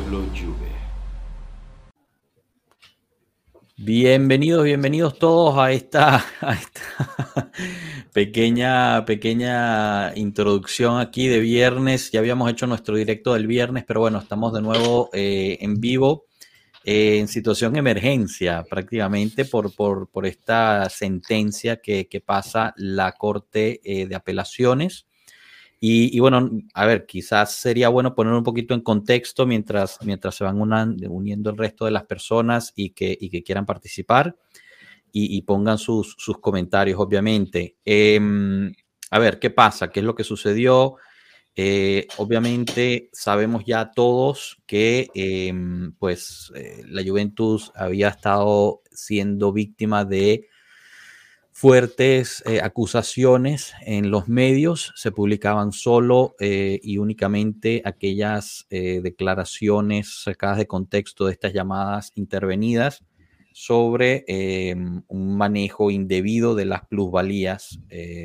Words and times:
Pueblo 0.00 0.24
Juve. 0.34 0.70
Bienvenidos, 3.76 4.64
bienvenidos 4.64 5.18
todos 5.18 5.58
a 5.58 5.72
esta, 5.72 6.24
pequeña, 8.14 9.04
pequeña 9.04 10.16
introducción 10.16 11.00
aquí 11.00 11.28
de 11.28 11.40
viernes. 11.40 12.10
Ya 12.12 12.20
habíamos 12.20 12.50
hecho 12.50 12.66
nuestro 12.66 12.96
directo 12.96 13.34
del 13.34 13.46
viernes, 13.46 13.84
pero 13.86 14.00
bueno, 14.00 14.18
estamos 14.18 14.54
de 14.54 14.62
nuevo 14.62 15.10
eh, 15.12 15.58
en 15.60 15.80
vivo, 15.80 16.24
eh, 16.82 17.18
en 17.18 17.28
situación 17.28 17.76
emergencia 17.76 18.64
prácticamente 18.70 19.44
por, 19.44 19.74
por, 19.74 20.24
esta 20.24 20.88
sentencia 20.88 21.76
que, 21.76 22.22
pasa 22.24 22.72
la 22.76 23.12
Corte 23.12 23.80
eh, 23.84 24.06
de 24.06 24.14
Apelaciones 24.14 25.09
y, 25.82 26.20
bueno, 26.20 26.50
a 26.74 26.84
ver, 26.84 27.06
quizás 27.06 27.54
sería 27.54 27.88
bueno 27.88 28.14
poner 28.14 28.34
un 28.34 28.42
poquito 28.42 28.74
en 28.74 28.82
contexto 28.82 29.46
mientras, 29.46 29.98
mientras 30.04 30.34
se 30.34 30.44
van 30.44 30.60
uniendo 30.60 31.48
el 31.48 31.56
resto 31.56 31.86
de 31.86 31.90
las 31.90 32.04
personas 32.04 32.74
y 32.76 32.90
que, 32.90 33.16
que 33.16 33.42
quieran 33.42 33.64
participar 33.64 34.36
y, 35.10 35.40
pongan 35.42 35.78
sus, 35.78 36.14
sus, 36.18 36.38
comentarios, 36.38 37.00
obviamente. 37.00 37.76
Em, 37.84 38.72
a 39.10 39.18
ver, 39.18 39.38
¿qué 39.38 39.48
pasa? 39.48 39.90
¿Qué 39.90 40.00
es 40.00 40.06
lo 40.06 40.14
que 40.14 40.22
sucedió? 40.22 40.96
Eh, 41.56 42.06
obviamente 42.18 43.08
sabemos 43.12 43.64
ya 43.66 43.90
todos 43.90 44.62
que 44.66 45.08
em, 45.14 45.92
pues 45.98 46.52
eh, 46.54 46.82
la 46.86 47.02
Juventus 47.02 47.72
había 47.74 48.08
estado 48.08 48.82
siendo 48.92 49.52
víctima 49.52 50.04
de 50.04 50.46
fuertes 51.60 52.42
eh, 52.46 52.62
acusaciones 52.62 53.74
en 53.82 54.10
los 54.10 54.28
medios, 54.28 54.94
se 54.96 55.12
publicaban 55.12 55.72
solo 55.72 56.34
eh, 56.40 56.80
y 56.82 56.96
únicamente 56.96 57.82
aquellas 57.84 58.66
eh, 58.70 59.02
declaraciones 59.02 60.22
sacadas 60.22 60.56
de 60.56 60.66
contexto 60.66 61.26
de 61.26 61.32
estas 61.32 61.52
llamadas 61.52 62.12
intervenidas 62.14 63.04
sobre 63.52 64.24
em, 64.26 65.02
un 65.06 65.36
manejo 65.36 65.90
indebido 65.90 66.54
de 66.54 66.64
las 66.64 66.86
plusvalías, 66.86 67.78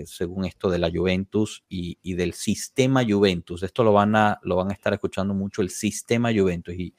según 0.05 0.45
esto 0.45 0.69
de 0.69 0.79
la 0.79 0.89
Juventus 0.89 1.65
y, 1.67 2.13
del 2.13 2.31
sistema 2.31 3.03
Juventus. 3.03 3.63
Esto 3.63 3.83
lo 3.83 3.91
van, 3.91 4.15
a, 4.15 4.39
lo 4.43 4.55
van 4.55 4.69
a 4.69 4.73
estar 4.73 4.93
escuchando 4.93 5.33
mucho, 5.33 5.61
el 5.61 5.71
sistema 5.71 6.31
Juventus, 6.33 6.75
y 6.75 6.93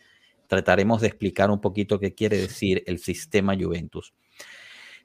trataremos 0.48 1.00
de 1.00 1.06
explicar 1.06 1.50
un 1.50 1.62
poquito 1.62 1.98
qué 1.98 2.14
quiere 2.14 2.36
decir 2.36 2.82
el 2.86 2.98
sistema 2.98 3.56
Juventus. 3.58 4.12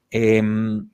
Em, 0.09 0.90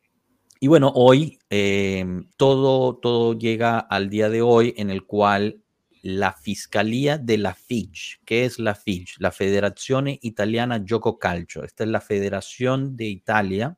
y 0.60 0.68
bueno, 0.68 0.92
hoy 0.96 1.38
em, 1.50 2.30
todo, 2.36 2.96
todo 2.98 3.38
llega 3.38 3.80
al 3.80 4.10
día 4.10 4.30
de 4.30 4.42
hoy 4.42 4.74
en 4.78 4.90
el 4.90 5.06
cual 5.06 5.62
la 6.02 6.34
Fiscalía 6.34 7.18
de 7.18 7.38
la 7.38 7.54
FIGE, 7.54 8.20
¿qué 8.26 8.46
es 8.46 8.60
la 8.60 8.76
FIGE? 8.76 9.16
La 9.20 9.32
Federación 9.32 10.08
Italiana 10.08 10.84
Gioco 10.86 11.20
Calcio. 11.20 11.64
Esta 11.64 11.84
es 11.84 11.90
la 11.90 12.02
Federación 12.02 12.96
de 12.96 13.06
Italia 13.06 13.78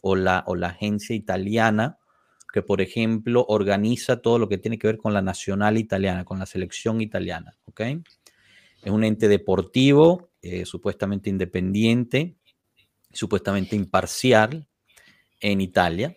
o 0.00 0.14
la, 0.14 0.44
o 0.46 0.54
la 0.54 0.68
agencia 0.68 1.16
italiana 1.16 1.98
que, 2.52 2.62
por 2.62 2.82
ejemplo, 2.82 3.44
organiza 3.48 4.20
todo 4.20 4.38
lo 4.38 4.48
que 4.48 4.58
tiene 4.58 4.78
que 4.78 4.86
ver 4.86 4.98
con 4.98 5.14
la 5.14 5.22
nacional 5.22 5.78
italiana, 5.78 6.24
con 6.24 6.38
la 6.38 6.46
selección 6.46 7.00
italiana. 7.00 7.56
Es 7.74 8.90
un 8.90 9.04
ente 9.04 9.26
deportivo, 9.26 10.30
eh, 10.42 10.66
supuestamente 10.66 11.30
independiente, 11.30 12.36
supuestamente 13.10 13.74
imparcial, 13.74 14.68
en 15.42 15.60
Italia, 15.60 16.16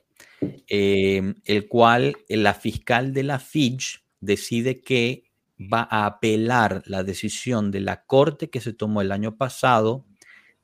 em, 0.68 1.35
el 1.46 1.68
cual 1.68 2.16
eh, 2.28 2.38
la 2.38 2.53
fiscal 2.53 3.13
de 3.13 3.23
la 3.23 3.40
FIGE 3.40 4.00
decide 4.19 4.81
que 4.81 5.23
va 5.59 5.88
a 5.90 6.06
apelar 6.06 6.84
la 6.85 7.03
decisión 7.03 7.72
de 7.72 7.79
la 7.79 8.06
corte 8.06 8.50
que 8.50 8.62
se 8.62 8.73
tomó 8.73 9.01
el 9.01 9.12
año 9.12 9.38
pasado 9.38 10.06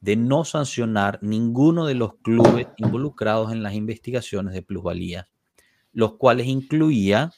de 0.02 0.16
no 0.16 0.44
sancionar 0.44 1.20
ninguno 1.22 1.86
de 1.86 1.94
los 1.94 2.16
clubes 2.16 2.68
involucrados 2.78 3.52
en 3.52 3.64
las 3.64 3.76
investigaciones 3.76 4.54
de 4.54 4.64
plusvalía, 4.64 5.30
los 5.94 6.16
cuales 6.16 6.48
incluía 6.48 7.32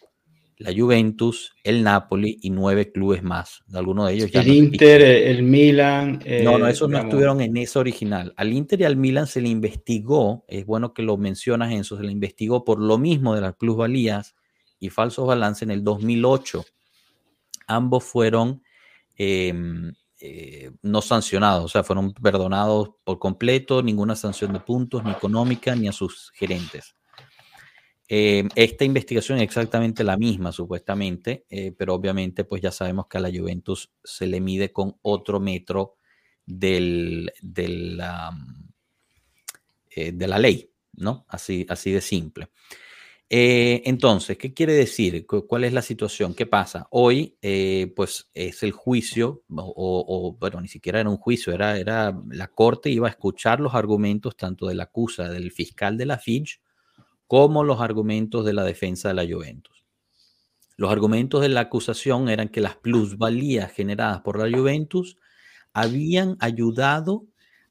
la 0.58 0.74
Juventus, 0.74 1.54
el 1.64 1.84
Napoli 1.84 2.38
y 2.42 2.50
nueve 2.50 2.92
clubes 2.92 3.24
más. 3.24 3.64
Algunos 3.74 4.08
de 4.08 4.14
ellos 4.14 4.32
ya 4.32 4.42
El 4.42 4.50
Inter, 4.50 5.02
el 5.02 5.44
Milan. 5.44 6.22
no, 6.44 6.58
no, 6.58 6.68
esos 6.68 6.90
no 6.90 7.00
estuvieron 7.00 7.42
en 7.42 7.58
esa 7.58 7.80
original. 7.80 8.34
Al 8.38 8.54
Inter 8.54 8.82
y 8.82 8.84
al 8.86 8.96
Milan 8.96 9.28
se 9.28 9.42
le 9.42 9.50
investigó, 9.50 10.46
es 10.48 10.66
bueno 10.66 10.94
que 10.94 11.04
lo 11.04 11.18
mencionas, 11.18 11.72
Enzo, 11.72 11.98
se 11.98 12.04
le 12.04 12.12
investigó 12.12 12.64
por 12.64 12.80
lo 12.80 12.98
mismo 12.98 13.36
de 13.36 13.42
las 13.42 13.56
plusvalías 13.56 14.36
y 14.80 14.90
falsos 14.90 15.28
balances 15.28 15.64
en 15.64 15.72
el 15.72 15.84
2008. 15.84 16.66
Ambos 17.68 18.04
fueron 18.04 18.62
em, 19.16 19.94
eh, 20.20 20.72
no 20.82 21.02
sancionados, 21.02 21.66
o 21.66 21.68
sea, 21.68 21.84
fueron 21.84 22.14
perdonados 22.14 22.92
por 23.04 23.20
completo, 23.20 23.82
ninguna 23.82 24.16
sanción 24.16 24.54
de 24.54 24.60
puntos, 24.60 25.04
ni 25.04 25.12
económica, 25.12 25.76
ni 25.76 25.88
a 25.88 25.92
sus 25.92 26.32
gerentes. 26.36 26.96
Eh, 28.08 28.48
esta 28.56 28.84
investigación 28.84 29.38
es 29.38 29.46
exactamente 29.46 30.04
la 30.04 30.18
misma, 30.18 30.52
supuestamente, 30.52 31.46
eh, 31.50 31.74
pero 31.78 31.94
obviamente, 31.94 32.44
pues 32.44 32.62
ya 32.62 32.72
sabemos 32.72 33.08
que 33.08 33.18
a 33.18 33.22
la 33.22 33.32
Juventus 33.32 33.92
se 34.04 34.28
le 34.28 34.42
mide 34.42 34.74
con 34.74 34.98
otro 35.02 35.40
metro 35.40 35.96
eh, 36.46 37.26
de 40.12 40.28
la 40.28 40.40
ley, 40.40 40.70
¿no? 40.94 41.26
Así, 41.30 41.66
así 41.70 41.92
de 41.92 42.02
simple. 42.02 42.50
entonces, 43.30 44.38
¿qué 44.38 44.54
quiere 44.54 44.74
decir? 44.74 45.26
¿Cuál 45.26 45.64
es 45.64 45.74
la 45.74 45.82
situación? 45.82 46.36
¿Qué 46.36 46.46
pasa? 46.46 46.88
Hoy, 46.92 47.38
pues 47.96 48.30
es 48.34 48.64
el 48.64 48.74
juicio, 48.74 49.44
o, 49.50 50.36
bueno, 50.40 50.62
ni 50.62 50.68
siquiera 50.68 51.00
era 51.00 51.10
un 51.10 51.18
juicio, 51.18 51.54
era, 51.54 51.80
era 51.80 52.16
la 52.30 52.48
corte 52.50 52.90
iba 52.90 53.08
a 53.08 53.12
escuchar 53.12 53.60
los 53.60 53.74
argumentos 53.74 54.36
tanto 54.36 54.68
de 54.68 54.76
la 54.76 54.84
acusa 54.84 55.30
del 55.30 55.52
fiscal 55.52 55.98
de 55.98 56.06
la 56.06 56.20
FIJ 56.20 56.63
como 57.34 57.64
los 57.64 57.82
argumentos 57.82 58.46
de 58.46 58.54
la 58.54 58.64
defensa 58.64 59.08
de 59.08 59.16
la 59.16 59.26
Juventus. 59.26 59.84
Los 60.78 60.92
argumentos 60.92 61.42
de 61.42 61.50
la 61.50 61.62
acusación 61.62 62.30
eran 62.30 62.48
que 62.48 62.62
las 62.62 62.76
plusvalías 62.76 63.72
generadas 63.72 64.22
por 64.22 64.38
la 64.38 64.56
Juventus 64.56 65.18
habían 65.74 66.38
ayudado 66.40 67.26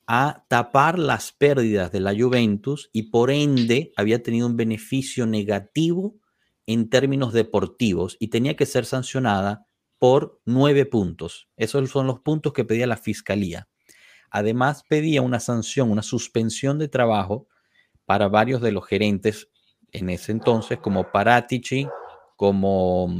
a 0.09 0.45
tapar 0.49 0.99
las 0.99 1.31
pérdidas 1.31 1.93
de 1.93 2.00
la 2.00 2.12
Juventus 2.12 2.91
y 2.93 3.05
por 3.05 3.31
ende 3.31 3.93
había 3.97 4.21
tenido 4.21 4.49
un 4.49 4.56
beneficio 4.56 5.27
negativo 5.27 6.17
en 6.67 6.91
términos 6.91 7.33
deportivos 7.33 8.17
y 8.19 8.31
tenía 8.31 8.56
que 8.56 8.67
ser 8.67 8.84
sancionada 8.84 9.69
por 10.00 10.41
nueve 10.44 10.87
puntos. 10.87 11.49
Esos 11.56 11.89
son 11.89 12.09
los 12.09 12.19
puntos 12.19 12.53
que 12.53 12.65
pedía 12.65 12.89
la 12.89 12.97
fiscalía. 12.97 13.69
Además 14.29 14.83
pedía 14.89 15.23
una 15.23 15.39
sanción, 15.39 15.93
una 15.93 16.03
suspensión 16.03 16.81
de 16.81 16.89
trabajo 16.89 17.47
para 18.05 18.27
varios 18.27 18.61
de 18.61 18.73
los 18.73 18.84
gerentes 18.84 19.52
en 19.93 20.11
ese 20.11 20.33
entonces, 20.33 20.79
como 20.79 21.11
Paratici, 21.13 21.87
como, 22.37 23.15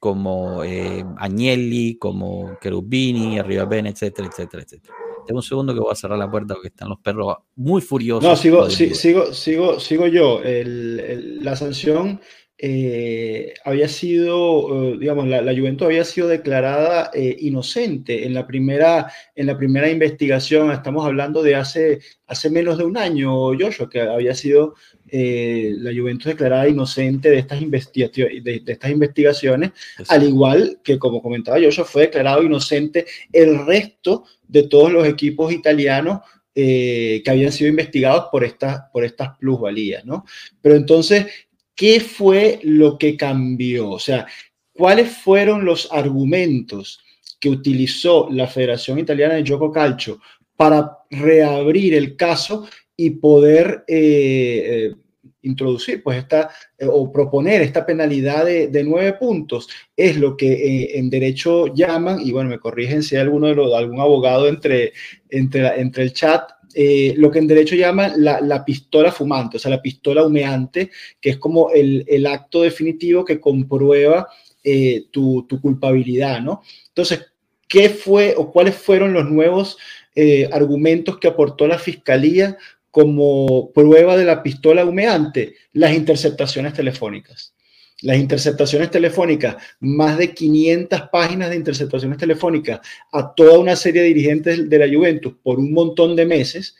como 0.00 0.64
eh, 0.64 1.04
Agnelli, 1.18 1.98
como 1.98 2.56
Cherubini, 2.62 3.38
Arriba 3.38 3.64
Ben, 3.64 3.86
etcétera, 3.86 4.28
etcétera, 4.28 4.62
etcétera. 4.62 4.94
Tengo 5.26 5.38
un 5.38 5.42
segundo 5.42 5.74
que 5.74 5.80
voy 5.80 5.92
a 5.92 5.94
cerrar 5.94 6.18
la 6.18 6.30
puerta 6.30 6.54
porque 6.54 6.68
están 6.68 6.88
los 6.88 6.98
perros 6.98 7.36
muy 7.56 7.80
furiosos. 7.80 8.24
No, 8.24 8.34
sigo, 8.36 8.68
sigo, 8.70 9.32
sigo, 9.32 9.78
sigo 9.78 10.06
yo. 10.06 10.40
la 10.44 11.54
sanción 11.56 12.20
eh, 12.64 13.54
había 13.64 13.88
sido, 13.88 14.92
eh, 14.92 14.98
digamos, 15.00 15.26
la, 15.26 15.42
la, 15.42 15.52
Juventus 15.52 15.84
había 15.84 16.04
sido 16.04 16.28
declarada 16.28 17.10
eh, 17.12 17.36
inocente 17.40 18.24
en 18.24 18.34
la, 18.34 18.46
primera, 18.46 19.12
en 19.34 19.46
la 19.46 19.58
primera 19.58 19.90
investigación. 19.90 20.70
Estamos 20.70 21.04
hablando 21.04 21.42
de 21.42 21.56
hace, 21.56 21.98
hace 22.28 22.50
menos 22.50 22.78
de 22.78 22.84
un 22.84 22.96
año, 22.96 23.32
Joshua, 23.58 23.90
que 23.90 24.00
había 24.00 24.36
sido 24.36 24.76
la 25.10 25.90
Juventus 25.92 26.26
declarada 26.26 26.68
inocente 26.68 27.30
de 27.30 27.38
estas, 27.40 27.60
investigaciones, 27.60 28.44
de, 28.44 28.62
estas 28.64 28.90
investigaciones, 28.92 29.72
al 30.08 30.22
igual 30.22 30.78
que, 30.84 31.00
como 31.00 31.20
comentaba 31.20 31.60
Joshua, 31.60 31.84
fue 31.84 32.02
declarado 32.02 32.44
inocente 32.44 33.06
el 33.32 33.66
resto 33.66 34.24
de 34.46 34.62
todos 34.68 34.90
los 34.92 35.06
equipos 35.06 35.52
italianos 35.52 36.20
que 36.54 37.24
habían 37.26 37.50
sido 37.50 37.68
investigados 37.68 38.26
por 38.30 38.44
estas, 38.44 38.84
por 38.92 39.04
estas 39.04 39.36
plusvalías, 39.36 40.04
¿no? 40.04 40.24
Pero 40.62 40.76
entonces, 40.76 41.26
¿qué 41.74 42.00
fue 42.00 42.60
lo 42.62 42.98
que 42.98 43.16
cambió? 43.16 43.90
O 43.90 43.98
sea, 43.98 44.26
¿cuáles 44.72 45.16
fueron 45.16 45.64
los 45.64 45.90
argumentos 45.92 47.00
que 47.40 47.50
utilizó 47.50 48.28
la 48.30 48.46
Federación 48.46 49.00
Italiana 49.00 49.34
de 49.34 49.44
Gioco 49.44 49.72
Calcio 49.72 50.20
para 50.56 50.98
reabrir 51.10 51.94
el 51.94 52.16
caso 52.16 52.68
y 52.96 53.10
poder 53.10 53.84
eh, 53.88 54.62
eh, 54.64 54.94
introducir 55.42 56.04
pues 56.04 56.18
esta 56.18 56.50
eh, 56.78 56.86
o 56.88 57.10
proponer 57.10 57.62
esta 57.62 57.84
penalidad 57.84 58.44
de, 58.44 58.84
nueve 58.84 59.14
puntos 59.14 59.68
es 59.96 60.16
lo 60.16 60.36
que 60.36 60.96
en 60.96 61.10
derecho 61.10 61.66
llaman 61.74 62.20
y 62.20 62.30
bueno 62.30 62.50
me 62.50 62.60
corrigen 62.60 63.02
si 63.02 63.16
hay 63.16 63.22
alguno 63.22 63.48
de 63.48 63.56
los 63.56 63.74
algún 63.74 64.00
abogado 64.00 64.46
entre 64.46 64.92
entre, 65.30 65.80
entre 65.80 66.04
el 66.04 66.12
chat 66.12 66.48
eh, 66.74 67.14
lo 67.16 67.30
que 67.30 67.38
en 67.38 67.46
derecho 67.46 67.74
llaman 67.74 68.12
la, 68.16 68.64
pistola 68.64 69.12
fumante, 69.12 69.56
o 69.56 69.60
sea, 69.60 69.70
la 69.70 69.82
pistola 69.82 70.24
humeante, 70.24 70.90
que 71.20 71.30
es 71.30 71.36
como 71.38 71.70
el, 71.70 72.26
acto 72.26 72.62
definitivo 72.62 73.24
que 73.24 73.40
comprueba 73.40 74.28
eh, 74.64 75.06
tu, 75.10 75.46
culpabilidad, 75.60 76.40
¿no? 76.40 76.62
Entonces, 76.88 77.26
qué 77.68 77.88
fue 77.88 78.34
o 78.36 78.50
cuáles 78.52 78.76
fueron 78.76 79.12
los 79.12 79.28
nuevos 79.30 79.78
eh, 80.14 80.48
argumentos 80.52 81.18
que 81.18 81.28
aportó 81.28 81.66
la 81.66 81.78
fiscalía 81.78 82.56
como 82.90 83.70
prueba 83.72 84.16
de 84.16 84.24
la 84.24 84.42
pistola 84.42 84.84
humeante, 84.84 85.54
las 85.72 85.94
interceptaciones 85.94 86.74
telefónicas. 86.74 87.54
Las 88.02 88.18
interceptaciones 88.18 88.90
telefónicas, 88.90 89.56
más 89.80 90.18
de 90.18 90.34
500 90.34 91.02
páginas 91.10 91.50
de 91.50 91.56
interceptaciones 91.56 92.18
telefónicas 92.18 92.80
a 93.12 93.34
toda 93.34 93.58
una 93.58 93.76
serie 93.76 94.02
de 94.02 94.08
dirigentes 94.08 94.68
de 94.68 94.78
la 94.78 94.92
Juventus 94.92 95.34
por 95.42 95.58
un 95.58 95.72
montón 95.72 96.16
de 96.16 96.26
meses, 96.26 96.76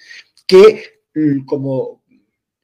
que 0.46 1.00
mm, 1.14 1.44
como 1.44 2.02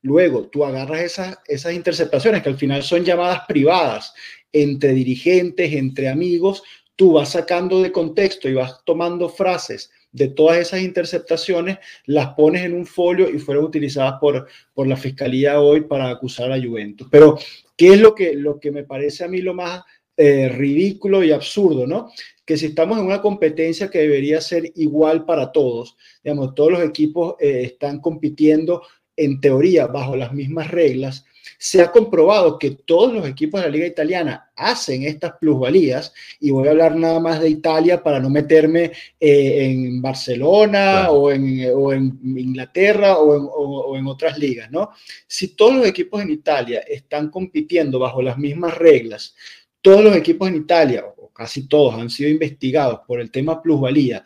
luego 0.03 0.49
tú 0.49 0.65
agarras 0.65 1.03
esas, 1.03 1.39
esas 1.47 1.73
interceptaciones, 1.73 2.43
que 2.43 2.49
al 2.49 2.59
final 2.59 2.83
son 2.83 3.05
llamadas 3.05 3.43
privadas 3.47 4.13
entre 4.53 4.93
dirigentes, 4.93 5.73
entre 5.73 6.09
amigos, 6.09 6.63
tú 6.97 7.13
vas 7.13 7.31
sacando 7.31 7.81
de 7.81 7.93
contexto 7.93 8.49
y 8.49 8.55
vas 8.55 8.85
tomando 8.85 9.29
frases 9.29 9.91
de 10.13 10.29
todas 10.29 10.59
esas 10.59 10.81
interceptaciones, 10.81 11.79
las 12.07 12.29
pones 12.35 12.65
en 12.65 12.75
un 12.75 12.87
folio 12.87 13.29
y 13.29 13.39
fueron 13.39 13.65
utilizadas 13.65 14.15
por, 14.21 14.49
por 14.75 14.87
la 14.87 14.97
fiscalía 14.97 15.61
hoy 15.61 15.83
para 15.83 16.09
acusar 16.09 16.51
a 16.53 16.61
Juventus. 16.61 17.09
Pero, 17.11 17.39
¿qué 17.77 17.95
es 17.95 18.01
lo 18.01 18.15
que, 18.15 18.35
lo 18.35 18.59
que 18.59 18.71
me 18.71 18.85
parece 18.85 19.25
a 19.25 19.29
mí 19.29 19.41
lo 19.41 19.55
más 19.55 19.83
eh, 20.21 20.49
ridículo 20.49 21.23
y 21.23 21.31
absurdo, 21.31 21.87
¿no? 21.87 22.11
Que 22.45 22.57
si 22.57 22.67
estamos 22.67 22.99
en 22.99 23.05
una 23.05 23.21
competencia 23.21 23.89
que 23.89 24.01
debería 24.01 24.41
ser 24.41 24.73
igual 24.75 25.25
para 25.25 25.53
todos, 25.53 25.97
digamos, 26.25 26.57
todos 26.57 26.73
los 26.73 26.83
equipos 26.83 27.37
eh, 27.39 27.63
están 27.65 28.01
compitiendo 28.01 28.83
en 29.15 29.41
teoría 29.41 29.87
bajo 29.87 30.17
las 30.17 30.33
mismas 30.33 30.73
reglas, 30.73 31.25
se 31.57 31.81
ha 31.81 31.91
comprobado 31.91 32.59
que 32.59 32.73
todos 32.73 33.13
los 33.13 33.27
equipos 33.27 33.61
de 33.61 33.67
la 33.69 33.73
liga 33.73 33.87
italiana 33.87 34.51
hacen 34.55 35.05
estas 35.05 35.33
plusvalías 35.41 36.13
y 36.41 36.51
voy 36.51 36.69
a 36.69 36.73
hablar 36.73 36.97
nada 36.97 37.21
más 37.21 37.41
de 37.41 37.49
Italia 37.49 38.03
para 38.03 38.21
no 38.21 38.29
meterme 38.29 38.93
eh, 39.19 39.65
en 39.65 40.03
Barcelona 40.03 41.11
o, 41.11 41.31
en, 41.31 42.19
Inglaterra 42.23 43.19
o 43.19 43.97
en, 43.97 44.07
otras 44.07 44.39
ligas, 44.39 44.71
¿no? 44.71 44.91
Si 45.27 45.49
todos 45.49 45.77
los 45.77 45.87
equipos 45.87 46.23
en 46.23 46.31
Italia 46.31 46.81
están 46.81 47.31
compitiendo 47.31 47.99
bajo 47.99 48.23
las 48.23 48.39
mismas 48.39 48.77
reglas, 48.77 49.35
todos 49.81 50.03
los 50.03 50.17
equipos 50.17 50.49
en 50.49 50.57
Italia, 50.57 51.05
o 51.17 51.29
casi 51.31 51.69
todos, 51.69 51.95
han 51.95 52.11
sido 52.11 52.31
investigados 52.31 53.01
por 53.07 53.21
el 53.21 53.31
tema 53.31 53.63
plusvalía, 53.63 54.25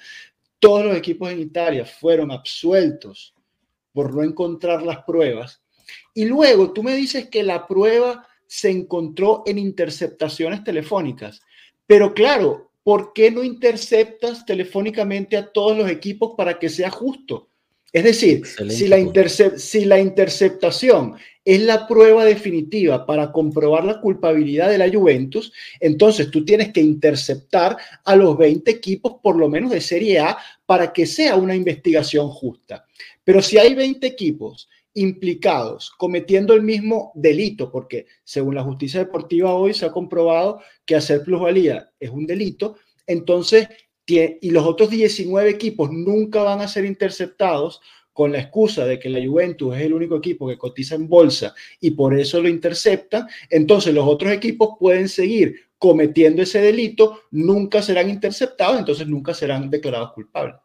todos 0.59 0.85
los 0.85 0.97
equipos 0.97 1.31
en 1.31 1.41
Italia 1.41 1.85
fueron 1.85 2.31
absueltos 2.31 3.35
por 3.93 4.15
no 4.15 4.23
encontrar 4.23 4.83
las 4.83 5.05
pruebas, 5.05 5.62
y 6.15 6.25
luego 6.25 6.73
tú 6.73 6.83
me 6.83 6.95
dices 6.95 7.29
que 7.29 7.43
la 7.43 7.67
prueba 7.67 8.27
se 8.47 8.71
encontró 8.71 9.43
en 9.47 9.59
interceptaciones 9.59 10.63
telefónicas. 10.63 11.41
Pero 11.87 12.13
claro, 12.13 12.71
¿por 12.83 13.13
qué 13.13 13.31
no 13.31 13.43
interceptas 13.45 14.45
telefónicamente 14.45 15.37
a 15.37 15.51
todos 15.51 15.77
los 15.77 15.91
equipos 15.91 16.33
para 16.37 16.59
que 16.59 16.69
sea 16.69 16.91
justo? 16.91 17.49
Es 17.93 18.05
decir, 18.05 18.47
si 18.47 18.89
la, 18.89 18.97
si 19.59 19.85
la, 19.85 19.99
interceptación 20.01 21.15
es 21.45 21.61
la 21.61 21.87
prueba 21.87 22.25
definitiva 22.25 23.05
para 23.05 23.31
comprobar 23.31 23.85
la 23.85 24.01
culpabilidad 24.01 24.71
de 24.71 24.79
la 24.79 24.91
Juventus, 24.91 25.53
entonces 25.79 26.31
tú 26.31 26.43
tienes 26.43 26.73
que 26.73 26.81
interceptar 26.81 27.77
a 28.05 28.17
los 28.17 28.39
20 28.39 28.71
equipos, 28.71 29.17
por 29.23 29.37
lo 29.37 29.47
menos 29.47 29.71
de 29.73 29.83
Serie 29.83 30.21
A, 30.21 30.39
para 30.65 30.91
que 30.91 31.05
sea 31.05 31.37
una 31.37 31.55
investigación 31.55 32.31
justa. 32.31 32.87
Pero 33.25 33.43
si 33.43 33.59
hay 33.59 33.75
20 33.75 34.07
equipos 34.07 34.71
implicados 34.95 35.91
cometiendo 35.97 36.55
el 36.55 36.63
mismo 36.63 37.13
delito, 37.15 37.71
porque 37.71 38.07
según 38.25 38.55
la 38.55 38.63
justicia 38.63 39.01
deportiva 39.01 39.55
hoy 39.55 39.75
se 39.75 39.87
ha 39.87 39.93
comprobado 39.93 40.61
que 40.85 40.97
hacer 40.97 41.23
plusvalía 41.23 41.91
es 41.99 42.11
un 42.11 42.27
delito, 42.27 42.77
entonces, 43.07 43.69
y 44.07 44.51
los 44.51 44.67
otros 44.67 44.91
19 44.91 45.49
equipos 45.49 45.91
nunca 45.91 46.43
van 46.43 46.61
a 46.61 46.69
ser 46.69 46.85
interceptados 46.85 47.81
con 48.13 48.33
la 48.33 48.41
excusa 48.41 48.85
de 48.85 48.99
que 48.99 49.09
la 49.09 49.27
Juventus 49.27 49.75
es 49.75 49.83
el 49.83 49.95
único 49.95 50.17
equipo 50.17 50.47
que 50.47 50.59
cotiza 50.59 50.95
en 50.95 51.09
bolsa 51.09 51.55
y 51.81 51.93
por 51.93 52.19
eso 52.19 52.43
lo 52.43 52.49
interceptan, 52.49 53.27
entonces 53.49 53.95
los 53.95 54.07
otros 54.07 54.33
equipos 54.33 54.77
pueden 54.79 55.09
seguir 55.09 55.57
cometiendo 55.79 56.43
ese 56.43 56.61
delito, 56.61 57.23
nunca 57.31 57.83
serán 57.83 58.09
interceptados, 58.11 58.79
entonces 58.79 59.07
nunca 59.07 59.35
serán 59.35 59.69
declarados 59.71 60.13
culpables. 60.13 60.57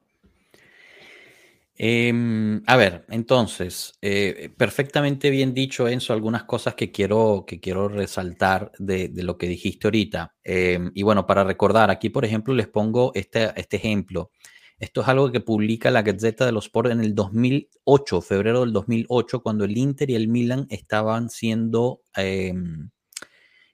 Em, 1.80 2.64
a 2.66 2.76
ver, 2.76 3.06
entonces, 3.10 3.94
eh, 4.02 4.52
perfectamente 4.58 5.30
bien 5.30 5.54
dicho, 5.54 5.88
Enzo, 5.88 6.12
algunas 6.12 6.44
cosas 6.46 6.74
que 6.74 6.92
quiero, 6.92 7.46
que 7.46 7.60
quiero 7.60 7.88
resaltar 7.88 8.72
de, 8.80 9.12
lo 9.14 9.38
que 9.38 9.48
dijiste 9.48 9.86
ahorita. 9.88 10.36
Em, 10.44 10.92
y 10.96 11.04
bueno, 11.04 11.28
para 11.28 11.44
recordar, 11.44 11.92
aquí 11.92 12.10
por 12.10 12.26
ejemplo 12.26 12.56
les 12.56 12.68
pongo 12.68 13.12
este, 13.14 13.52
este 13.56 13.78
ejemplo. 13.78 14.32
Esto 14.80 15.02
es 15.02 15.08
algo 15.08 15.32
que 15.32 15.40
publica 15.40 15.92
la 15.92 16.02
Gazzetta 16.02 16.46
de 16.48 16.52
los 16.52 16.66
Sport 16.66 16.92
en 16.92 17.02
el 17.02 17.14
2008, 17.14 18.22
febrero 18.22 18.62
del 18.62 18.74
2008, 18.74 19.42
cuando 19.44 19.66
el 19.66 19.78
Inter 19.78 20.10
y 20.10 20.16
el 20.16 20.28
Milan 20.28 20.66
estaban 20.70 21.30
siendo 21.30 22.02
em, 22.16 22.90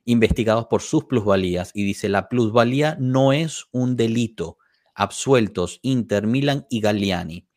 investigados 0.06 0.68
por 0.68 0.82
sus 0.82 1.06
plusvalías. 1.06 1.72
Y 1.74 1.84
dice, 1.86 2.10
la 2.10 2.30
plusvalía 2.30 2.98
no 3.00 3.34
es 3.34 3.66
un 3.72 3.96
delito. 3.96 4.58
Absueltos 4.96 5.80
Inter, 5.84 6.28
Milan 6.28 6.66
y 6.70 6.82
Galliani. 6.82 7.48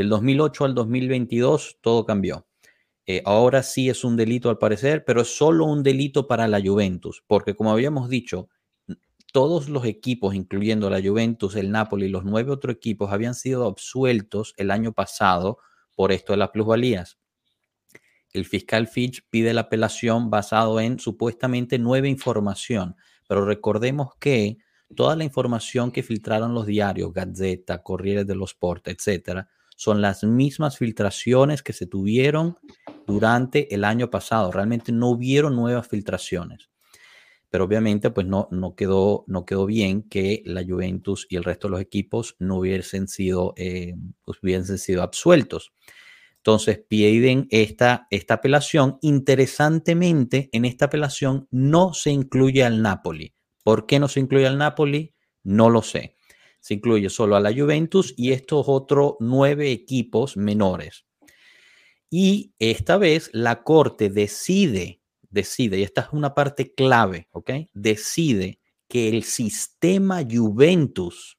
Del 0.00 0.08
2008 0.08 0.64
al 0.64 0.74
2022 0.74 1.76
todo 1.82 2.06
cambió. 2.06 2.46
Eh, 3.04 3.20
ahora 3.26 3.62
sí 3.62 3.90
es 3.90 4.02
un 4.02 4.16
delito 4.16 4.48
al 4.48 4.56
parecer, 4.56 5.04
pero 5.04 5.20
es 5.20 5.36
solo 5.36 5.66
un 5.66 5.82
delito 5.82 6.26
para 6.26 6.48
la 6.48 6.58
Juventus, 6.58 7.22
porque 7.26 7.54
como 7.54 7.70
habíamos 7.70 8.08
dicho, 8.08 8.48
todos 9.30 9.68
los 9.68 9.84
equipos, 9.84 10.34
incluyendo 10.34 10.88
la 10.88 11.02
Juventus, 11.02 11.54
el 11.54 11.70
Napoli 11.70 12.06
y 12.06 12.08
los 12.08 12.24
nueve 12.24 12.50
otros 12.50 12.76
equipos, 12.76 13.12
habían 13.12 13.34
sido 13.34 13.66
absueltos 13.66 14.54
el 14.56 14.70
año 14.70 14.94
pasado 14.94 15.58
por 15.94 16.12
esto 16.12 16.32
de 16.32 16.38
las 16.38 16.48
plusvalías. 16.48 17.18
El 18.32 18.46
fiscal 18.46 18.86
Fitch 18.86 19.28
pide 19.28 19.52
la 19.52 19.60
apelación 19.60 20.30
basado 20.30 20.80
en 20.80 20.98
supuestamente 20.98 21.78
nueva 21.78 22.08
información, 22.08 22.96
pero 23.28 23.44
recordemos 23.44 24.14
que 24.18 24.56
toda 24.96 25.14
la 25.14 25.24
información 25.24 25.92
que 25.92 26.02
filtraron 26.02 26.54
los 26.54 26.64
diarios, 26.64 27.12
Gazzetta, 27.12 27.82
Corriere 27.82 28.24
dello 28.24 28.46
Sport, 28.46 28.88
etcétera, 28.88 29.50
son 29.80 30.02
las 30.02 30.24
mismas 30.24 30.76
filtraciones 30.76 31.62
que 31.62 31.72
se 31.72 31.86
tuvieron 31.86 32.58
durante 33.06 33.74
el 33.74 33.84
año 33.84 34.10
pasado. 34.10 34.52
Realmente 34.52 34.92
no 34.92 35.08
hubieron 35.08 35.56
nuevas 35.56 35.88
filtraciones. 35.88 36.68
Pero 37.48 37.64
obviamente 37.64 38.10
pues 38.10 38.26
no, 38.26 38.46
no, 38.50 38.74
quedó, 38.74 39.24
no 39.26 39.46
quedó 39.46 39.64
bien 39.64 40.02
que 40.02 40.42
la 40.44 40.62
Juventus 40.62 41.26
y 41.30 41.36
el 41.36 41.44
resto 41.44 41.68
de 41.68 41.72
los 41.72 41.80
equipos 41.80 42.36
no 42.38 42.58
hubiesen 42.58 43.08
sido, 43.08 43.54
eh, 43.56 43.94
pues, 44.22 44.36
hubiesen 44.42 44.76
sido 44.76 45.02
absueltos. 45.02 45.72
Entonces 46.36 46.78
piden 46.86 47.46
esta, 47.48 48.06
esta 48.10 48.34
apelación. 48.34 48.98
Interesantemente, 49.00 50.50
en 50.52 50.66
esta 50.66 50.84
apelación 50.84 51.48
no 51.50 51.94
se 51.94 52.10
incluye 52.10 52.62
al 52.64 52.82
Napoli. 52.82 53.32
¿Por 53.64 53.86
qué 53.86 53.98
no 53.98 54.08
se 54.08 54.20
incluye 54.20 54.46
al 54.46 54.58
Napoli? 54.58 55.14
No 55.42 55.70
lo 55.70 55.80
sé 55.80 56.16
se 56.60 56.74
incluye 56.74 57.10
solo 57.10 57.36
a 57.36 57.40
la 57.40 57.52
Juventus 57.52 58.14
y 58.16 58.32
estos 58.32 58.66
otros 58.68 59.14
nueve 59.20 59.72
equipos 59.72 60.36
menores. 60.36 61.06
Y 62.10 62.52
esta 62.58 62.98
vez 62.98 63.30
la 63.32 63.62
Corte 63.62 64.10
decide, 64.10 65.00
decide, 65.30 65.78
y 65.78 65.82
esta 65.82 66.02
es 66.02 66.08
una 66.12 66.34
parte 66.34 66.74
clave, 66.74 67.28
¿ok? 67.32 67.50
Decide 67.72 68.60
que 68.88 69.08
el 69.08 69.22
sistema 69.22 70.22
Juventus 70.28 71.38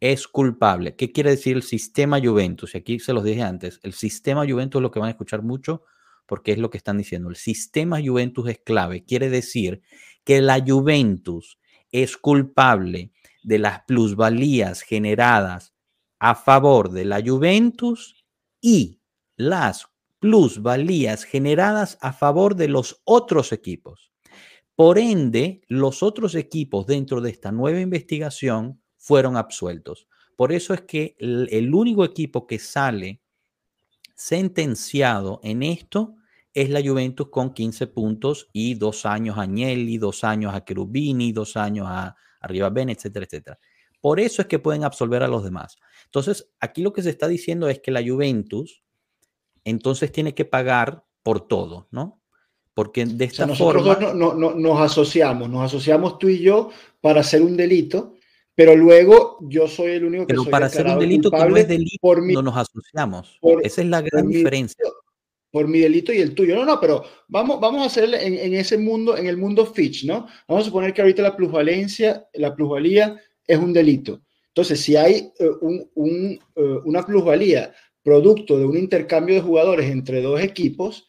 es 0.00 0.26
culpable. 0.26 0.96
¿Qué 0.96 1.12
quiere 1.12 1.30
decir 1.30 1.56
el 1.56 1.62
sistema 1.62 2.20
Juventus? 2.20 2.74
Y 2.74 2.78
aquí 2.78 2.98
se 2.98 3.12
los 3.12 3.22
dije 3.22 3.42
antes, 3.42 3.78
el 3.82 3.92
sistema 3.92 4.48
Juventus 4.48 4.80
es 4.80 4.82
lo 4.82 4.90
que 4.90 4.98
van 4.98 5.08
a 5.08 5.12
escuchar 5.12 5.42
mucho 5.42 5.84
porque 6.26 6.52
es 6.52 6.58
lo 6.58 6.70
que 6.70 6.78
están 6.78 6.98
diciendo. 6.98 7.28
El 7.28 7.36
sistema 7.36 8.00
Juventus 8.04 8.48
es 8.48 8.58
clave. 8.58 9.04
Quiere 9.04 9.30
decir 9.30 9.82
que 10.24 10.40
la 10.40 10.64
Juventus 10.64 11.58
es 11.92 12.16
culpable 12.16 13.12
de 13.42 13.58
las 13.58 13.82
plusvalías 13.84 14.82
generadas 14.82 15.74
a 16.18 16.34
favor 16.34 16.90
de 16.90 17.04
la 17.04 17.22
Juventus 17.24 18.24
y 18.60 19.00
las 19.36 19.88
plusvalías 20.18 21.24
generadas 21.24 21.98
a 22.02 22.12
favor 22.12 22.54
de 22.54 22.68
los 22.68 23.00
otros 23.04 23.52
equipos. 23.52 24.12
Por 24.76 24.98
ende, 24.98 25.62
los 25.68 26.02
otros 26.02 26.34
equipos 26.34 26.86
dentro 26.86 27.20
de 27.20 27.30
esta 27.30 27.52
nueva 27.52 27.80
investigación 27.80 28.80
fueron 28.96 29.36
absueltos. 29.36 30.06
Por 30.36 30.52
eso 30.52 30.72
es 30.72 30.82
que 30.82 31.16
el, 31.18 31.74
único 31.74 32.04
equipo 32.04 32.46
que 32.46 32.58
sale 32.58 33.20
sentenciado 34.14 35.40
en 35.42 35.62
esto 35.62 36.16
es 36.54 36.70
la 36.70 36.82
Juventus 36.82 37.28
con 37.30 37.54
15 37.54 37.86
puntos 37.88 38.48
y 38.52 38.74
dos 38.74 39.06
años 39.06 39.38
a 39.38 39.42
Agnelli, 39.42 39.98
dos 39.98 40.24
años 40.24 40.54
a 40.54 40.64
Cherubini, 40.64 41.32
dos 41.32 41.56
años 41.56 41.86
a, 41.88 42.16
arriba 42.40 42.70
Ben, 42.70 42.90
etcétera, 42.90 43.26
etcétera. 43.26 43.58
Por 44.00 44.18
eso 44.18 44.42
es 44.42 44.48
que 44.48 44.58
pueden 44.58 44.84
absolver 44.84 45.22
a 45.22 45.28
los 45.28 45.44
demás. 45.44 45.76
Entonces, 46.06 46.50
aquí 46.58 46.82
lo 46.82 46.92
que 46.92 47.02
se 47.02 47.10
está 47.10 47.28
diciendo 47.28 47.68
es 47.68 47.80
que 47.80 47.90
la 47.90 48.02
Juventus 48.02 48.82
entonces 49.64 50.10
tiene 50.10 50.34
que 50.34 50.46
pagar 50.46 51.04
por 51.22 51.46
todo, 51.46 51.86
¿no? 51.90 52.22
Porque 52.72 53.04
de 53.04 53.26
esta 53.26 53.46
forma... 53.48 53.82
Nosotros 53.82 54.14
no, 54.14 54.34
no, 54.34 54.54
nos 54.54 54.80
asociamos, 54.80 55.50
nos 55.50 55.64
asociamos 55.64 56.18
tú 56.18 56.28
y 56.28 56.38
yo 56.38 56.70
para 57.00 57.20
hacer 57.20 57.42
un 57.42 57.56
delito, 57.56 58.14
pero 58.54 58.74
luego 58.74 59.38
yo 59.42 59.68
soy 59.68 59.92
el 59.92 60.04
único 60.06 60.26
que 60.26 60.32
pero 60.32 60.44
soy 60.44 60.50
para 60.50 60.66
hacer 60.66 60.86
un 60.86 60.98
delito 60.98 61.30
que 61.30 61.44
no 61.44 61.56
es 61.56 61.68
delito 61.68 61.98
por 62.00 62.22
mi, 62.22 62.32
no 62.32 62.42
nos 62.42 62.56
asociamos. 62.56 63.38
Esa 63.62 63.82
es 63.82 63.88
la 63.88 64.00
gran 64.00 64.28
diferencia. 64.28 64.82
Por 65.50 65.68
mi 65.68 65.80
delito 65.80 66.12
y 66.12 66.18
el 66.18 66.34
tuyo. 66.34 66.54
No, 66.54 66.64
no, 66.64 66.80
pero 66.80 67.04
vamos, 67.28 67.60
vamos 67.60 67.82
a 67.82 67.86
hacer 67.86 68.14
en, 68.14 68.38
en, 68.38 68.54
ese 68.54 68.78
mundo, 68.78 69.16
en 69.16 69.26
el 69.26 69.36
mundo 69.36 69.66
Fitch, 69.66 70.04
¿no? 70.04 70.26
Vamos 70.46 70.62
a 70.62 70.66
suponer 70.66 70.92
que 70.92 71.02
ahorita 71.02 71.22
la 71.22 71.36
plusvalencia, 71.36 72.26
la 72.34 72.54
plusvalía 72.54 73.20
es 73.46 73.58
un 73.58 73.72
delito. 73.72 74.20
Entonces, 74.48 74.80
si 74.80 74.96
hay 74.96 75.32
eh, 75.38 75.50
un, 75.60 75.90
un, 75.94 76.38
eh, 76.56 76.78
una 76.84 77.04
plusvalía 77.04 77.72
producto 78.02 78.58
de 78.58 78.64
un 78.64 78.76
intercambio 78.76 79.34
de 79.34 79.40
jugadores 79.42 79.90
entre 79.90 80.22
dos 80.22 80.40
equipos, 80.40 81.08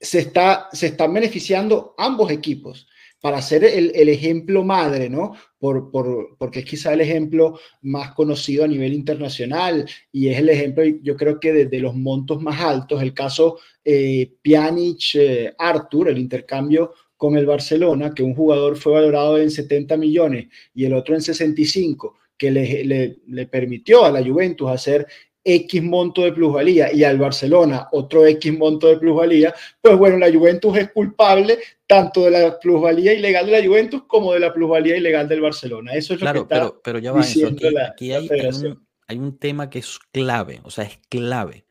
se, 0.00 0.20
está, 0.20 0.68
se 0.72 0.86
están 0.86 1.12
beneficiando 1.12 1.94
ambos 1.98 2.30
equipos 2.30 2.86
para 3.20 3.42
ser 3.42 3.64
el, 3.64 4.08
ejemplo 4.08 4.64
madre, 4.64 5.10
¿no? 5.10 5.34
Por, 5.58 5.90
por, 5.90 6.36
porque 6.38 6.60
es 6.60 6.64
quizá 6.64 6.94
el 6.94 7.02
ejemplo 7.02 7.58
más 7.82 8.12
conocido 8.12 8.64
a 8.64 8.68
nivel 8.68 8.94
internacional 8.94 9.86
y 10.10 10.28
es 10.28 10.38
el 10.38 10.48
ejemplo, 10.48 10.84
yo 11.02 11.16
creo 11.16 11.38
que 11.38 11.52
de, 11.52 11.80
los 11.80 11.94
montos 11.94 12.40
más 12.40 12.60
altos, 12.60 13.02
el 13.02 13.12
caso 13.12 13.58
eh, 13.84 14.32
Pjanic-Arthur, 14.42 16.08
eh, 16.08 16.12
el 16.12 16.18
intercambio 16.18 16.94
con 17.16 17.36
el 17.36 17.44
Barcelona, 17.44 18.14
que 18.14 18.22
un 18.22 18.34
jugador 18.34 18.76
fue 18.76 18.94
valorado 18.94 19.38
en 19.38 19.50
70 19.50 19.98
millones 19.98 20.48
y 20.74 20.86
el 20.86 20.94
otro 20.94 21.14
en 21.14 21.20
65, 21.20 22.16
que 22.38 22.50
le 22.50 23.46
permitió 23.46 24.06
a 24.06 24.10
la 24.10 24.24
Juventus 24.24 24.70
hacer 24.70 25.06
X 25.42 25.82
monto 25.82 26.22
de 26.22 26.32
plusvalía 26.32 26.92
y 26.92 27.02
al 27.02 27.18
Barcelona 27.18 27.88
otro 27.92 28.26
X 28.26 28.56
monto 28.56 28.88
de 28.88 28.98
plusvalía, 28.98 29.54
pues 29.80 29.96
bueno, 29.96 30.18
la 30.18 30.30
Juventus 30.30 30.76
es 30.76 30.92
culpable 30.92 31.58
tanto 31.86 32.24
de 32.24 32.30
la 32.30 32.58
plusvalía 32.58 33.14
ilegal 33.14 33.46
de 33.46 33.52
la 33.52 33.66
Juventus 33.66 34.02
como 34.06 34.32
de 34.32 34.40
la 34.40 34.52
plusvalía 34.52 34.96
ilegal 34.96 35.28
del 35.28 35.40
Barcelona. 35.40 35.94
Eso 35.94 36.14
es 36.14 36.20
lo 36.20 36.32
que 36.32 36.38
está 36.40 36.54
pero, 36.54 36.80
pero 36.82 36.98
ya 36.98 37.12
va 37.12 37.22
eso. 37.22 37.48
Aquí, 37.48 37.70
la, 37.70 37.86
aquí 37.86 38.12
hay, 38.12 38.28
hay, 38.30 38.46
un, 38.46 38.86
hay, 39.08 39.18
un, 39.18 39.38
tema 39.38 39.70
que 39.70 39.78
es 39.78 39.98
clave, 40.12 40.60
o 40.64 40.70
sea, 40.70 40.84
es 40.84 40.98
clave. 41.08 41.64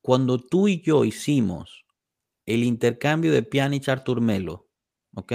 Cuando 0.00 0.38
tú 0.38 0.68
y 0.68 0.80
yo 0.80 1.04
hicimos 1.04 1.84
el 2.46 2.64
intercambio 2.64 3.32
de 3.32 3.42
Pjanic 3.42 3.88
Artur 3.88 4.20
Melo, 4.20 4.68
¿ok? 5.14 5.32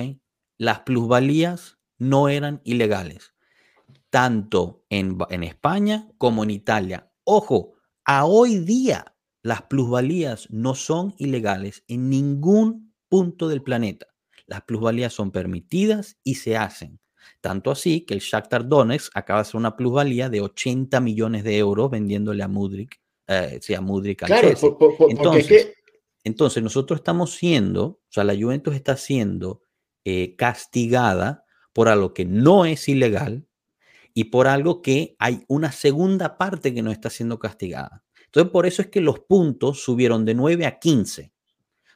Las 0.57 0.79
plusvalías 0.79 1.77
no 1.97 2.29
eran 2.29 2.61
ilegales, 2.63 3.33
tanto 4.09 4.83
en, 4.89 5.17
en 5.29 5.43
España 5.43 6.07
como 6.17 6.43
en 6.43 6.49
Italia 6.49 7.10
Ojo, 7.23 7.73
a 8.05 8.25
hoy 8.25 8.59
día 8.59 9.15
las 9.43 9.63
plusvalías 9.63 10.47
no 10.51 10.75
son 10.75 11.13
ilegales 11.17 11.83
en 11.87 12.09
ningún 12.09 12.93
punto 13.09 13.47
del 13.47 13.63
planeta. 13.63 14.07
Las 14.47 14.63
plusvalías 14.63 15.13
son 15.13 15.31
permitidas 15.31 16.17
y 16.23 16.35
se 16.35 16.57
hacen. 16.57 16.99
Tanto 17.39 17.71
así 17.71 18.01
que 18.01 18.13
el 18.13 18.19
Shakhtar 18.19 18.67
Donetsk 18.67 19.11
acaba 19.15 19.39
de 19.39 19.41
hacer 19.41 19.57
una 19.57 19.75
plusvalía 19.75 20.29
de 20.29 20.41
80 20.41 20.99
millones 20.99 21.43
de 21.43 21.57
euros 21.57 21.89
vendiéndole 21.89 22.43
a 22.43 22.47
Mudrik, 22.47 22.99
eh, 23.27 23.59
sí, 23.61 23.73
a 23.73 23.81
Mudrik 23.81 24.23
al 24.23 24.27
claro, 24.27 24.47
Chelsea. 24.47 24.69
Por, 24.77 24.97
por, 24.97 25.11
entonces, 25.11 25.47
que... 25.47 25.73
entonces, 26.23 26.63
nosotros 26.63 26.99
estamos 26.99 27.35
siendo, 27.35 27.85
o 27.85 28.01
sea, 28.09 28.23
la 28.23 28.35
Juventus 28.35 28.75
está 28.75 28.97
siendo 28.97 29.61
eh, 30.03 30.35
castigada 30.35 31.45
por 31.73 31.87
algo 31.87 32.13
que 32.13 32.25
no 32.25 32.65
es 32.65 32.89
ilegal, 32.89 33.47
y 34.13 34.25
por 34.25 34.47
algo 34.47 34.81
que 34.81 35.15
hay 35.19 35.43
una 35.47 35.71
segunda 35.71 36.37
parte 36.37 36.73
que 36.73 36.81
no 36.81 36.91
está 36.91 37.09
siendo 37.09 37.39
castigada. 37.39 38.03
Entonces, 38.25 38.51
por 38.51 38.65
eso 38.65 38.81
es 38.81 38.87
que 38.87 39.01
los 39.01 39.19
puntos 39.19 39.83
subieron 39.83 40.23
de 40.25 40.35
9 40.35 40.65
a 40.65 40.79
15, 40.79 41.33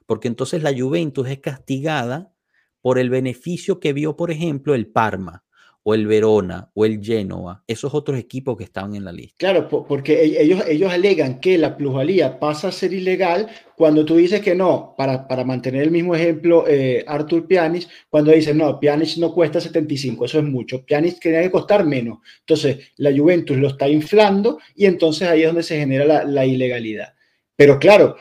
porque 0.05 0.27
entonces 0.27 0.63
la 0.63 0.77
Juventus 0.77 1.27
es 1.29 1.39
castigada 1.39 2.33
por 2.81 2.99
el 2.99 3.09
beneficio 3.09 3.79
que 3.79 3.93
vio, 3.93 4.15
por 4.15 4.31
ejemplo, 4.31 4.75
el 4.75 4.91
Parma 4.91 5.44
o 5.87 5.93
el 5.93 6.07
Verona 6.07 6.71
o 6.73 6.83
el 6.83 6.99
Genoa, 6.99 7.63
esos 7.67 7.93
otros 7.93 8.17
equipos 8.17 8.57
que 8.57 8.63
estaban 8.63 8.95
en 8.95 9.05
la 9.05 9.11
lista. 9.11 9.35
Claro, 9.37 9.67
porque 9.69 10.23
e-, 10.23 10.41
ellos, 10.41 10.63
ellos 10.67 10.91
alegan 10.91 11.39
que 11.39 11.59
la 11.59 11.77
plusvalía 11.77 12.39
pasa 12.39 12.69
a 12.69 12.71
ser 12.71 12.91
ilegal 12.91 13.47
cuando 13.77 14.03
tú 14.03 14.15
dices 14.15 14.41
que 14.41 14.55
no, 14.55 14.95
para, 14.97 15.27
para 15.27 15.43
mantener 15.43 15.83
el 15.83 15.91
mismo 15.91 16.15
ejemplo, 16.15 16.65
eh, 16.67 17.05
Artur 17.05 17.47
Pjanic, 17.47 17.87
cuando 18.09 18.31
dice 18.31 18.51
no, 18.55 18.79
Pjanic 18.79 19.17
no 19.17 19.31
cuesta 19.31 19.61
75, 19.61 20.25
eso 20.25 20.39
es 20.39 20.45
mucho, 20.45 20.83
Pjanic 20.83 21.19
tenía 21.19 21.43
que 21.43 21.51
costar 21.51 21.85
menos. 21.85 22.17
Entonces, 22.39 22.79
la 22.97 23.15
Juventus 23.15 23.55
lo 23.55 23.67
está 23.67 23.87
inflando 23.87 24.57
y 24.75 24.85
entonces 24.85 25.27
ahí 25.27 25.41
es 25.41 25.47
donde 25.47 25.61
se 25.61 25.77
genera 25.77 26.23
la 26.25 26.45
ilegalidad. 26.47 27.13
Pero 27.55 27.77
claro, 27.77 28.15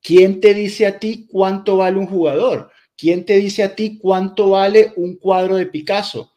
¿quién 0.00 0.40
te 0.40 0.54
dice 0.54 0.86
a 0.86 0.98
ti 0.98 1.26
cuánto 1.30 1.76
vale 1.76 1.98
un 1.98 2.06
jugador? 2.06 2.70
¿Quién 2.96 3.26
te 3.26 3.36
dice 3.36 3.64
a 3.64 3.74
ti 3.74 3.98
cuánto 3.98 4.48
vale 4.48 4.92
un 4.96 5.16
cuadro 5.16 5.56
de 5.56 5.66
Picasso? 5.66 6.31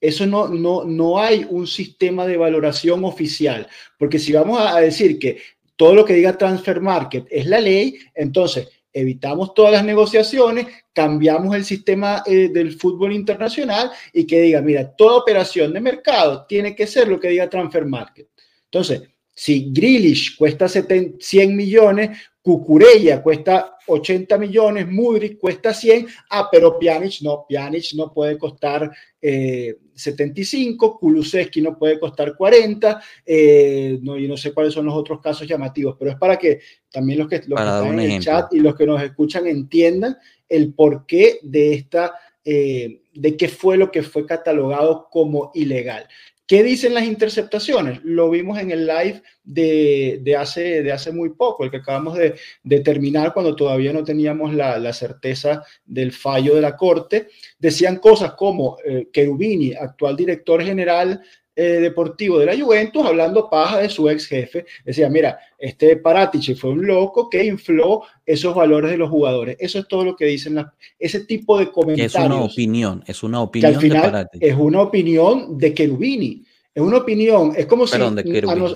Eso 0.00 0.26
no, 0.26 0.48
no, 0.48 0.84
no 0.84 1.18
hay 1.18 1.46
un 1.48 1.66
sistema 1.66 2.26
de 2.26 2.36
valoración 2.36 3.04
oficial, 3.04 3.66
porque 3.98 4.18
si 4.18 4.32
vamos 4.32 4.60
a 4.60 4.80
decir 4.80 5.18
que 5.18 5.38
todo 5.76 5.94
lo 5.94 6.04
que 6.04 6.14
diga 6.14 6.36
Transfer 6.36 6.80
Market 6.80 7.26
es 7.30 7.46
la 7.46 7.60
ley, 7.60 7.98
entonces 8.14 8.68
evitamos 8.92 9.52
todas 9.52 9.72
las 9.72 9.84
negociaciones, 9.84 10.66
cambiamos 10.92 11.54
el 11.54 11.64
sistema 11.66 12.22
eh, 12.24 12.48
del 12.48 12.72
fútbol 12.72 13.12
internacional 13.12 13.90
y 14.12 14.26
que 14.26 14.40
diga, 14.40 14.62
mira, 14.62 14.90
toda 14.96 15.18
operación 15.18 15.74
de 15.74 15.80
mercado 15.80 16.46
tiene 16.48 16.74
que 16.74 16.86
ser 16.86 17.08
lo 17.08 17.20
que 17.20 17.28
diga 17.28 17.50
Transfer 17.50 17.84
Market. 17.84 18.28
Entonces, 18.64 19.02
si 19.34 19.70
Grealish 19.70 20.36
cuesta 20.38 20.66
100 20.66 21.18
millones, 21.54 22.18
Cucurella 22.40 23.22
cuesta 23.22 23.76
80 23.86 24.38
millones, 24.38 24.88
Mudrik 24.88 25.36
cuesta 25.38 25.74
100, 25.74 26.06
ah, 26.30 26.48
pero 26.50 26.78
Pjanic 26.78 27.20
no, 27.20 27.44
Pjanic 27.46 27.92
no 27.94 28.12
puede 28.14 28.38
costar 28.38 28.90
eh, 29.20 29.76
75, 29.96 30.98
Kulusevski 30.98 31.62
no 31.62 31.78
puede 31.78 31.98
costar 31.98 32.36
40, 32.36 33.02
eh, 33.24 33.98
no, 34.02 34.18
y 34.18 34.28
no 34.28 34.36
sé 34.36 34.52
cuáles 34.52 34.74
son 34.74 34.86
los 34.86 34.94
otros 34.94 35.20
casos 35.20 35.48
llamativos, 35.48 35.96
pero 35.98 36.10
es 36.10 36.16
para 36.16 36.36
que 36.36 36.60
también 36.90 37.18
los 37.18 37.28
que, 37.28 37.42
los 37.46 37.58
que 37.58 37.66
están 37.66 37.98
en 37.98 38.10
el 38.10 38.20
chat 38.20 38.52
y 38.52 38.60
los 38.60 38.74
que 38.76 38.86
nos 38.86 39.02
escuchan 39.02 39.46
entiendan 39.46 40.16
el 40.48 40.74
porqué 40.74 41.40
de 41.42 41.74
esta, 41.74 42.14
eh, 42.44 43.00
de 43.14 43.36
qué 43.36 43.48
fue 43.48 43.76
lo 43.76 43.90
que 43.90 44.02
fue 44.02 44.26
catalogado 44.26 45.08
como 45.10 45.50
ilegal. 45.54 46.06
¿Qué 46.46 46.62
dicen 46.62 46.94
las 46.94 47.04
interceptaciones? 47.04 48.00
Lo 48.04 48.30
vimos 48.30 48.58
en 48.60 48.70
el 48.70 48.86
live 48.86 49.20
de, 49.42 50.20
de, 50.22 50.36
hace, 50.36 50.82
de 50.84 50.92
hace 50.92 51.10
muy 51.10 51.30
poco, 51.30 51.64
el 51.64 51.72
que 51.72 51.78
acabamos 51.78 52.16
de, 52.16 52.80
terminar 52.80 53.32
cuando 53.32 53.56
todavía 53.56 53.92
no 53.92 54.04
teníamos 54.04 54.54
la, 54.54 54.78
la, 54.78 54.92
certeza 54.92 55.64
del 55.84 56.12
fallo 56.12 56.54
de 56.54 56.60
la 56.60 56.76
Corte. 56.76 57.28
Decían 57.58 57.96
cosas 57.96 58.34
como 58.34 58.78
eh, 58.84 59.08
Cherubini, 59.12 59.74
actual 59.74 60.14
director 60.14 60.62
general 60.62 61.20
eh, 61.58 61.80
deportivo 61.80 62.38
de 62.38 62.44
la 62.44 62.56
Juventus, 62.56 63.04
hablando 63.04 63.48
paja 63.48 63.78
de 63.78 63.88
su 63.88 64.10
ex 64.10 64.26
jefe. 64.26 64.66
Decía, 64.84 65.08
mira, 65.08 65.38
este 65.58 65.96
Paratici 65.96 66.54
fue 66.54 66.70
un 66.70 66.86
loco 66.86 67.30
que 67.30 67.46
infló 67.46 68.02
esos 68.26 68.54
valores 68.54 68.90
de 68.90 68.98
los 68.98 69.08
jugadores. 69.08 69.56
Eso 69.58 69.78
es 69.78 69.88
todo 69.88 70.04
lo 70.04 70.14
que 70.14 70.26
dicen 70.26 70.56
las, 70.56 70.66
ese 70.98 71.20
tipo 71.20 71.58
de 71.58 71.72
comentarios. 71.72 72.14
Es 72.14 72.20
una 72.26 72.42
opinión, 72.42 73.04
es 73.06 73.22
una 73.22 73.40
opinión 73.40 73.72
que 73.72 73.76
al 73.76 73.82
final 73.82 74.28
Es 74.38 74.54
una 74.54 74.82
opinión 74.82 75.56
de 75.56 75.72
Cherubini. 75.72 76.44
Es 76.74 76.82
una 76.82 76.98
opinión, 76.98 77.54
es 77.56 77.64
como 77.64 77.86
Perdón, 77.86 78.20
si 78.22 78.38
a 78.38 78.54
nos, 78.54 78.74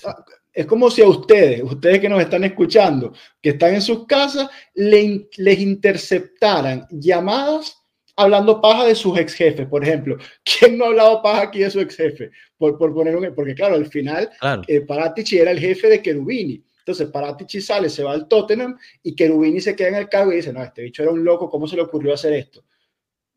es 0.54 0.64
como 0.64 0.90
si 0.90 1.02
a 1.02 1.06
ustedes, 1.06 1.62
ustedes 1.62 2.00
que 2.00 2.08
nos 2.08 2.22
están 2.22 2.44
escuchando, 2.44 3.12
que 3.42 3.50
están 3.50 3.74
en 3.74 3.82
sus 3.82 4.06
casas, 4.06 4.48
le, 4.74 5.28
les 5.36 5.60
interceptaran 5.60 6.86
llamadas 6.90 7.79
hablando 8.22 8.60
paja 8.60 8.86
de 8.86 8.94
sus 8.94 9.18
ex 9.18 9.34
jefes, 9.34 9.66
por 9.66 9.82
ejemplo. 9.82 10.16
¿Quién 10.44 10.78
no 10.78 10.84
ha 10.84 10.88
hablado 10.88 11.22
paja 11.22 11.42
aquí 11.42 11.60
de 11.60 11.70
su 11.70 11.80
ex 11.80 11.96
jefe? 11.96 12.30
Por, 12.56 12.78
por 12.78 12.94
poner 12.94 13.16
un, 13.16 13.34
porque 13.34 13.54
claro, 13.54 13.74
al 13.74 13.86
final 13.86 14.30
claro. 14.38 14.62
Eh, 14.66 14.80
Paratici 14.80 15.38
era 15.38 15.50
el 15.50 15.58
jefe 15.58 15.88
de 15.88 16.02
Cherubini. 16.02 16.62
Entonces 16.78 17.08
Paratici 17.08 17.60
sale, 17.60 17.88
se 17.88 18.02
va 18.02 18.12
al 18.12 18.26
Tottenham 18.26 18.76
y 19.02 19.14
Cherubini 19.14 19.60
se 19.60 19.76
queda 19.76 19.88
en 19.88 19.94
el 19.96 20.08
cargo 20.08 20.32
y 20.32 20.36
dice, 20.36 20.52
no, 20.52 20.62
este 20.62 20.82
bicho 20.82 21.02
era 21.02 21.12
un 21.12 21.24
loco, 21.24 21.48
¿cómo 21.48 21.68
se 21.68 21.76
le 21.76 21.82
ocurrió 21.82 22.14
hacer 22.14 22.32
esto? 22.32 22.64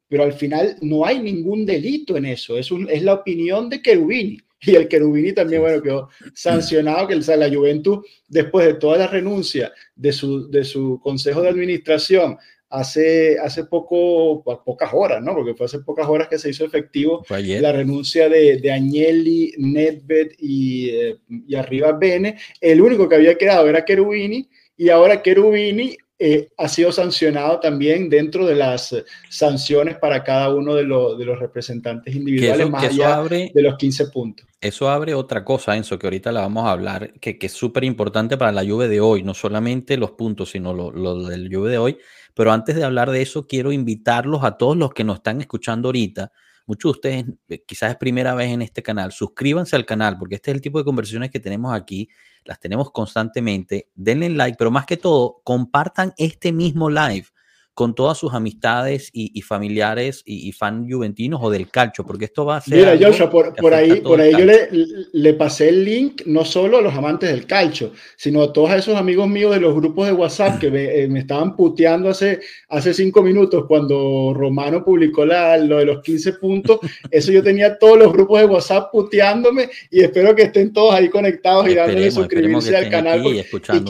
Pero 0.08 0.24
al 0.24 0.34
final 0.34 0.78
no 0.82 1.06
hay 1.06 1.20
ningún 1.20 1.66
delito 1.66 2.18
en 2.18 2.26
eso, 2.26 2.58
es, 2.58 2.72
un, 2.72 2.90
es 2.90 3.04
la 3.04 3.14
opinión 3.14 3.70
de 3.70 3.82
Cherubini. 3.82 4.38
Y 4.66 4.76
el 4.76 4.88
Cherubini 4.88 5.34
también, 5.34 5.62
bueno, 5.62 5.82
quedó 5.82 6.10
sancionado, 6.34 7.08
que 7.08 7.14
el, 7.14 7.26
la 7.38 7.54
Juventus, 7.54 8.00
después 8.28 8.66
de 8.66 8.76
toda 8.76 8.98
la 8.98 9.08
renuncia 9.08 9.74
de 9.94 10.14
su, 10.14 10.50
de 10.50 10.64
su 10.64 11.00
consejo 11.04 11.42
de 11.42 11.50
administración, 11.50 12.38
hace, 12.74 13.38
hace 13.40 13.66
poco, 13.66 14.44
pocas 14.66 14.90
horas, 14.94 15.22
¿no? 15.22 15.36
Porque 15.36 15.54
fue 15.54 15.68
hace 15.68 15.80
pocas 15.80 16.08
horas 16.08 16.28
que 16.28 16.40
se 16.40 16.50
hizo 16.50 16.66
efectivo 16.66 17.24
la 17.30 17.72
renuncia 17.72 18.28
de, 18.28 18.58
de 18.58 18.72
Agnelli, 18.72 19.54
Nedved 19.60 20.32
y, 20.40 20.90
eh, 20.90 21.18
y 21.48 21.56
arriba 21.56 21.92
Bene. 21.92 22.38
El 22.60 22.82
único 22.82 23.08
que 23.08 23.16
había 23.16 23.38
quedado 23.38 23.70
era 23.70 23.86
Cherubini 23.86 24.50
y 24.76 24.90
ahora 24.90 25.22
Cherubini 25.22 25.96
eh, 26.18 26.50
ha 26.58 26.68
sido 26.68 26.92
sancionado 26.92 27.60
también 27.60 28.10
dentro 28.10 28.46
de 28.46 28.56
las 28.56 28.96
sanciones 29.30 29.98
para 29.98 30.24
cada 30.24 30.54
uno 30.54 30.74
de, 30.74 30.84
lo, 30.84 31.16
de 31.16 31.26
los 31.26 31.40
representantes 31.40 32.16
individuales, 32.16 32.62
eso, 32.62 32.70
más 32.70 32.84
allá 32.86 33.16
abre, 33.16 33.52
de 33.54 33.62
los 33.62 33.78
15 33.78 34.08
puntos. 34.08 34.48
Eso 34.62 34.90
abre 34.90 35.14
otra 35.14 35.44
cosa, 35.44 35.76
Enzo, 35.76 36.00
que 36.00 36.08
ahorita 36.08 36.32
la 36.32 36.42
vamos 36.42 36.66
a 36.66 36.72
hablar, 36.72 37.14
que, 37.20 37.38
que 37.38 37.48
es 37.48 37.54
súper 37.54 37.84
importante 37.84 38.38
para 38.38 38.52
la 38.52 38.64
lluvia 38.64 38.88
de 38.88 39.00
hoy, 39.02 39.22
no 39.22 39.34
solamente 39.34 39.98
los 39.98 40.12
puntos, 40.12 40.52
sino 40.52 40.74
lo, 40.74 40.92
lo 40.92 41.24
del 41.24 41.50
lluvia 41.50 41.72
de 41.72 41.78
hoy, 41.78 41.98
pero 42.34 42.52
antes 42.52 42.76
de 42.76 42.84
hablar 42.84 43.12
de 43.12 43.22
eso, 43.22 43.48
quiero 43.48 43.72
invitarlos 43.72 44.44
a 44.44 44.58
todos 44.58 44.78
los 44.78 44.94
que 44.94 45.04
nos 45.04 45.18
están 45.18 45.42
escuchando 45.42 45.90
ahorita, 45.90 46.32
muchos 46.66 46.92
de 46.92 46.98
ustedes 46.98 47.26
eh, 47.50 47.64
quizás 47.66 47.92
es 47.92 47.98
primera 47.98 48.36
vez 48.36 48.52
en 48.52 48.62
este 48.62 48.82
canal, 48.82 49.12
suscríbanse 49.12 49.76
al 49.76 49.86
canal 49.86 50.18
porque 50.18 50.36
este 50.36 50.52
es 50.52 50.56
el 50.56 50.62
tipo 50.62 50.78
de 50.78 50.86
conversaciones 50.86 51.32
que 51.32 51.40
tenemos 51.40 51.74
aquí, 51.74 52.10
las 52.46 52.60
tenemos 52.60 52.92
constantemente, 52.92 53.90
denle 53.96 54.30
like, 54.30 54.58
pero 54.58 54.72
más 54.72 54.86
que 54.86 54.98
todo, 54.98 55.42
compartan 55.44 56.14
este 56.18 56.52
mismo 56.52 56.90
live 56.90 57.28
con 57.74 57.96
todas 57.96 58.20
sus 58.20 58.34
amistades 58.34 59.10
y, 59.14 59.42
familiares 59.42 60.22
y, 60.26 60.52
fan 60.52 60.88
juventinos 60.90 61.40
o 61.42 61.50
del 61.50 61.70
calcio, 61.70 62.06
porque 62.06 62.26
esto 62.26 62.46
va 62.46 62.58
a 62.58 62.62
ser... 62.62 62.78
Mira, 62.78 62.98
Joshua, 63.00 63.32
por, 63.32 63.74
ahí, 63.74 64.00
por 64.02 64.22
ahí 64.22 64.32
yo 64.32 64.46
le, 64.46 64.70
le, 65.12 65.34
pasé 65.34 65.70
el 65.70 65.84
link 65.84 66.22
no 66.28 66.46
solo 66.46 66.78
a 66.78 66.82
los 66.82 66.94
amantes 66.94 67.32
del 67.32 67.48
calcio, 67.48 67.92
sino 68.16 68.44
a 68.44 68.54
todos 68.54 68.72
esos 68.74 68.96
amigos 68.96 69.28
míos 69.28 69.56
de 69.56 69.60
los 69.60 69.74
grupos 69.74 70.06
de 70.06 70.14
WhatsApp 70.14 70.60
que 70.60 70.70
me, 70.70 70.84
eh, 70.84 71.10
estaban 71.16 71.56
puteando 71.56 72.10
hace, 72.10 72.42
hace 72.70 72.94
cinco 72.94 73.24
minutos 73.24 73.66
cuando 73.68 74.34
Romano 74.36 74.84
publicó 74.86 75.26
la, 75.26 75.58
lo 75.58 75.80
de 75.80 75.86
los 75.86 76.04
15 76.04 76.34
puntos. 76.34 76.80
Eso 77.10 77.32
yo 77.32 77.42
tenía 77.42 77.80
todos 77.80 77.98
los 77.98 78.14
grupos 78.14 78.40
de 78.40 78.46
WhatsApp 78.46 78.92
puteándome 78.92 79.70
y 79.90 80.02
espero 80.02 80.36
que 80.36 80.44
estén 80.44 80.72
todos 80.72 80.94
ahí 80.94 81.10
conectados 81.10 81.68
y 81.68 81.74
dándole 81.74 82.12
suscribirse 82.12 82.76
al 82.78 82.90
canal. 82.92 83.24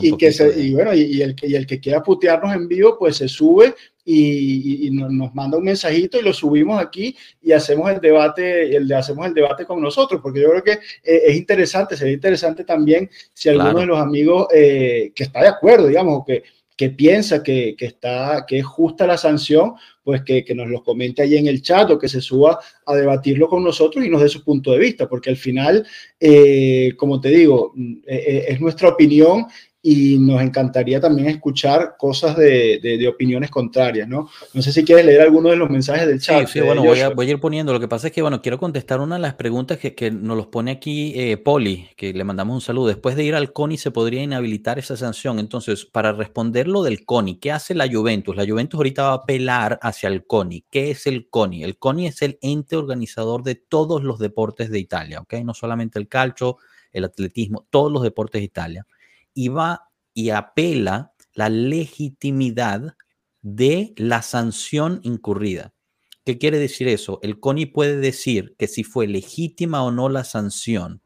Y, 0.02 0.16
que 0.16 0.32
y 0.58 0.74
bueno, 0.74 0.94
y, 0.94 1.22
el, 1.22 1.36
y 1.42 1.56
el 1.56 1.68
que 1.68 1.82
quiera 1.82 2.02
putearnos 2.02 2.56
en 2.56 2.70
vivo, 2.70 2.98
pues 2.98 3.18
se 3.18 3.28
sube 3.28 3.73
y, 4.06 4.90
nos 4.92 5.34
manda 5.34 5.58
un 5.58 5.64
mensajito 5.64 6.20
y 6.20 6.24
lo 6.24 6.34
subimos 6.34 6.82
aquí 6.82 7.16
y 7.42 7.52
hacemos 7.52 7.90
el 7.92 8.00
debate, 8.02 8.76
el, 8.76 8.92
hacemos 8.94 9.26
el 9.28 9.34
debate 9.34 9.66
con 9.66 9.82
nosotros, 9.82 10.22
porque 10.22 10.42
yo 10.42 10.50
creo 10.50 10.64
que 10.64 10.72
eh, 11.04 11.22
es 11.28 11.36
interesante, 11.36 11.96
sería 11.96 12.14
interesante 12.14 12.64
también 12.64 13.10
si 13.34 13.50
alguno 13.50 13.80
de 13.80 13.86
los 13.86 14.00
amigos 14.00 14.48
eh, 14.54 15.12
que 15.16 15.24
está 15.24 15.42
de 15.42 15.48
acuerdo, 15.48 15.88
digamos, 15.88 16.26
que, 16.26 16.44
que 16.76 16.90
piensa 16.90 17.44
que, 17.44 17.76
que, 17.78 17.86
está, 17.86 18.46
que 18.48 18.60
es 18.60 18.66
justa 18.66 19.08
la 19.08 19.18
sanción, 19.18 19.74
pues 20.04 20.24
que, 20.24 20.44
que, 20.44 20.56
nos 20.56 20.68
lo 20.68 20.84
comente 20.84 21.22
ahí 21.22 21.38
en 21.38 21.48
el 21.48 21.62
chat 21.62 21.90
o 21.92 22.00
que 22.00 22.10
se 22.10 22.20
suba 22.20 22.60
a 22.86 22.96
debatirlo 22.96 23.48
con 23.48 23.64
nosotros 23.64 24.04
y 24.04 24.10
nos 24.10 24.22
dé 24.22 24.28
su 24.28 24.44
punto 24.44 24.72
de 24.72 24.80
vista, 24.80 25.08
porque 25.08 25.30
al 25.30 25.38
final, 25.38 25.86
eh, 26.20 26.94
como 26.98 27.22
te 27.22 27.30
digo, 27.30 27.72
mm, 27.76 28.00
es 28.06 28.60
nuestra 28.60 28.90
opinión 28.90 29.46
y 29.86 30.18
nos 30.18 30.42
encantaría 30.42 31.02
también 31.02 31.28
escuchar 31.28 31.96
cosas 31.98 32.38
de, 32.38 32.80
de, 32.82 33.06
opiniones 33.06 33.52
contrarias, 33.52 34.08
¿no? 34.08 34.30
No 34.54 34.62
sé 34.62 34.72
si 34.72 34.86
quieres 34.86 35.06
leer 35.06 35.20
alguno 35.20 35.50
de 35.50 35.58
los 35.58 35.70
mensajes 35.70 36.08
del 36.08 36.22
chat. 36.22 36.48
Sí, 36.48 36.54
sí 36.54 36.62
bueno, 36.62 36.82
voy 36.82 37.02
a, 37.02 37.10
voy 37.10 37.28
a, 37.28 37.32
ir 37.32 37.40
poniendo. 37.42 37.74
Lo 37.74 37.82
que 37.82 37.90
pasa 37.90 38.08
es 38.08 38.14
que, 38.14 38.22
bueno, 38.22 38.42
quiero 38.42 38.58
contestar 38.58 39.02
una 39.02 39.16
de 39.16 39.22
las 39.22 39.34
preguntas 39.34 39.78
que, 39.78 39.94
que 39.94 40.10
nos 40.10 40.38
los 40.38 40.48
pone 40.48 40.72
aquí 40.72 41.12
eh, 41.18 41.36
Poli, 41.36 41.90
que 41.98 42.14
le 42.14 42.24
mandamos 42.24 42.56
un 42.56 42.62
saludo. 42.62 42.88
Después 42.88 43.18
de 43.18 43.26
ir 43.26 43.36
al 43.36 43.52
CONI, 43.52 43.78
¿se 43.78 43.92
podría 43.92 44.24
inhabilitar 44.24 44.80
esa 44.80 44.96
sanción? 44.96 45.38
Entonces, 45.38 45.84
para 45.84 46.14
responder 46.14 46.70
lo 46.70 46.84
del 46.84 47.04
CONI, 47.04 47.40
¿qué 47.40 47.52
hace 47.52 47.76
la 47.76 47.92
Juventus? 47.92 48.38
La 48.38 48.48
Juventus 48.48 48.78
ahorita 48.78 49.04
va 49.04 49.10
a 49.10 49.16
apelar 49.16 49.80
hacia 49.82 50.08
el 50.08 50.26
CONI. 50.26 50.64
¿Qué 50.72 50.92
es 50.92 51.08
el 51.08 51.28
CONI? 51.30 51.66
El 51.66 51.78
CONI 51.78 52.08
es 52.08 52.22
el 52.22 52.40
ente 52.42 52.78
organizador 52.78 53.44
de 53.44 53.56
todos 53.56 54.02
los 54.02 54.18
deportes 54.18 54.72
de 54.72 54.80
Italia, 54.80 55.20
¿ok? 55.20 55.34
No 55.44 55.54
solamente 55.54 56.00
el 56.00 56.08
calcio, 56.08 56.56
el 56.94 57.04
atletismo, 57.04 57.66
todos 57.70 57.92
los 57.92 58.02
deportes 58.02 58.40
de 58.40 58.46
Italia 58.46 58.88
y 59.34 59.50
va 59.50 59.90
y 60.14 60.30
apela 60.30 61.14
la 61.34 61.50
legitimidad 61.50 62.96
de 63.42 63.94
la 63.98 64.22
sanción 64.22 65.00
incurrida. 65.04 65.74
¿Qué 66.26 66.38
quiere 66.38 66.58
decir 66.58 66.88
eso? 66.88 67.20
El 67.22 67.40
CONI 67.40 67.66
puede 67.66 67.98
decir 67.98 68.56
que 68.58 68.68
si 68.68 68.84
fue 68.84 69.08
legítima 69.08 69.84
o 69.84 69.92
no 69.92 70.08
la 70.08 70.24
sanción. 70.24 71.02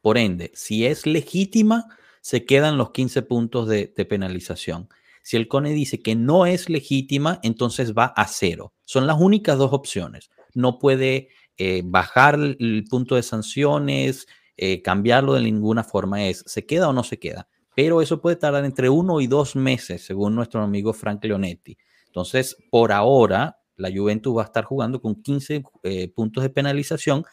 Por 0.00 0.18
ende, 0.18 0.50
si 0.54 0.84
es 0.84 1.06
legítima, 1.06 1.86
se 2.20 2.44
quedan 2.44 2.76
los 2.76 2.90
15 2.90 3.22
puntos 3.22 3.68
de, 3.68 3.86
penalización. 3.86 4.88
Si 5.22 5.36
el 5.36 5.46
CONI 5.46 5.72
dice 5.72 6.02
que 6.02 6.16
no 6.16 6.44
es 6.44 6.68
legítima, 6.68 7.38
entonces 7.42 7.94
va 7.94 8.06
a 8.16 8.26
cero. 8.26 8.74
Son 8.84 9.06
las 9.06 9.20
únicas 9.20 9.56
dos 9.58 9.72
opciones. 9.72 10.30
No 10.54 10.78
puede 10.78 11.28
eh, 11.56 11.82
bajar 11.84 12.34
el 12.34 12.84
punto 12.90 13.14
de 13.14 13.22
sanciones, 13.22 14.26
eh, 14.56 14.82
cambiarlo 14.82 15.34
de 15.34 15.42
ninguna 15.42 15.84
forma 15.84 16.24
es, 16.24 16.44
¿se 16.46 16.66
queda 16.66 16.88
o 16.88 16.92
no 16.92 17.04
se 17.04 17.18
queda? 17.18 17.48
Pero 17.74 18.00
eso 18.00 18.20
puede 18.20 18.36
tardar 18.36 18.64
entre 18.64 18.88
uno 18.88 19.20
y 19.20 19.26
dos 19.26 19.56
meses, 19.56 20.04
según 20.04 20.34
nuestro 20.34 20.62
amigo 20.62 20.92
Frank 20.92 21.24
Leonetti. 21.24 21.76
Entonces, 22.06 22.56
por 22.70 22.92
ahora, 22.92 23.58
la 23.76 23.90
Juventus 23.90 24.36
va 24.36 24.42
a 24.42 24.44
estar 24.44 24.64
jugando 24.64 25.00
con 25.00 25.20
15 25.20 25.64
eh, 25.82 26.08
puntos 26.14 26.42
de 26.42 26.50
penalización, 26.50 27.24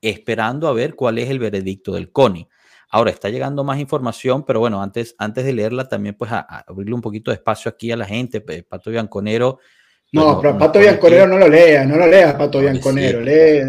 esperando 0.00 0.68
a 0.68 0.72
ver 0.72 0.94
cuál 0.94 1.18
es 1.18 1.28
el 1.28 1.38
veredicto 1.38 1.92
del 1.92 2.10
CONI. 2.10 2.48
Ahora 2.90 3.10
está 3.10 3.28
llegando 3.28 3.64
más 3.64 3.78
información, 3.80 4.44
pero 4.44 4.60
bueno, 4.60 4.80
antes, 4.82 5.14
antes 5.18 5.44
de 5.44 5.52
leerla 5.52 5.88
también 5.88 6.14
pues 6.14 6.30
a, 6.30 6.40
abrirle 6.66 6.94
un 6.94 7.00
poquito 7.00 7.30
de 7.30 7.36
espacio 7.36 7.68
aquí 7.68 7.90
a 7.90 7.96
la 7.96 8.06
gente. 8.06 8.40
Pato 8.40 8.90
Bianconero. 8.90 9.58
No, 10.12 10.40
pero 10.40 10.56
Pato 10.56 10.78
Bianconero 10.78 11.26
no 11.26 11.36
lo 11.36 11.48
lea, 11.48 11.84
no 11.84 11.96
lo 11.96 12.06
lea, 12.06 12.38
Pato 12.38 12.60
Bianconero. 12.60 13.20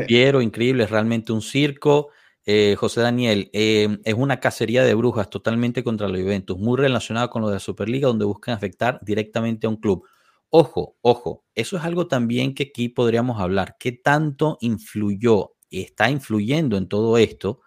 Quiero, 0.07 0.41
increíble, 0.41 0.83
es 0.83 0.91
realmente 0.91 1.33
un 1.33 1.41
circo. 1.41 2.09
Eh, 2.47 2.75
José 2.77 3.01
Daniel, 3.01 3.49
eh, 3.53 3.97
es 4.03 4.13
una 4.13 4.39
cacería 4.39 4.83
de 4.83 4.93
brujas 4.93 5.29
totalmente 5.29 5.83
contra 5.83 6.07
los 6.07 6.21
Juventus, 6.21 6.57
muy 6.59 6.77
relacionada 6.77 7.29
con 7.29 7.41
lo 7.41 7.47
de 7.49 7.55
la 7.55 7.59
Superliga, 7.59 8.07
donde 8.07 8.25
buscan 8.25 8.53
afectar 8.55 8.99
directamente 9.03 9.65
a 9.67 9.69
un 9.71 9.77
club. 9.77 10.05
Ojo, 10.49 10.95
ojo, 11.01 11.43
eso 11.55 11.77
es 11.77 11.83
algo 11.83 12.07
también 12.07 12.53
que 12.53 12.63
aquí 12.71 12.89
podríamos 12.89 13.39
hablar. 13.41 13.77
¿Qué 13.79 13.91
tanto 13.93 14.57
influyó 14.61 15.53
y 15.69 15.81
está 15.81 16.09
influyendo 16.11 16.77
en 16.77 16.87
todo 16.87 17.17
esto 17.17 17.61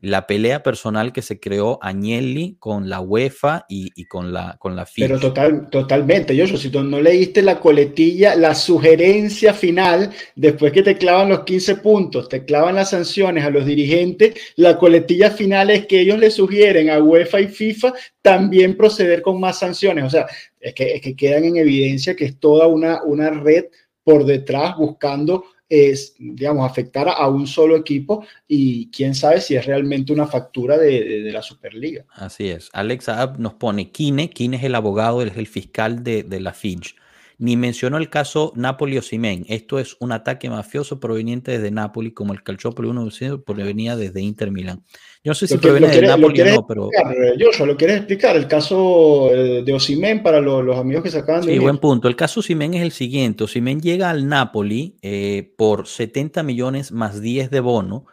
la 0.00 0.26
pelea 0.26 0.62
personal 0.62 1.12
que 1.12 1.20
se 1.20 1.38
creó 1.38 1.78
Agnelli 1.82 2.56
con 2.58 2.88
la 2.88 3.00
UEFA 3.00 3.66
y, 3.68 4.04
con 4.06 4.32
la 4.32 4.56
con 4.58 4.74
la 4.74 4.86
FIFA. 4.86 5.06
Pero 5.06 5.20
total, 5.20 5.68
totalmente, 5.70 6.34
yo 6.34 6.46
si 6.46 6.70
tú 6.70 6.82
no 6.82 7.00
leíste 7.00 7.42
la 7.42 7.60
coletilla, 7.60 8.34
la 8.34 8.54
sugerencia 8.54 9.52
final, 9.52 10.10
después 10.34 10.72
que 10.72 10.82
te 10.82 10.96
clavan 10.96 11.28
los 11.28 11.40
15 11.40 11.76
puntos, 11.76 12.28
te 12.28 12.44
clavan 12.44 12.76
las 12.76 12.90
sanciones 12.90 13.44
a 13.44 13.50
los 13.50 13.66
dirigentes, 13.66 14.34
la 14.56 14.78
coletilla 14.78 15.30
final 15.30 15.70
es 15.70 15.86
que 15.86 16.00
ellos 16.00 16.18
le 16.18 16.30
sugieren 16.30 16.90
a 16.90 17.02
UEFA 17.02 17.40
y 17.40 17.48
FIFA 17.48 17.92
también 18.22 18.76
proceder 18.76 19.22
con 19.22 19.38
más 19.38 19.58
sanciones. 19.58 20.04
O 20.04 20.10
sea, 20.10 20.26
es 20.58 20.74
que, 20.74 20.94
es 20.94 21.00
que 21.00 21.14
quedan 21.14 21.44
en 21.44 21.56
evidencia 21.56 22.16
que 22.16 22.24
es 22.24 22.38
toda 22.38 22.66
una, 22.66 23.02
una 23.04 23.30
red 23.30 23.66
por 24.02 24.24
detrás 24.24 24.76
buscando 24.76 25.44
es, 25.70 26.14
digamos, 26.18 26.68
afectar 26.68 27.08
a 27.08 27.28
un 27.28 27.46
solo 27.46 27.76
equipo 27.76 28.26
y 28.46 28.90
quién 28.90 29.14
sabe 29.14 29.40
si 29.40 29.54
es 29.54 29.64
realmente 29.64 30.12
una 30.12 30.26
factura 30.26 30.76
de, 30.76 31.30
la 31.32 31.42
Superliga. 31.42 32.04
Así 32.10 32.48
es. 32.50 32.68
Alex 32.72 33.06
nos 33.38 33.54
pone 33.54 33.90
Kine, 33.90 34.28
Kine 34.30 34.56
es 34.56 34.64
el 34.64 34.74
abogado, 34.74 35.22
es 35.22 35.36
el 35.36 35.46
fiscal 35.46 36.02
de, 36.02 36.24
de 36.24 36.40
la 36.40 36.52
Finch 36.52 36.96
ni 37.40 37.56
mencionó 37.56 37.96
el 37.96 38.10
caso 38.10 38.52
Napoli 38.54 38.98
o 38.98 39.02
Simen. 39.02 39.46
Esto 39.48 39.78
es 39.78 39.96
un 39.98 40.12
ataque 40.12 40.50
mafioso 40.50 41.00
proveniente 41.00 41.52
desde 41.52 41.70
Napoli, 41.70 42.12
como 42.12 42.34
el 42.34 42.42
Calciopoli 42.42 42.90
1 42.90 43.08
provenía 43.46 43.96
desde 43.96 44.20
Inter 44.20 44.50
Milan. 44.50 44.84
Yo 45.24 45.30
no 45.30 45.34
sé 45.34 45.46
si 45.46 45.56
proviene 45.56 45.88
de 45.88 46.02
Napoli 46.02 46.38
o 46.42 46.44
no, 46.44 46.66
pero. 46.66 46.90
Yo 47.38 47.64
¿lo 47.64 47.76
quieres 47.78 47.96
explicar? 47.96 48.36
El 48.36 48.46
caso 48.46 49.30
eh, 49.34 49.62
de 49.64 49.72
Osimen 49.72 50.22
para 50.22 50.38
los, 50.40 50.76
amigos 50.76 51.02
que 51.02 51.10
se 51.10 51.18
acaban 51.18 51.46
de. 51.46 51.54
Sí, 51.54 51.58
buen 51.58 51.78
punto. 51.78 52.08
El 52.08 52.16
caso 52.16 52.40
Osimen 52.40 52.74
es 52.74 52.82
el 52.82 52.92
siguiente: 52.92 53.44
Osimen 53.44 53.80
llega 53.80 54.10
al 54.10 54.28
Napoli 54.28 54.98
eh, 55.00 55.54
por 55.56 55.86
70 55.86 56.42
millones 56.42 56.92
más 56.92 57.22
10 57.22 57.50
de 57.50 57.60
bono 57.60 58.04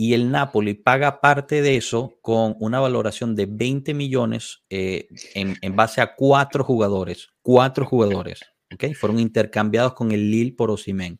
y 0.00 0.14
el 0.14 0.30
Napoli 0.30 0.74
paga 0.74 1.20
parte 1.20 1.60
de 1.60 1.76
eso 1.76 2.18
con 2.22 2.54
una 2.60 2.78
valoración 2.78 3.34
de 3.34 3.46
20 3.50 3.94
millones 3.94 4.62
eh, 4.70 5.08
en, 5.34 5.74
base 5.74 6.00
a 6.00 6.14
cuatro 6.14 6.62
jugadores. 6.62 7.30
Cuatro 7.42 7.84
jugadores, 7.84 8.42
¿ok? 8.72 8.94
Fueron 8.94 9.18
intercambiados 9.18 9.94
con 9.94 10.12
el 10.12 10.30
Lille 10.30 10.54
por 10.56 10.70
Osimen. 10.70 11.18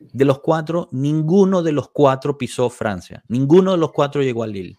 De 0.00 0.24
los 0.24 0.40
cuatro, 0.40 0.88
ninguno 0.90 1.62
de 1.62 1.70
los 1.70 1.90
cuatro 1.90 2.36
pisó 2.36 2.68
Francia. 2.70 3.22
Ninguno 3.28 3.70
de 3.70 3.78
los 3.78 3.92
cuatro 3.92 4.20
llegó 4.20 4.42
al 4.42 4.50
Lille. 4.50 4.76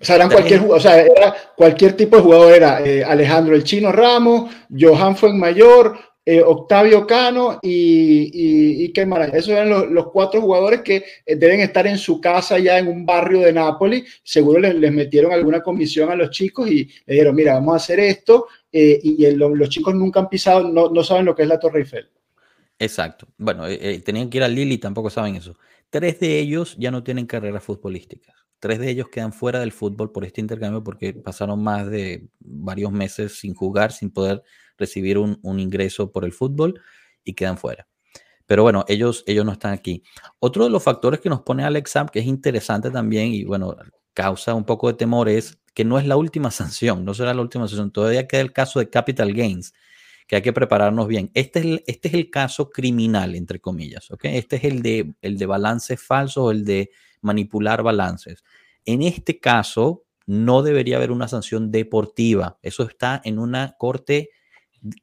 O 0.00 0.04
sea, 0.04 0.14
eran 0.14 0.30
cualquier, 0.30 0.60
o 0.70 0.78
sea, 0.78 1.02
era 1.02 1.34
cualquier 1.56 1.94
tipo 1.94 2.14
de 2.14 2.22
jugador. 2.22 2.52
Era 2.52 2.80
eh, 2.80 3.02
Alejandro 3.02 3.56
el 3.56 3.64
Chino 3.64 3.90
Ramos, 3.90 4.52
Johan 4.70 5.16
Fuenmayor, 5.16 5.98
eh, 6.30 6.42
Octavio 6.42 7.06
Cano 7.06 7.58
y, 7.62 8.84
y, 8.84 8.92
Esos 9.32 9.48
eran 9.48 9.94
los, 9.94 10.08
cuatro 10.08 10.42
jugadores 10.42 10.82
que 10.82 11.02
eh, 11.24 11.36
deben 11.36 11.60
estar 11.60 11.86
en 11.86 11.96
su 11.96 12.20
casa 12.20 12.58
ya 12.58 12.78
en 12.78 12.86
un 12.86 13.06
barrio 13.06 13.40
de 13.40 13.50
Nápoles. 13.50 14.20
Seguro 14.22 14.60
les, 14.60 14.92
metieron 14.92 15.32
alguna 15.32 15.62
comisión 15.62 16.10
a 16.10 16.14
los 16.14 16.28
chicos 16.28 16.70
y 16.70 16.84
le 17.06 17.14
dijeron, 17.14 17.34
mira, 17.34 17.54
vamos 17.54 17.72
a 17.72 17.76
hacer 17.76 18.00
esto. 18.00 18.46
Eh, 18.70 19.00
y, 19.02 19.30
los 19.36 19.70
chicos 19.70 19.94
nunca 19.94 20.20
han 20.20 20.28
pisado, 20.28 20.68
no, 20.68 21.02
saben 21.02 21.24
lo 21.24 21.34
que 21.34 21.44
es 21.44 21.48
la 21.48 21.58
Torre 21.58 21.78
Eiffel. 21.78 22.10
Exacto. 22.78 23.26
Bueno, 23.38 23.64
tenían 24.04 24.28
que 24.28 24.36
ir 24.36 24.44
al 24.44 24.54
Lili, 24.54 24.76
tampoco 24.76 25.08
saben 25.08 25.36
eso. 25.36 25.56
Tres 25.88 26.20
de 26.20 26.38
ellos 26.38 26.76
ya 26.78 26.90
no 26.90 27.02
tienen 27.02 27.24
carreras 27.24 27.64
futbolísticas. 27.64 28.34
Tres 28.60 28.80
de 28.80 28.90
ellos 28.90 29.08
quedan 29.08 29.32
fuera 29.32 29.60
del 29.60 29.72
fútbol 29.72 30.12
por 30.12 30.26
este 30.26 30.42
intercambio 30.42 30.84
porque 30.84 31.14
pasaron 31.14 31.62
más 31.62 31.88
de 31.88 32.28
varios 32.38 32.92
meses 32.92 33.38
sin 33.38 33.54
jugar, 33.54 33.92
sin 33.92 34.10
poder 34.10 34.42
recibir 34.78 35.18
un, 35.18 35.38
ingreso 35.58 36.10
por 36.10 36.24
el 36.24 36.32
fútbol 36.32 36.80
y 37.24 37.34
quedan 37.34 37.58
fuera. 37.58 37.88
Pero 38.46 38.62
bueno, 38.62 38.84
ellos, 38.88 39.24
ellos 39.26 39.44
no 39.44 39.52
están 39.52 39.72
aquí. 39.72 40.02
Otro 40.38 40.64
de 40.64 40.70
los 40.70 40.82
factores 40.82 41.20
que 41.20 41.28
nos 41.28 41.42
pone 41.42 41.64
Alex 41.64 41.94
que 42.12 42.20
es 42.20 42.26
interesante 42.26 42.90
también 42.90 43.32
y 43.34 43.44
bueno, 43.44 43.76
causa 44.14 44.54
un 44.54 44.64
poco 44.64 44.88
de 44.88 44.94
temor 44.94 45.28
es 45.28 45.58
que 45.74 45.84
no 45.84 45.98
es 45.98 46.06
la 46.06 46.16
última 46.16 46.50
sanción, 46.50 47.04
no 47.04 47.14
será 47.14 47.34
la 47.34 47.42
última 47.42 47.68
sanción. 47.68 47.90
Todavía 47.90 48.26
queda 48.26 48.40
el 48.40 48.52
caso 48.52 48.78
de 48.78 48.88
Capital 48.88 49.34
Gains, 49.34 49.74
que 50.26 50.36
hay 50.36 50.42
que 50.42 50.52
prepararnos 50.52 51.08
bien. 51.08 51.30
Este 51.34 51.58
es 51.58 51.64
el, 51.64 51.84
este 51.86 52.08
es 52.08 52.14
el 52.14 52.30
caso 52.30 52.70
criminal, 52.70 53.34
entre 53.34 53.60
comillas, 53.60 54.10
¿ok? 54.10 54.24
Este 54.24 54.56
es 54.56 54.64
el 54.64 54.82
de, 54.82 55.14
el 55.20 55.38
de 55.38 55.46
balances 55.46 56.02
falsos 56.02 56.52
el 56.52 56.64
de 56.64 56.90
manipular 57.20 57.82
balances. 57.82 58.44
En 58.84 59.02
este 59.02 59.38
caso, 59.38 60.04
no 60.28 60.62
debería 60.62 60.98
haber 60.98 61.10
una 61.10 61.26
sanción 61.26 61.70
deportiva. 61.70 62.58
Eso 62.62 62.82
está 62.82 63.20
en 63.24 63.38
una 63.38 63.76
corte 63.78 64.28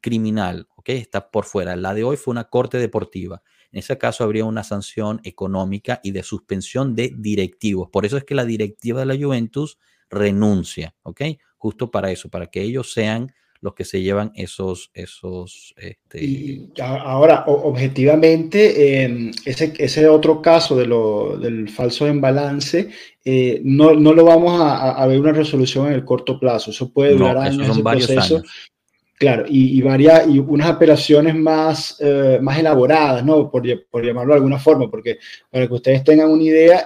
criminal, 0.02 0.68
¿ok? 0.76 0.90
Está 0.90 1.30
por 1.30 1.46
fuera. 1.46 1.76
La 1.76 1.94
de 1.94 2.04
hoy 2.04 2.18
fue 2.18 2.32
una 2.32 2.46
corte 2.46 2.78
deportiva. 2.78 3.42
En 3.72 3.80
ese 3.80 3.98
caso 3.98 4.24
habría 4.24 4.46
una 4.46 4.64
sanción 4.64 5.20
económica 5.24 6.00
y 6.04 6.12
de 6.12 6.24
suspensión 6.24 6.96
de 6.96 7.14
directivos. 7.18 7.90
Por 7.90 8.06
eso 8.06 8.18
es 8.18 8.24
que 8.24 8.36
la 8.36 8.46
directiva 8.46 9.02
de 9.02 9.06
la 9.06 9.18
Juventus 9.18 9.78
renuncia, 10.10 10.96
¿ok? 11.04 11.22
Justo 11.58 11.92
para 11.92 12.12
eso, 12.12 12.30
para 12.30 12.48
que 12.48 12.62
ellos 12.62 12.94
sean 12.94 13.34
los 13.62 13.74
que 13.74 13.84
se 13.84 14.02
llevan 14.02 14.32
esos... 14.36 14.92
esos 14.94 15.74
este... 15.78 16.24
Y 16.24 16.72
ahora, 16.80 17.44
objetivamente, 17.48 19.04
em, 19.04 19.32
ese, 19.44 19.74
ese, 19.78 20.08
otro 20.08 20.42
caso 20.42 20.78
de 20.78 20.86
lo, 20.86 21.38
del 21.38 21.68
falso 21.70 22.08
en 22.08 22.22
balance, 22.22 22.90
eh, 23.24 23.62
no, 23.64 23.94
no, 23.94 24.14
lo 24.14 24.24
vamos 24.24 24.62
a, 24.62 25.06
ver 25.08 25.20
una 25.20 25.32
resolución 25.32 25.88
en 25.88 25.94
el 25.94 26.06
corto 26.06 26.40
plazo. 26.40 26.72
Eso 26.72 26.94
puede 26.94 27.16
durar 27.16 27.38
años. 27.40 27.68
Son 27.68 27.84
varios 27.84 28.08
proceso. 28.08 28.38
años. 28.38 28.72
Claro, 29.18 29.46
y, 29.48 29.78
y, 29.78 29.82
varias, 29.82 30.28
y 30.28 30.40
unas 30.40 30.70
operaciones 30.70 31.36
más, 31.36 31.98
eh, 32.02 32.38
más 32.42 32.60
elaboradas, 32.60 33.24
¿no? 33.24 33.50
Por, 33.50 33.64
por, 33.90 34.06
llamarlo 34.06 34.34
de 34.34 34.38
alguna 34.38 34.60
forma, 34.60 34.90
porque 34.92 35.20
para 35.50 35.68
que 35.68 35.74
ustedes 35.74 36.04
tengan 36.04 36.30
una 36.30 36.44
idea, 36.44 36.86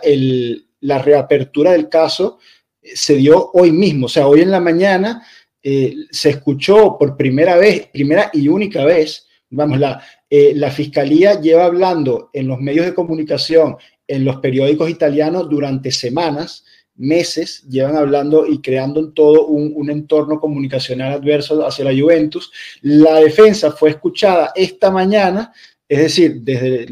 la 0.82 1.00
reapertura 1.00 1.72
del 1.72 1.90
caso 1.90 2.38
se 2.82 3.16
dio 3.16 3.50
hoy 3.54 3.72
mismo, 3.72 4.06
o 4.06 4.10
sea, 4.10 4.28
hoy 4.28 4.42
en 4.42 4.52
la 4.52 4.60
mañana 4.60 5.24
eh, 5.62 5.96
se 6.12 6.30
escuchó 6.30 6.98
por 6.98 7.18
primera 7.18 7.58
vez, 7.58 7.88
primera 7.88 8.30
y 8.32 8.48
única 8.48 8.86
vez, 8.86 9.28
vamos, 9.50 9.80
la, 9.80 10.02
eh, 10.30 10.54
la 10.56 10.70
fiscalía 10.70 11.42
lleva 11.42 11.66
hablando 11.66 12.30
en 12.32 12.48
los 12.48 12.60
medios 12.60 12.86
de 12.86 12.94
comunicación, 12.94 13.76
en 14.08 14.24
los 14.24 14.38
periódicos 14.38 14.90
italianos 14.90 15.50
durante 15.50 15.92
semanas, 15.92 16.64
meses, 17.00 17.64
llevan 17.68 17.96
hablando 17.96 18.46
y 18.46 18.62
creando 18.62 19.12
todo 19.12 19.48
un, 19.48 19.72
un, 19.76 19.90
entorno 19.90 20.40
comunicacional 20.40 21.14
adverso 21.14 21.66
hacia 21.66 21.86
la 21.86 22.00
Juventus. 22.00 22.52
La 22.82 23.16
defensa 23.16 23.72
fue 23.72 23.92
escuchada 23.92 24.52
esta 24.54 24.92
mañana, 24.92 25.52
es 25.88 26.00
decir, 26.00 26.42
desde, 26.42 26.88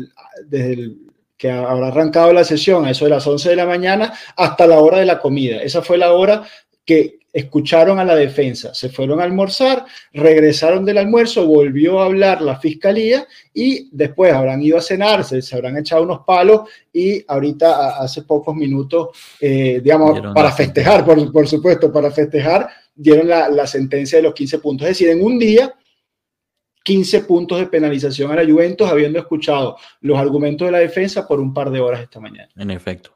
desde 0.45 0.95
que 1.37 1.51
habrá 1.51 1.89
arrancado 1.89 2.33
la 2.33 2.43
sesión 2.43 2.85
a 2.85 2.91
eso 2.91 3.05
de 3.05 3.11
las 3.11 3.27
11 3.27 3.49
de 3.49 3.55
la 3.55 3.65
mañana 3.65 4.13
hasta 4.35 4.65
la 4.65 4.79
hora 4.79 4.99
de 4.99 5.05
la 5.05 5.19
comida. 5.19 5.61
Esa 5.61 5.81
fue 5.81 5.97
la 5.97 6.13
hora 6.13 6.43
que 6.83 7.19
escucharon 7.37 7.99
a 7.99 8.03
la 8.03 8.15
defensa, 8.15 8.73
se 8.73 8.89
fueron 8.89 9.19
a 9.21 9.23
almorzar, 9.23 9.85
regresaron 10.11 10.83
del 10.83 10.97
almuerzo, 10.97 11.45
volvió 11.45 12.01
a 12.01 12.05
hablar 12.05 12.41
la 12.41 12.59
fiscalía 12.59 13.27
y 13.53 13.89
después 13.91 14.33
habrán 14.33 14.59
ido 14.63 14.75
a 14.75 14.81
cenar, 14.81 15.23
se, 15.23 15.55
habrán 15.55 15.77
echado 15.77 16.01
unos 16.01 16.21
palos 16.25 16.61
y 16.91 17.23
ahorita 17.27 17.99
hace 17.99 18.23
pocos 18.23 18.55
minutos, 18.55 19.09
eh, 19.39 19.79
digamos, 19.83 20.19
para 20.33 20.51
festejar, 20.51 21.05
por, 21.05 21.31
por, 21.31 21.47
supuesto, 21.47 21.93
para 21.93 22.09
festejar, 22.09 22.69
dieron 22.95 23.27
la, 23.27 23.49
la 23.49 23.67
sentencia 23.67 24.17
de 24.17 24.23
los 24.23 24.33
15 24.33 24.57
puntos. 24.57 24.87
Es 24.87 24.97
decir, 24.97 25.09
en 25.09 25.23
un 25.23 25.37
día 25.37 25.71
15 26.83 27.21
puntos 27.21 27.59
de 27.59 27.67
penalización 27.67 28.31
a 28.31 28.35
la 28.35 28.51
Juventus, 28.51 28.89
habiendo 28.89 29.19
escuchado 29.19 29.77
los 30.01 30.17
argumentos 30.17 30.67
de 30.67 30.71
la 30.71 30.79
defensa 30.79 31.27
por 31.27 31.39
un 31.39 31.53
par 31.53 31.69
de 31.69 31.81
horas 31.81 32.01
esta 32.01 32.19
mañana. 32.19 32.49
En 32.55 32.71
efecto. 32.71 33.11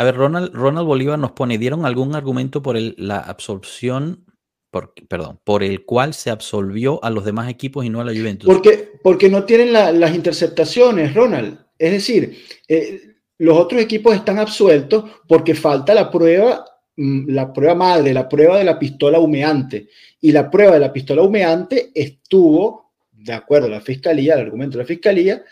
A 0.00 0.04
ver, 0.04 0.16
Ronald, 0.16 0.54
Ronald 0.54 0.86
Bolívar 0.86 1.18
nos 1.18 1.32
pone, 1.32 1.58
¿dieron 1.58 1.84
algún 1.84 2.14
argumento 2.14 2.62
por 2.62 2.78
el, 2.78 2.94
la 2.96 3.18
absorción, 3.18 4.24
por, 4.70 4.94
perdón, 4.94 5.38
por 5.44 5.62
el 5.62 5.84
cual 5.84 6.14
se 6.14 6.30
absolvió 6.30 7.04
a 7.04 7.10
los 7.10 7.22
demás 7.22 7.50
equipos 7.50 7.84
y 7.84 7.90
no 7.90 8.00
a 8.00 8.04
la 8.04 8.12
Juventus? 8.12 8.48
Porque, 8.50 8.92
porque 9.02 9.28
no 9.28 9.44
tienen 9.44 9.74
las 9.74 10.14
interceptaciones, 10.14 11.12
Ronald. 11.12 11.58
Es 11.78 11.92
decir, 11.92 12.34
eh, 12.66 12.98
los 13.36 13.58
otros 13.58 13.82
equipos 13.82 14.14
están 14.14 14.38
absueltos 14.38 15.04
porque 15.28 15.54
falta 15.54 15.92
la 15.92 16.10
prueba, 16.10 16.64
mm, 16.96 17.28
la 17.28 17.52
prueba 17.52 17.74
madre, 17.74 18.14
la 18.14 18.26
prueba 18.26 18.56
de 18.56 18.64
la 18.64 18.78
pistola 18.78 19.18
humeante. 19.18 19.90
Y 20.22 20.32
la 20.32 20.50
prueba 20.50 20.72
de 20.72 20.80
la 20.80 20.94
pistola 20.94 21.20
humeante 21.20 21.90
estuvo 21.94 22.92
de 23.12 23.34
acuerdo 23.34 23.66
a 23.66 23.72
la 23.72 23.82
fiscalía, 23.82 24.32
el 24.32 24.40
argumento 24.40 24.78
de 24.78 24.84
la 24.84 24.88
fiscalía, 24.88 25.44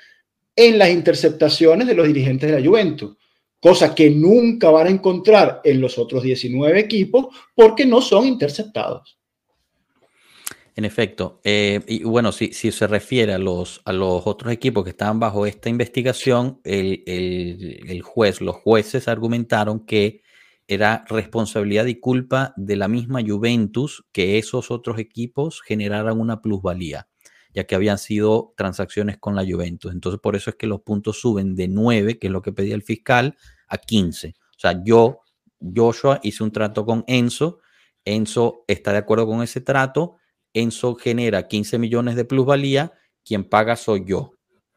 en 0.57 0.79
las 0.79 0.89
interceptaciones 0.89 1.87
de 1.87 1.95
los 1.95 2.07
dirigentes 2.07 2.51
de 2.51 2.59
la 2.59 2.67
Juventus, 2.67 3.15
cosa 3.61 3.95
que 3.95 4.11
nunca 4.11 4.71
van 4.71 4.87
a 4.87 4.91
encontrar 4.91 5.61
en 5.65 5.81
los 5.81 5.99
otros 5.99 6.23
19 6.23 6.79
equipos 6.79 7.27
porque 7.55 7.85
no 7.87 8.01
son 8.01 8.27
interceptados. 8.27 9.19
En 10.77 10.85
efecto, 10.85 11.41
eh, 11.43 11.81
y 11.89 12.05
bueno, 12.05 12.31
si, 12.31 12.53
si, 12.53 12.71
se 12.71 12.87
refiere 12.87 13.33
a 13.33 13.39
los, 13.39 13.81
a 13.85 13.93
los 13.93 14.25
otros 14.29 14.53
equipos 14.53 14.85
que 14.85 14.91
estaban 14.91 15.19
bajo 15.19 15.45
esta 15.45 15.69
investigación, 15.69 16.61
el, 16.63 17.03
el, 17.05 17.81
el 17.89 18.03
juez, 18.03 18.41
los 18.41 18.55
jueces 18.55 19.09
argumentaron 19.09 19.85
que 19.85 20.23
era 20.69 21.05
responsabilidad 21.09 21.87
y 21.87 21.99
culpa 21.99 22.53
de 22.57 22.77
la 22.77 22.87
misma 22.87 23.23
Juventus 23.27 24.05
que 24.13 24.39
esos 24.39 24.71
otros 24.71 25.01
equipos 25.01 25.63
generaran 25.63 26.21
una 26.21 26.43
plusvalía 26.43 27.09
ya 27.59 27.65
que 27.65 27.75
habían 27.75 27.99
sido 27.99 28.55
transacciones 28.57 29.19
con 29.19 29.35
la 29.35 29.45
Juventus. 29.45 29.93
Entonces, 29.93 30.21
por 30.21 30.37
eso 30.37 30.49
es 30.51 30.55
que 30.55 30.69
los 30.69 30.83
puntos 30.83 31.21
suben 31.21 31.57
de 31.57 31.67
9, 31.67 32.17
que 32.21 32.29
es 32.29 32.33
lo 32.33 32.41
que 32.41 32.53
pedía 32.53 32.77
el 32.77 32.85
fiscal, 32.85 33.37
a 33.67 33.79
15. 33.79 34.29
O 34.39 34.61
sea, 34.61 34.81
yo, 34.85 35.23
Joshua, 35.75 36.21
hice 36.23 36.45
un 36.45 36.53
trato 36.53 36.87
con 36.87 37.03
Enzo, 37.09 37.59
Enzo 38.05 38.65
está 38.69 38.93
de 38.93 38.99
acuerdo 38.99 39.27
con 39.27 39.43
ese 39.43 39.61
trato, 39.61 40.19
Enzo 40.55 40.95
genera 40.95 41.49
15 41.49 41.81
millones 41.81 42.15
de 42.15 42.25
plusvalía, 42.25 42.93
quien 43.25 43.43
paga 43.43 43.75
soy 43.75 44.05
yo, 44.07 44.35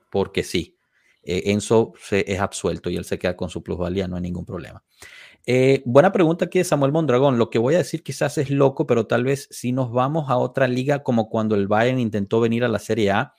porque 0.09 0.41
sí. 0.41 0.79
Eh, 1.21 1.51
Enzo 1.51 1.93
se, 2.01 2.25
es 2.33 2.39
absuelto 2.39 2.89
y 2.89 2.97
él 2.97 3.05
se 3.05 3.19
queda 3.19 3.37
con 3.37 3.51
su 3.51 3.61
plusvalía, 3.61 4.07
no 4.07 4.15
hay 4.15 4.23
ningún 4.23 4.43
problema. 4.43 4.83
Eh, 5.47 5.81
buena 5.85 6.11
pregunta 6.11 6.45
aquí 6.45 6.59
de 6.59 6.65
Samuel 6.65 6.91
Mondragón. 6.91 7.37
Lo 7.37 7.49
que 7.49 7.59
voy 7.59 7.75
a 7.75 7.79
decir 7.79 8.03
quizás 8.03 8.37
es 8.37 8.49
loco, 8.49 8.85
pero 8.85 9.07
tal 9.07 9.23
vez 9.23 9.47
si 9.51 9.71
nos 9.71 9.91
vamos 9.91 10.29
a 10.29 10.37
otra 10.37 10.67
liga 10.67 11.03
como 11.03 11.29
cuando 11.29 11.55
el 11.55 11.67
Bayern 11.67 11.99
intentó 11.99 12.39
venir 12.39 12.63
a 12.63 12.67
la 12.67 12.79
Serie 12.79 13.11
A. 13.11 13.33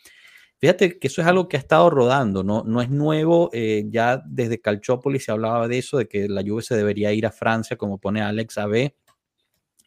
Fíjate 0.58 0.98
que 0.98 1.08
eso 1.08 1.22
es 1.22 1.26
algo 1.28 1.48
que 1.48 1.56
ha 1.56 1.60
estado 1.60 1.90
rodando, 1.90 2.44
no, 2.44 2.62
no 2.64 2.82
es 2.82 2.90
nuevo. 2.90 3.50
Eh, 3.52 3.84
ya 3.88 4.22
desde 4.26 4.60
Calchópolis 4.60 5.24
se 5.24 5.32
hablaba 5.32 5.68
de 5.68 5.78
eso, 5.78 5.98
de 5.98 6.08
que 6.08 6.28
la 6.28 6.42
Juve 6.42 6.62
se 6.62 6.76
debería 6.76 7.12
ir 7.12 7.26
a 7.26 7.32
Francia, 7.32 7.76
como 7.76 7.98
pone 7.98 8.22
Alex 8.22 8.58
AB. 8.58 8.94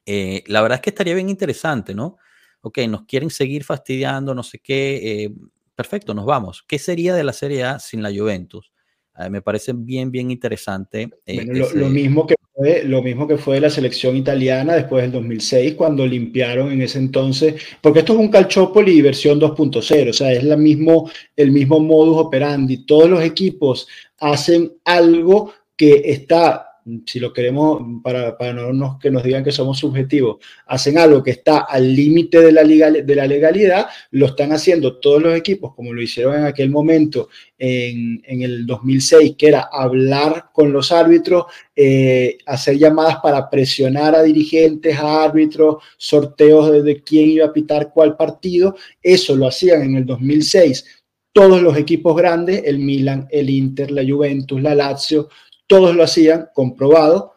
Eh, 0.06 0.43
la 0.47 0.62
verdad 0.62 0.78
es 0.78 0.82
que 0.82 0.89
estaría 0.91 1.15
bien 1.15 1.30
interesante, 1.30 1.95
¿no? 1.95 2.17
Ok, 2.62 2.80
nos 2.89 3.04
quieren 3.06 3.30
seguir 3.30 3.63
fastidiando, 3.63 4.36
no 4.36 4.43
sé 4.43 4.60
qué. 4.60 5.32
perfecto, 5.75 6.13
nos 6.13 6.25
vamos. 6.25 6.63
¿Qué 6.67 6.80
sería 6.80 7.13
de 7.15 7.23
la 7.23 7.34
Serie 7.34 7.63
A 7.65 7.80
sin 7.80 8.01
la 8.04 8.10
Juventus? 8.10 8.71
Ah, 9.17 9.30
me 9.30 9.41
parece 9.41 9.71
bien, 9.73 10.12
bien 10.12 10.30
interesante. 10.30 11.10
Eh, 11.25 11.45
lo, 11.45 11.89
mismo 11.89 12.28
que 12.28 12.36
fue, 12.54 12.84
lo 12.84 13.01
mismo 13.01 13.25
que 13.25 13.38
fue 13.38 13.62
la 13.62 13.69
selección 13.69 14.17
italiana 14.17 14.75
después 14.75 15.04
del 15.04 15.13
2006, 15.13 15.75
cuando 15.75 16.06
limpiaron 16.06 16.69
en 16.73 16.82
ese 16.82 16.99
entonces, 16.99 17.56
porque 17.80 17.99
esto 17.99 18.12
es 18.12 18.19
un 18.19 18.28
Calciopoli 18.28 19.01
versión 19.01 19.39
2.0, 19.39 20.10
o 20.10 20.13
sea, 20.13 20.34
es 20.34 20.43
la 20.43 20.58
mismo, 20.58 21.10
el 21.38 21.51
mismo 21.51 21.80
modus 21.80 22.17
operandi. 22.17 22.86
Todos 22.86 23.10
los 23.10 23.23
equipos 23.23 23.88
hacen 24.19 24.73
algo 24.84 25.54
que 25.78 26.01
está 26.06 26.64
si 27.06 27.19
lo 27.19 27.34
queremos, 27.34 27.82
para, 28.04 28.38
para 28.38 28.54
no 28.54 29.00
que 29.00 29.10
nos 29.10 29.24
digan 29.24 29.43
que 29.43 29.52
somos 29.52 29.80
subjetivos, 29.80 30.38
hacen 30.67 31.00
algo 31.00 31.24
que 31.24 31.32
está 31.32 31.60
al 31.60 31.95
límite 31.95 32.39
de, 32.39 32.52
la 32.52 32.63
de 32.63 33.15
la 33.15 33.26
legalidad, 33.26 33.88
lo 34.12 34.28
están 34.28 34.52
haciendo 34.52 35.00
todos 35.00 35.21
los 35.21 35.36
equipos, 35.36 35.74
como 35.76 35.93
lo 35.93 36.02
hicieron 36.02 36.36
en 36.36 36.45
aquel 36.45 36.69
momento 36.69 37.30
en, 37.58 38.21
en 38.26 38.43
el 38.43 38.67
2006, 38.67 39.36
que 39.36 39.48
era 39.48 39.69
hablar 39.71 40.50
con 40.54 40.71
los 40.71 40.91
árbitros, 40.91 41.45
eh, 41.76 42.38
hacer 42.45 42.78
llamadas 42.78 43.17
para 43.17 43.50
presionar 43.50 44.13
a 44.13 44.21
dirigentes, 44.21 44.95
a 44.98 45.24
árbitros, 45.24 45.78
sorteos 45.98 46.71
de, 46.71 46.84
de 46.84 47.02
quién 47.02 47.30
iba 47.30 47.48
a 47.48 47.54
pitar 47.54 47.91
cuál 47.91 48.15
partido, 48.15 48.76
eso 49.02 49.36
lo 49.36 49.48
hacían 49.48 49.82
en 49.82 49.95
el 49.95 50.06
2006 50.06 51.04
todos 51.36 51.62
los 51.62 51.76
equipos 51.76 52.15
grandes, 52.15 52.62
el 52.63 52.80
Milan, 52.80 53.28
el 53.30 53.50
Inter, 53.50 53.91
la 53.91 54.06
Juventus, 54.06 54.62
la 54.62 54.74
Lazio, 54.74 55.28
todos 55.67 55.95
lo 55.95 56.04
hacían, 56.04 56.49
comprobado, 56.54 57.34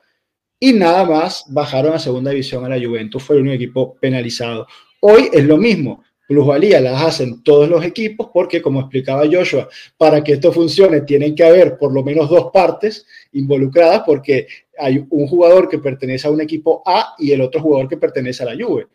y 0.61 0.73
nada 0.73 1.05
más 1.05 1.45
bajaron 1.49 1.95
a 1.95 1.99
segunda 1.99 2.31
división 2.31 2.65
a 2.65 2.69
la 2.69 2.85
Juventus, 2.85 3.23
fue 3.23 3.37
el 3.37 3.43
único 3.43 3.55
equipo 3.57 3.97
penalizado. 4.01 4.67
Hoy 5.01 5.31
es 5.33 5.45
lo 5.45 5.57
mismo, 5.57 6.03
plusvalía 6.27 6.81
las 6.81 7.03
hacen 7.03 7.43
todos 7.43 7.69
los 7.69 7.85
equipos 7.85 8.31
porque, 8.33 8.61
como 8.61 8.81
explicaba 8.81 9.29
Joshua, 9.31 9.69
para 9.97 10.23
que 10.23 10.33
esto 10.33 10.53
funcione 10.53 11.01
tienen 11.03 11.35
que 11.35 11.45
haber 11.45 11.79
por 11.79 11.93
lo 11.93 12.03
menos 12.03 12.29
dos 12.29 12.51
partes 12.53 13.07
involucradas 13.33 14.03
porque 14.05 14.47
hay 14.79 15.05
un 15.09 15.27
jugador 15.27 15.69
que 15.69 15.79
pertenece 15.79 16.27
a 16.29 16.31
un 16.31 16.41
equipo 16.41 16.83
A 16.85 17.15
y 17.19 17.33
el 17.33 17.41
otro 17.41 17.61
jugador 17.61 17.89
que 17.89 17.97
pertenece 17.97 18.43
a 18.43 18.47
la 18.47 18.65
Juve. 18.65 18.89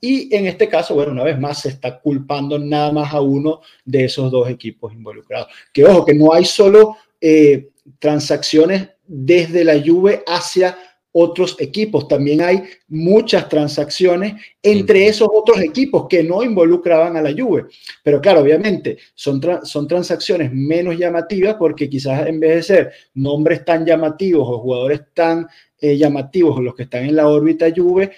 Y 0.00 0.34
en 0.34 0.46
este 0.46 0.68
caso, 0.68 0.94
bueno, 0.94 1.12
una 1.12 1.24
vez 1.24 1.38
más 1.38 1.60
se 1.60 1.68
está 1.68 2.00
culpando 2.00 2.58
nada 2.58 2.90
más 2.90 3.12
a 3.12 3.20
uno 3.20 3.60
de 3.84 4.06
esos 4.06 4.30
dos 4.30 4.48
equipos 4.48 4.94
involucrados. 4.94 5.48
Que 5.74 5.84
ojo, 5.84 6.04
que 6.06 6.14
no 6.14 6.32
hay 6.32 6.46
solo 6.46 6.96
eh, 7.20 7.68
transacciones 7.98 8.88
desde 9.06 9.64
la 9.64 9.80
Juve 9.84 10.22
hacia 10.26 10.76
otros 11.12 11.56
equipos. 11.58 12.06
También 12.06 12.40
hay 12.40 12.62
muchas 12.88 13.48
transacciones 13.48 14.34
entre 14.62 15.08
esos 15.08 15.28
otros 15.32 15.60
equipos 15.60 16.06
que 16.08 16.22
no 16.22 16.42
involucraban 16.42 17.16
a 17.16 17.22
la 17.22 17.32
Juve. 17.32 17.66
Pero 18.02 18.20
claro, 18.20 18.40
obviamente 18.40 18.98
son, 19.14 19.40
son 19.64 19.88
transacciones 19.88 20.52
menos 20.52 20.96
llamativas 20.96 21.56
porque 21.58 21.88
quizás 21.88 22.26
en 22.26 22.38
vez 22.40 22.54
de 22.54 22.62
ser 22.62 22.92
nombres 23.14 23.64
tan 23.64 23.84
llamativos 23.84 24.46
o 24.48 24.60
jugadores 24.60 25.02
tan 25.14 25.48
eh, 25.80 25.96
llamativos 25.96 26.60
los 26.60 26.74
que 26.74 26.84
están 26.84 27.04
en 27.04 27.16
la 27.16 27.28
órbita 27.28 27.66
Juve, 27.74 28.10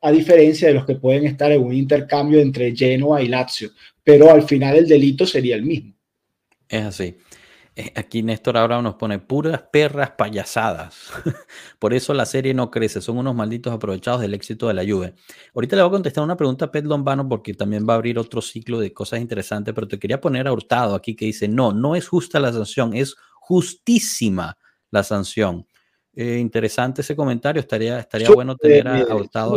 a 0.00 0.10
diferencia 0.10 0.68
de 0.68 0.74
los 0.74 0.84
que 0.84 0.96
pueden 0.96 1.26
estar 1.26 1.52
en 1.52 1.62
un 1.62 1.74
intercambio 1.74 2.40
entre 2.40 2.74
Genoa 2.74 3.22
y 3.22 3.28
Lazio. 3.28 3.70
Pero 4.02 4.30
al 4.30 4.42
final 4.42 4.76
el 4.76 4.88
delito 4.88 5.26
sería 5.26 5.54
el 5.54 5.62
mismo. 5.62 5.94
Es 6.68 6.82
así. 6.82 7.16
Eh, 7.74 7.90
aquí 7.96 8.22
Néstor 8.22 8.58
ahora 8.58 8.82
nos 8.82 8.96
pone 8.96 9.18
puras 9.18 9.62
perras 9.72 10.10
payasadas. 10.10 11.10
Por 11.78 11.94
eso 11.94 12.12
la 12.12 12.26
serie 12.26 12.52
no 12.52 12.70
crece. 12.70 13.00
Son 13.00 13.16
unos 13.16 13.34
malditos 13.34 13.72
aprovechados 13.72 14.20
del 14.20 14.34
éxito 14.34 14.68
de 14.68 14.74
la 14.74 14.84
Juve. 14.84 15.14
Ahorita 15.54 15.76
le 15.76 15.82
voy 15.82 15.88
a 15.88 15.92
contestar 15.92 16.22
una 16.22 16.36
pregunta 16.36 16.66
a 16.66 16.70
Pet 16.70 16.84
Lombano 16.84 17.26
porque 17.28 17.54
también 17.54 17.86
va 17.88 17.94
a 17.94 17.96
abrir 17.96 18.18
otro 18.18 18.42
ciclo 18.42 18.78
de 18.78 18.92
cosas 18.92 19.20
interesantes, 19.20 19.74
pero 19.74 19.88
te 19.88 19.98
quería 19.98 20.20
poner 20.20 20.46
a 20.46 20.52
Hurtado 20.52 20.94
aquí 20.94 21.16
que 21.16 21.24
dice, 21.24 21.48
no, 21.48 21.72
no 21.72 21.96
es 21.96 22.08
justa 22.08 22.40
la 22.40 22.52
sanción, 22.52 22.94
es 22.94 23.16
justísima 23.40 24.58
la 24.90 25.02
sanción. 25.02 25.66
Eh, 26.14 26.38
interesante 26.38 27.00
ese 27.00 27.16
comentario, 27.16 27.60
estaría, 27.60 27.98
estaría 27.98 28.28
bueno 28.28 28.54
tener 28.56 28.86
a, 28.86 29.00
a 29.00 29.16
Hurtado. 29.16 29.56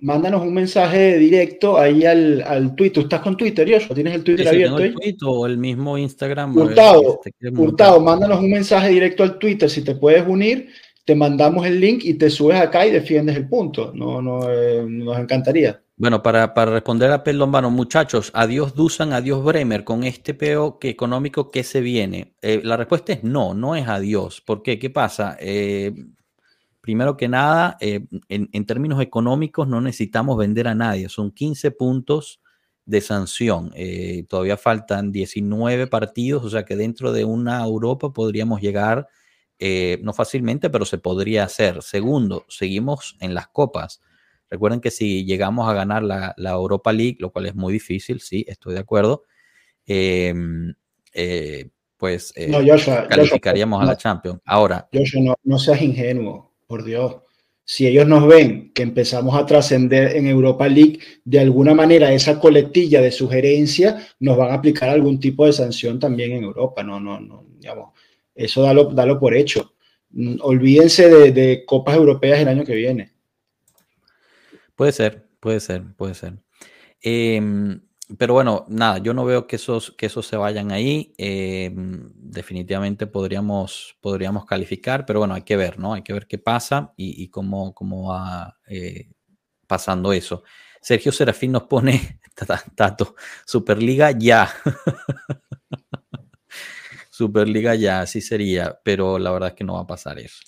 Mándanos 0.00 0.40
un 0.40 0.54
mensaje 0.54 1.18
directo 1.18 1.78
ahí 1.78 2.06
al, 2.06 2.42
al 2.42 2.74
Twitter. 2.74 3.02
¿Estás 3.02 3.20
con 3.20 3.36
Twitter, 3.36 3.70
Joshua? 3.70 3.94
¿Tienes 3.94 4.14
el 4.14 4.24
Twitter 4.24 4.48
abierto? 4.48 4.78
el 4.78 5.16
o 5.22 5.46
el 5.46 5.58
mismo 5.58 5.98
Instagram. 5.98 6.56
Hurtado, 6.56 7.20
Hurtado, 7.58 8.00
mándanos 8.00 8.40
un 8.40 8.50
mensaje 8.50 8.88
directo 8.88 9.22
al 9.22 9.38
Twitter. 9.38 9.68
Si 9.68 9.82
te 9.82 9.94
puedes 9.94 10.26
unir, 10.26 10.70
te 11.10 11.16
mandamos 11.16 11.66
el 11.66 11.80
link 11.80 12.04
y 12.04 12.14
te 12.14 12.30
subes 12.30 12.60
acá 12.60 12.86
y 12.86 12.92
defiendes 12.92 13.34
el 13.34 13.48
punto. 13.48 13.90
No, 13.92 14.22
no, 14.22 14.48
eh, 14.48 14.86
nos 14.88 15.18
encantaría. 15.18 15.82
Bueno, 15.96 16.22
para, 16.22 16.54
para 16.54 16.70
responder 16.70 17.10
a 17.10 17.20
Lombano, 17.32 17.68
muchachos, 17.68 18.30
adiós 18.32 18.76
Dusan, 18.76 19.12
adiós 19.12 19.42
Bremer, 19.42 19.82
con 19.82 20.04
este 20.04 20.34
peo 20.34 20.78
que 20.78 20.88
económico 20.88 21.50
que 21.50 21.64
se 21.64 21.80
viene. 21.80 22.36
Eh, 22.42 22.60
la 22.62 22.76
respuesta 22.76 23.12
es 23.12 23.24
no, 23.24 23.54
no 23.54 23.74
es 23.74 23.88
adiós. 23.88 24.40
¿Por 24.40 24.62
qué? 24.62 24.78
¿Qué 24.78 24.88
pasa? 24.88 25.36
Eh, 25.40 25.92
primero 26.80 27.16
que 27.16 27.26
nada, 27.26 27.76
en, 27.80 28.48
en, 28.52 28.66
términos 28.66 29.02
económicos 29.02 29.66
no 29.66 29.80
necesitamos 29.80 30.38
vender 30.38 30.68
a 30.68 30.76
nadie. 30.76 31.08
Son 31.08 31.32
15 31.32 31.72
puntos 31.72 32.40
de 32.84 33.00
sanción. 33.00 33.72
todavía 34.28 34.56
faltan 34.56 35.10
19 35.10 35.88
partidos, 35.88 36.44
o 36.44 36.50
sea 36.50 36.64
que 36.64 36.76
dentro 36.76 37.12
de 37.12 37.24
una 37.24 37.64
Europa 37.64 38.12
podríamos 38.12 38.60
llegar, 38.60 39.08
no 40.02 40.12
fácilmente, 40.12 40.70
pero 40.70 40.84
se 40.84 40.98
podría 40.98 41.44
hacer. 41.44 41.82
Segundo, 41.82 42.46
seguimos 42.48 43.16
en 43.20 43.34
las 43.34 43.48
copas. 43.48 44.00
Recuerden 44.50 44.80
que 44.80 44.90
si 44.90 45.24
llegamos 45.24 45.68
a 45.68 45.74
ganar 45.74 46.02
la, 46.02 46.34
Europa 46.36 46.92
League, 46.92 47.16
lo 47.20 47.30
cual 47.30 47.46
es 47.46 47.54
muy 47.54 47.72
difícil, 47.72 48.20
sí, 48.20 48.44
estoy 48.48 48.74
de 48.74 48.80
acuerdo, 48.80 49.22
em, 49.86 50.74
eh, 51.14 51.68
pues 51.96 52.32
eh, 52.34 52.50
calificaríamos 53.08 53.80
a 53.80 53.84
la 53.84 53.96
Champions. 53.96 54.40
Ahora. 54.44 54.88
no, 55.20 55.34
no 55.44 55.58
seas 55.58 55.80
ingenuo, 55.82 56.52
por 56.66 56.82
Dios. 56.82 57.16
Si 57.64 57.86
ellos 57.86 58.08
nos 58.08 58.26
ven 58.26 58.72
que 58.72 58.82
empezamos 58.82 59.36
a 59.36 59.46
trascender 59.46 60.16
en 60.16 60.26
Europa 60.26 60.66
League, 60.66 60.98
de 61.24 61.38
alguna 61.38 61.72
manera 61.72 62.12
esa 62.12 62.40
coletilla 62.40 63.00
de 63.00 63.12
sugerencia 63.12 64.04
nos 64.18 64.36
van 64.36 64.50
a 64.50 64.54
aplicar 64.54 64.88
algún 64.88 65.20
tipo 65.20 65.46
de 65.46 65.52
sanción 65.52 66.00
también 66.00 66.32
en 66.32 66.42
Europa. 66.42 66.82
No, 66.82 66.98
no, 66.98 67.20
no, 67.20 67.44
digamos, 67.60 67.90
eso 68.34 68.62
dalo, 68.62 68.84
dalo 68.84 69.18
por 69.18 69.34
hecho. 69.34 69.74
Mm, 70.10 70.36
olvídense 70.40 71.08
de, 71.32 71.64
copas 71.64 71.96
europeas 71.96 72.40
el 72.40 72.48
año 72.48 72.64
que 72.64 72.74
viene. 72.74 73.12
Puede 74.74 74.92
ser, 74.92 75.28
puede 75.40 75.60
ser, 75.60 75.82
puede 75.96 76.14
ser. 76.14 76.34
Em, 77.02 77.80
pero 78.18 78.34
bueno, 78.34 78.66
nada, 78.68 78.98
yo 78.98 79.14
no 79.14 79.24
veo 79.24 79.46
que 79.46 79.56
esos, 79.56 79.92
que 79.92 80.06
esos 80.06 80.26
se 80.26 80.36
vayan 80.36 80.72
ahí. 80.72 81.14
Em, 81.18 82.10
definitivamente 82.14 83.06
podríamos, 83.06 83.96
podríamos 84.00 84.46
calificar, 84.46 85.06
pero 85.06 85.20
bueno, 85.20 85.34
hay 85.34 85.42
que 85.42 85.56
ver, 85.56 85.78
¿no? 85.78 85.94
Hay 85.94 86.02
que 86.02 86.12
ver 86.12 86.26
qué 86.26 86.38
pasa 86.38 86.92
y, 86.96 87.28
cómo, 87.28 87.74
cómo 87.74 88.08
va 88.08 88.58
eh, 88.68 89.10
pasando 89.66 90.12
eso. 90.12 90.42
Sergio 90.80 91.12
Serafín 91.12 91.52
nos 91.52 91.64
pone, 91.64 92.20
Tato, 92.74 93.14
Superliga 93.44 94.12
ya. 94.12 94.50
Superliga 97.20 97.74
ya, 97.74 98.00
así 98.00 98.20
sería, 98.20 98.80
pero 98.82 99.18
la 99.18 99.30
verdad 99.30 99.50
es 99.50 99.54
que 99.54 99.64
no 99.64 99.74
va 99.74 99.80
a 99.80 99.86
pasar 99.86 100.18
eso. 100.18 100.42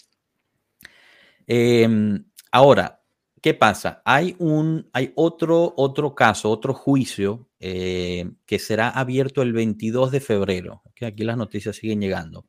Em, 1.47 2.25
ahora, 2.51 3.03
¿Qué 3.43 3.55
pasa? 3.55 4.01
Hay, 4.05 4.37
un, 4.39 4.89
hay 4.93 5.13
otro, 5.17 5.75
otro 5.77 6.15
caso, 6.15 6.49
otro 6.49 6.75
juicio 6.75 7.49
eh, 7.59 8.31
que 8.47 8.61
será 8.61 8.91
abierto 8.91 9.43
el 9.43 9.53
22 9.53 10.13
de 10.13 10.21
febrero. 10.21 10.83
que 10.95 11.07
Aquí 11.07 11.25
las 11.25 11.37
noticias 11.37 11.75
siguen 11.75 12.01
llegando. 12.01 12.47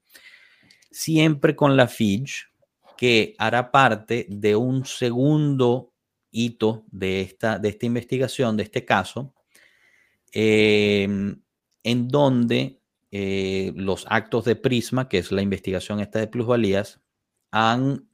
Siempre 0.91 1.55
con 1.55 1.75
la 1.75 1.87
Fitch, 1.87 2.47
que 2.95 3.33
hará 3.39 3.71
parte 3.71 4.27
de 4.29 4.55
un 4.55 4.85
segundo 4.85 5.93
hito 6.29 6.85
de 6.91 7.21
esta, 7.21 7.57
de 7.57 7.69
esta 7.69 7.87
investigación, 7.87 8.55
de 8.55 8.63
este 8.63 8.85
caso, 8.85 9.33
em, 10.31 11.41
en 11.83 12.07
donde 12.07 12.82
eh, 13.15 13.73
los 13.75 14.07
actos 14.09 14.43
de 14.43 14.55
Prisma, 14.55 15.07
que 15.07 15.19
es 15.19 15.31
la 15.31 15.43
investigación 15.43 15.99
esta 15.99 16.17
de 16.17 16.25
plusvalías, 16.25 16.99
han 17.51 18.09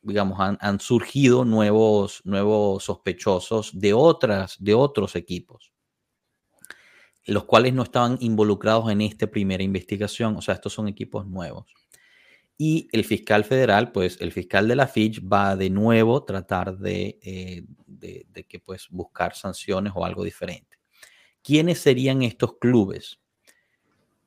digamos, 0.00 0.38
han, 0.40 0.80
surgido 0.80 1.44
nuevos, 1.44 2.22
nuevos 2.24 2.84
sospechosos 2.84 3.78
de, 3.78 3.92
otras, 3.92 4.56
de 4.58 4.72
otros 4.72 5.16
equipos, 5.16 5.74
los 7.26 7.44
cuales 7.44 7.74
no 7.74 7.82
estaban 7.82 8.16
involucrados 8.20 8.90
en 8.90 9.02
esta 9.02 9.26
primera 9.26 9.62
investigación, 9.62 10.34
o 10.36 10.40
sea, 10.40 10.54
estos 10.54 10.72
son 10.72 10.88
equipos 10.88 11.26
nuevos. 11.26 11.66
Y 12.56 12.88
el 12.92 13.04
fiscal 13.04 13.44
federal, 13.44 13.92
pues 13.92 14.18
el 14.18 14.32
fiscal 14.32 14.66
de 14.66 14.76
la 14.76 14.86
Fitch 14.86 15.22
va 15.22 15.56
de 15.56 15.68
nuevo 15.68 16.16
a 16.16 16.24
tratar 16.24 16.78
de, 16.78 17.18
eh, 17.22 17.64
de, 17.86 18.24
de 18.30 18.44
que, 18.44 18.60
pues, 18.60 18.88
buscar 18.90 19.34
sanciones 19.34 19.92
o 19.94 20.06
algo 20.06 20.24
diferente. 20.24 20.78
¿Quiénes 21.42 21.80
serían 21.80 22.22
estos 22.22 22.56
clubes? 22.58 23.21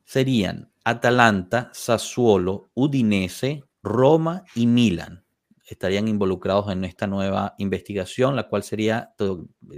Serían 0.06 0.72
Atalanta, 0.84 1.70
Sassuolo, 1.74 2.70
Udinese, 2.72 3.64
Roma 3.82 4.44
y 4.54 4.66
Milan 4.66 5.26
estarían 5.66 6.06
involucrados 6.08 6.70
en 6.72 6.84
esta 6.84 7.06
nueva 7.06 7.54
investigación, 7.58 8.36
la 8.36 8.48
cual 8.48 8.62
sería, 8.62 9.12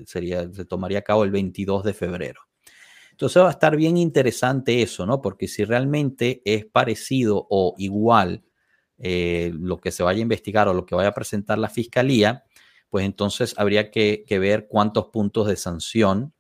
sería, 0.05 0.53
se 0.53 0.65
tomaría 0.65 0.99
a 0.99 1.03
cabo 1.03 1.25
el 1.25 1.31
22 1.31 1.83
de 1.83 1.95
febrero. 1.95 2.43
Entonces 3.11 3.43
va 3.43 3.49
a 3.49 3.53
estar 3.53 3.75
bien 3.75 3.97
interesante 3.97 4.83
eso, 4.83 5.07
¿no? 5.07 5.21
Porque 5.21 5.49
si 5.49 5.65
realmente 5.65 6.43
es 6.45 6.67
parecido 6.67 7.47
o 7.51 7.75
igual 7.79 8.45
eh, 8.99 9.51
lo 9.59 9.79
que 9.79 9.91
se 9.91 10.03
vaya 10.03 10.19
a 10.19 10.23
investigar 10.23 10.69
o 10.69 10.75
lo 10.75 10.85
que 10.85 10.95
vaya 10.95 11.09
a 11.09 11.15
presentar 11.15 11.59
la 11.59 11.71
fiscalía, 11.71 12.45
pues 12.91 13.05
entonces 13.05 13.55
habría 13.57 13.91
que, 13.91 14.25
ver 14.29 14.69
cuántos 14.69 15.07
puntos 15.07 15.49
de 15.49 15.57
sanción 15.57 16.35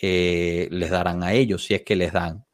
eh, 0.00 0.68
les 0.70 0.90
darán 0.90 1.22
a 1.22 1.34
ellos, 1.34 1.64
si 1.64 1.74
es 1.74 1.82
que 1.82 1.96
les 1.96 2.12
dan. 2.12 2.45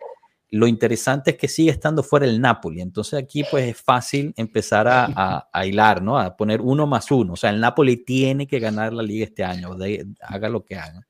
Lo 0.52 0.66
interesante 0.66 1.32
es 1.32 1.36
que 1.38 1.48
sigue 1.48 1.70
estando 1.70 2.02
fuera 2.02 2.26
el 2.26 2.38
Napoli. 2.38 2.82
Entonces 2.82 3.18
aquí 3.18 3.42
pues 3.50 3.70
es 3.70 3.80
fácil 3.80 4.34
empezar 4.36 4.86
a, 4.86 5.48
a, 5.50 5.66
hilar, 5.66 6.02
¿no? 6.02 6.18
A 6.18 6.36
poner 6.36 6.60
uno 6.60 6.86
más 6.86 7.10
uno. 7.10 7.32
O 7.32 7.36
sea, 7.36 7.48
el 7.48 7.58
Napoli 7.58 8.04
tiene 8.04 8.46
que 8.46 8.60
ganar 8.60 8.92
la 8.92 9.02
liga 9.02 9.24
este 9.24 9.44
año, 9.44 9.70
haga 10.20 10.48
lo 10.50 10.62
que 10.62 10.76
haga. 10.76 11.06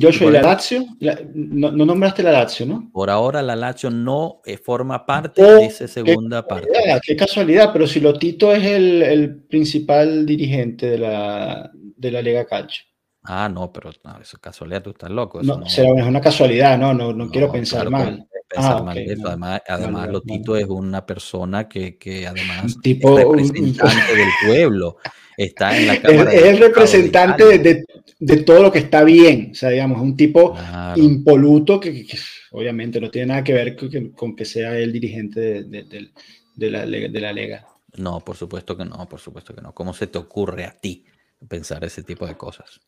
Joshua, 0.00 0.28
¿y 0.28 0.32
la 0.32 0.42
Lazio? 0.42 0.86
no, 1.34 1.70
nombraste 1.72 2.22
la 2.22 2.32
Lazio, 2.32 2.66
¿no? 2.66 2.90
Por 2.92 3.10
ahora 3.10 3.42
la 3.42 3.56
Lazio 3.56 3.90
no 3.90 4.40
eh, 4.44 4.56
forma 4.56 5.04
parte 5.06 5.42
de 5.42 5.66
esa 5.66 5.88
segunda 5.88 6.46
parte. 6.46 6.68
Qué 7.04 7.16
casualidad, 7.16 7.72
pero 7.72 7.86
si 7.86 8.00
Lotito 8.00 8.52
es 8.52 8.64
el, 8.64 9.02
el 9.02 9.36
principal 9.42 10.26
dirigente 10.26 10.90
de 10.90 10.98
la, 10.98 11.70
de 11.72 12.10
la 12.10 12.22
Lega 12.22 12.44
Calcio. 12.44 12.84
Ah, 13.24 13.48
no, 13.48 13.72
pero 13.72 13.90
no, 14.04 14.18
eso 14.20 14.36
es 14.36 14.40
casualidad, 14.40 14.82
tú 14.82 14.90
estás 14.90 15.10
loco. 15.10 15.42
no, 15.42 15.58
no, 15.58 15.66
será 15.66 15.92
una 15.92 16.20
casualidad, 16.20 16.76
no, 16.76 16.92
no, 16.92 17.12
no 17.12 17.30
quiero 17.30 17.50
pensar 17.50 17.88
mal. 17.88 18.28
Ah, 18.56 18.84
además, 18.88 19.62
además 19.66 20.08
Lotito 20.10 20.56
es 20.56 20.66
una 20.66 21.04
persona 21.04 21.68
que, 21.68 21.96
que 21.96 22.26
además 22.26 22.76
tipo, 22.82 23.18
es 23.18 23.24
representante 23.24 24.14
del 24.14 24.28
pueblo. 24.46 24.96
Está 25.36 25.76
en 25.76 25.86
la 25.88 26.00
Cámara 26.00 26.32
es, 26.32 26.42
el 26.44 26.58
representante 26.58 27.58
de, 27.58 27.84
de, 28.18 28.36
todo 28.38 28.62
lo 28.62 28.72
que 28.72 28.78
está 28.78 29.02
bien. 29.02 29.50
O 29.52 29.54
sea, 29.54 29.70
digamos, 29.70 30.00
un 30.00 30.16
tipo 30.16 30.56
impoluto 30.96 31.80
que, 31.80 32.06
obviamente 32.52 33.00
no 33.00 33.10
tiene 33.10 33.26
nada 33.26 33.44
que 33.44 33.52
ver 33.52 33.76
con 34.14 34.36
que, 34.36 34.44
sea 34.44 34.78
el 34.78 34.92
dirigente 34.92 35.40
de, 35.64 36.10
de, 36.54 36.70
la, 36.70 36.86
de 36.86 37.20
la 37.20 37.32
Lega. 37.32 37.66
No, 37.96 38.20
por 38.20 38.36
supuesto 38.36 38.76
que 38.76 38.84
no, 38.84 39.08
por 39.08 39.20
supuesto 39.20 39.54
que 39.54 39.60
no. 39.60 39.72
¿Cómo 39.72 39.92
se 39.92 40.06
te 40.06 40.18
ocurre 40.18 40.64
a 40.64 40.72
ti 40.72 41.04
pensar 41.48 41.84
ese 41.84 42.02
tipo 42.02 42.26
de 42.26 42.36
cosas? 42.36 42.80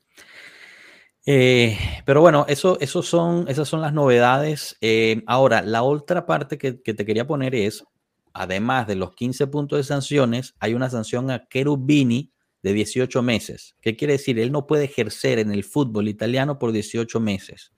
Eh, 1.28 1.76
pero 2.04 2.20
bueno, 2.20 2.46
eso, 2.48 2.78
eso 2.80 3.02
son, 3.02 3.48
esas 3.48 3.68
son 3.68 3.80
las 3.80 3.92
novedades. 3.92 4.78
Eh, 4.80 5.22
ahora, 5.26 5.60
la 5.60 5.82
otra 5.82 6.24
parte 6.24 6.56
que, 6.56 6.72
te 6.72 7.04
quería 7.04 7.26
poner 7.26 7.54
es, 7.56 7.84
además 8.32 8.86
de 8.86 8.94
los 8.94 9.12
15 9.14 9.48
puntos 9.48 9.78
de 9.78 9.82
sanciones, 9.82 10.54
hay 10.60 10.74
una 10.74 10.88
sanción 10.88 11.30
a 11.32 11.48
Cherubini 11.48 12.32
de 12.62 12.72
18 12.72 13.22
meses. 13.22 13.74
¿Qué 13.82 13.96
quiere 13.96 14.14
decir? 14.14 14.38
Él 14.38 14.52
no 14.52 14.68
puede 14.68 14.84
ejercer 14.84 15.40
en 15.40 15.50
el 15.50 15.64
fútbol 15.64 16.08
italiano 16.08 16.60
por 16.60 16.70
18 16.70 17.18
meses, 17.18 17.72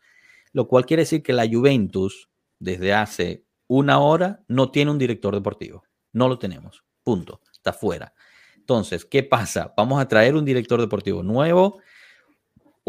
lo 0.52 0.68
cual 0.68 0.84
quiere 0.84 1.04
decir 1.04 1.22
que 1.22 1.32
la 1.32 1.48
Juventus, 1.48 2.28
desde 2.58 2.92
hace 2.92 3.44
una 3.66 3.98
hora, 3.98 4.42
no 4.46 4.70
tiene 4.70 4.90
un 4.90 4.98
director 4.98 5.34
deportivo. 5.34 5.84
No 6.12 6.28
lo 6.28 6.38
tenemos. 6.38 6.84
Punto. 7.02 7.40
Está 7.50 7.72
fuera. 7.72 8.12
Entonces, 8.56 9.06
¿qué 9.06 9.22
pasa? 9.22 9.72
Vamos 9.74 10.00
a 10.00 10.08
traer 10.08 10.34
un 10.34 10.44
director 10.44 10.80
deportivo 10.80 11.22
nuevo 11.22 11.80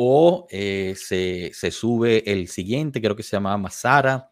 o 0.02 0.48
eh, 0.50 0.94
se, 0.96 1.52
sube 1.72 2.24
el 2.32 2.48
siguiente, 2.48 3.02
creo 3.02 3.18
que 3.18 3.24
se 3.24 3.36
llamaba 3.36 3.58
Mazara, 3.58 4.32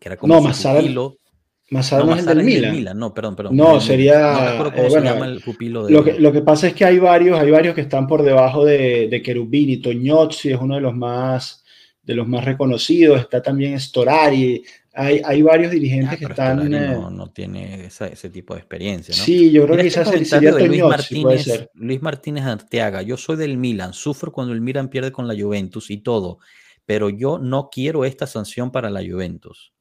que 0.00 0.08
era 0.08 0.16
como 0.16 0.34
no, 0.34 0.40
Mazara, 0.40 0.80
Mazara 1.68 2.04
no, 2.06 2.14
es 2.14 2.26
el 2.26 2.38
del 2.38 2.72
Milan. 2.72 2.98
No, 2.98 3.12
perdón, 3.12 3.36
perdón. 3.36 3.54
No, 3.54 3.82
sería. 3.82 4.56
No 4.56 4.72
cómo 4.72 4.88
se 4.88 5.00
llama 5.02 5.26
el 5.26 5.42
pupilo 5.42 5.84
de. 5.84 5.92
Lo 5.92 6.02
que, 6.02 6.18
lo 6.18 6.32
que, 6.32 6.40
pasa 6.40 6.68
es 6.68 6.72
que 6.72 6.86
hay 6.86 6.98
varios, 6.98 7.38
hay 7.38 7.50
varios 7.50 7.74
que 7.74 7.82
están 7.82 8.06
por 8.06 8.22
debajo 8.22 8.64
de, 8.64 9.08
de 9.08 9.22
Cherubini. 9.22 9.76
Toñozzi 9.76 10.52
es 10.52 10.58
uno 10.58 10.76
de 10.76 10.80
los 10.80 10.94
más 10.94 11.62
de 12.02 12.14
los 12.14 12.26
más 12.26 12.46
reconocidos. 12.46 13.20
Está 13.20 13.42
también 13.42 13.78
Storari. 13.78 14.64
Hay, 15.00 15.22
hay 15.24 15.42
varios 15.42 15.70
dirigentes 15.70 16.10
ah, 16.12 16.16
que 16.16 16.24
están. 16.24 16.68
No, 16.68 17.08
no 17.08 17.30
tiene 17.30 17.86
ese 17.86 18.30
tipo 18.30 18.54
de 18.54 18.60
experiencia. 18.60 19.14
¿no? 19.16 19.22
Sí, 19.22 19.52
yo 19.52 19.64
creo 19.64 19.76
que 19.76 19.84
quizás 19.84 20.08
sería 20.08 20.50
Toñozzi, 20.50 20.66
Luis 20.66 20.82
Martínez, 20.82 21.68
Luis 21.74 22.02
Martínez 22.02 22.44
Arteaga. 22.44 23.02
Yo 23.02 23.16
soy 23.16 23.36
del 23.36 23.56
Milan. 23.56 23.92
Sufro 23.92 24.32
cuando 24.32 24.52
el 24.52 24.60
Milan 24.60 24.88
pierde 24.88 25.12
con 25.12 25.28
la 25.28 25.40
Juventus 25.40 25.90
y 25.90 25.98
todo. 25.98 26.40
Pero 26.84 27.10
yo 27.10 27.38
no 27.38 27.68
quiero 27.70 28.04
esta 28.04 28.26
sanción 28.26 28.72
para 28.72 28.90
la 28.90 29.00
Juventus 29.08 29.72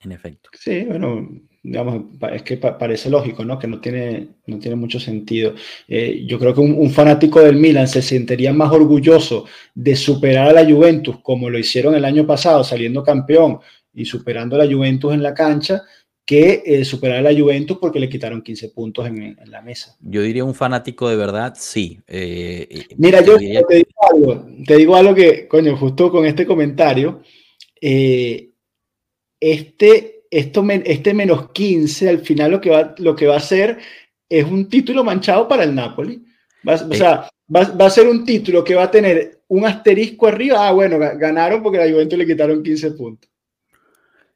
en 0.00 0.12
efecto. 0.12 0.50
Sí, 0.58 0.84
bueno, 0.84 1.28
digamos, 1.62 2.04
es 2.32 2.42
que 2.42 2.56
parece 2.56 3.10
lógico, 3.10 3.44
¿no? 3.44 3.58
Que 3.58 3.66
no 3.66 3.80
tiene, 3.80 4.28
no 4.46 4.58
tiene 4.58 4.76
mucho 4.76 4.98
sentido. 4.98 5.54
Eh, 5.88 6.24
yo 6.26 6.38
creo 6.38 6.54
que 6.54 6.60
un, 6.60 6.90
fanático 6.90 7.40
del 7.40 7.56
Milan 7.56 7.86
se 7.86 8.00
sentiría 8.00 8.52
más 8.52 8.72
orgulloso 8.72 9.44
de 9.74 9.94
superar 9.94 10.48
a 10.48 10.52
la 10.52 10.64
Juventus 10.64 11.18
como 11.22 11.50
lo 11.50 11.58
hicieron 11.58 11.94
el 11.94 12.04
año 12.04 12.26
pasado, 12.26 12.64
saliendo 12.64 13.02
campeón 13.02 13.58
y 13.92 14.06
superando 14.06 14.56
a 14.56 14.64
la 14.64 14.72
Juventus 14.72 15.12
en 15.12 15.22
la 15.22 15.34
cancha, 15.34 15.82
que 16.24 16.62
eh, 16.64 16.84
superar 16.84 17.18
a 17.18 17.32
la 17.32 17.38
Juventus 17.38 17.76
porque 17.78 18.00
le 18.00 18.08
quitaron 18.08 18.40
15 18.40 18.70
puntos 18.70 19.06
en, 19.06 19.36
la 19.46 19.60
mesa. 19.60 19.96
Yo 20.00 20.22
diría 20.22 20.44
un 20.44 20.54
fanático 20.54 21.10
de 21.10 21.16
verdad, 21.16 21.54
sí. 21.58 22.00
Eh, 22.06 22.86
Mira, 22.96 23.20
yo 23.22 23.36
te, 23.36 23.44
digo 23.44 23.90
algo, 24.10 24.46
te 24.64 24.76
digo 24.76 24.96
algo 24.96 25.14
que, 25.14 25.46
coño, 25.46 25.76
justo 25.76 26.10
con 26.10 26.24
este 26.24 26.46
comentario, 26.46 27.20
este, 29.40 30.19
esto, 30.30 30.64
este 30.68 31.14
menos 31.14 31.50
15 31.50 32.08
al 32.08 32.20
final 32.20 32.52
lo 32.52 32.60
que, 32.60 32.70
va, 32.70 32.94
lo 32.98 33.16
que 33.16 33.26
va 33.26 33.34
a 33.34 33.38
hacer 33.38 33.78
es 34.28 34.44
un 34.44 34.68
título 34.68 35.02
manchado 35.02 35.48
para 35.48 35.64
el 35.64 35.74
Napoli. 35.74 36.24
o 36.64 36.94
sea, 36.94 37.28
va, 37.54 37.64
va, 37.72 37.86
a 37.86 37.90
ser 37.90 38.06
un 38.06 38.24
título 38.24 38.62
que 38.62 38.76
va 38.76 38.84
a 38.84 38.90
tener 38.90 39.42
un 39.48 39.66
asterisco 39.66 40.28
arriba. 40.28 40.68
Ah, 40.68 40.72
bueno, 40.72 40.98
ganaron 40.98 41.62
porque 41.62 41.78
a 41.78 41.84
la 41.84 41.92
Juventus 41.92 42.18
le 42.18 42.26
quitaron 42.26 42.62
15 42.62 42.92
puntos. 42.92 43.30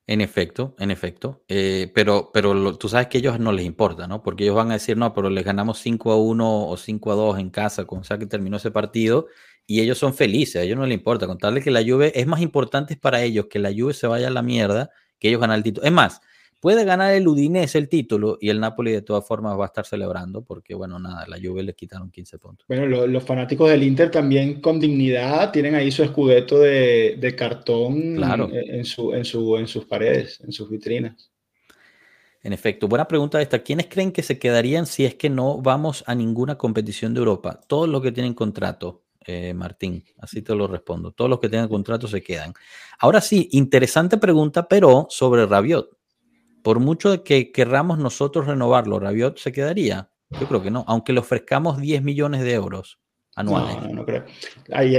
En 0.07 0.20
efecto, 0.20 0.74
en 0.78 0.90
efecto. 0.90 1.42
Eh, 1.48 1.90
pero 1.94 2.30
pero 2.33 2.76
tú 2.76 2.88
sabes 2.88 3.07
que 3.07 3.18
a 3.18 3.20
ellos 3.20 3.40
no 3.40 3.52
les 3.52 3.64
importa, 3.64 4.07
¿no? 4.07 4.22
Porque 4.22 4.44
ellos 4.44 4.57
van 4.57 4.70
a 4.70 4.74
decir, 4.74 4.98
no, 4.98 5.14
pero 5.14 5.30
les 5.30 5.44
ganamos 5.44 5.78
5 5.78 6.12
a 6.12 6.16
1 6.20 6.68
o 6.68 6.76
5 6.76 7.12
a 7.12 7.14
2 7.14 7.38
en 7.38 7.50
casa, 7.50 7.87
con 7.87 8.00
o 8.00 8.04
sea 8.04 8.18
que 8.18 8.26
terminó 8.26 8.59
ese 8.59 8.70
partido 8.70 9.28
y 9.66 9.80
ellos 9.80 9.96
son 9.96 10.12
felices, 10.12 10.57
a 10.57 10.62
ellos 10.62 10.76
no 10.76 10.85
les 10.85 10.98
importa. 10.98 11.26
Contarle 11.26 11.62
que 11.62 11.70
la 11.70 11.83
Juve 11.83 12.12
es 12.14 12.26
más 12.26 12.42
importante 12.42 12.96
para 12.96 13.22
ellos 13.22 13.46
que 13.46 13.59
la 13.59 13.72
Juve 13.72 13.94
se 13.94 14.07
vaya 14.07 14.28
a 14.28 14.30
la 14.30 14.42
mierda 14.42 14.90
que 15.24 15.28
ellos 15.28 15.40
ganan 15.40 15.56
el 15.56 15.62
título. 15.62 15.87
Es 15.87 15.92
más, 15.92 16.20
puede 16.60 16.84
ganar 16.84 17.14
el 17.14 17.26
Udinese 17.26 17.78
el 17.78 17.88
título 17.88 18.37
y 18.42 18.50
el 18.50 18.60
Napoli 18.60 18.92
de 18.92 19.00
todas 19.00 19.26
formas 19.26 19.58
va 19.58 19.64
a 19.64 19.68
estar 19.68 19.87
celebrando 19.87 20.42
porque, 20.42 20.74
bueno, 20.74 20.98
nada, 20.98 21.24
la 21.26 21.38
Juve 21.42 21.62
le 21.62 21.74
quitaron 21.74 22.10
15 22.10 22.38
puntos. 22.38 22.66
Bueno, 22.68 23.06
los 23.06 23.24
fanáticos 23.24 23.70
del 23.70 23.84
Inter 23.84 24.10
también 24.10 24.60
con 24.60 24.78
dignidad 24.78 25.50
tienen 25.50 25.76
ahí 25.76 25.90
su 25.90 26.02
escudeto 26.02 26.58
de, 26.58 27.34
cartón 27.38 28.22
en, 28.22 28.84
su, 28.84 29.14
en, 29.14 29.24
su, 29.24 29.56
en 29.56 29.66
sus 29.66 29.87
paredes, 29.87 30.42
en 30.44 30.52
sus 30.52 30.68
vitrinas. 30.68 31.30
En 32.42 32.52
efecto, 32.52 32.87
buena 32.87 33.08
pregunta 33.08 33.40
esta. 33.40 33.60
¿Quiénes 33.60 33.87
creen 33.87 34.12
que 34.12 34.22
se 34.22 34.38
quedarían 34.38 34.84
si 34.84 35.06
es 35.06 35.14
que 35.14 35.30
no 35.30 35.62
vamos 35.62 36.04
a 36.06 36.14
ninguna 36.14 36.58
competición 36.58 37.14
de 37.14 37.20
Europa? 37.20 37.60
Todos 37.66 37.88
los 37.88 38.02
que 38.02 38.12
tienen 38.12 38.34
contrato, 38.34 39.03
eh, 39.26 39.54
Martín, 39.54 40.04
así 40.18 40.42
te 40.42 40.54
lo 40.54 40.66
respondo. 40.66 41.12
Todos 41.12 41.30
los 41.30 41.40
que 41.40 41.48
tengan 41.48 41.68
contrato 41.68 42.08
se 42.08 42.22
quedan. 42.22 42.52
Ahora 42.98 43.20
sí, 43.20 43.48
interesante 43.52 44.18
pregunta, 44.18 44.68
pero 44.68 45.06
sobre 45.10 45.46
Rabiot. 45.46 45.90
Por 46.62 46.80
mucho 46.80 47.22
que 47.22 47.52
querramos 47.52 47.98
nosotros 47.98 48.46
renovarlo, 48.46 48.98
¿Rabiot 48.98 49.38
se 49.38 49.52
quedaría? 49.52 50.10
Yo 50.40 50.48
creo 50.48 50.62
que 50.62 50.70
no, 50.70 50.84
aunque 50.88 51.12
le 51.12 51.20
ofrezcamos 51.20 51.78
10 51.78 52.02
millones 52.02 52.42
de 52.42 52.52
euros 52.54 52.98
anuales. 53.37 53.76
No, 53.82 53.92
no, 53.92 54.04
creo. 54.04 54.24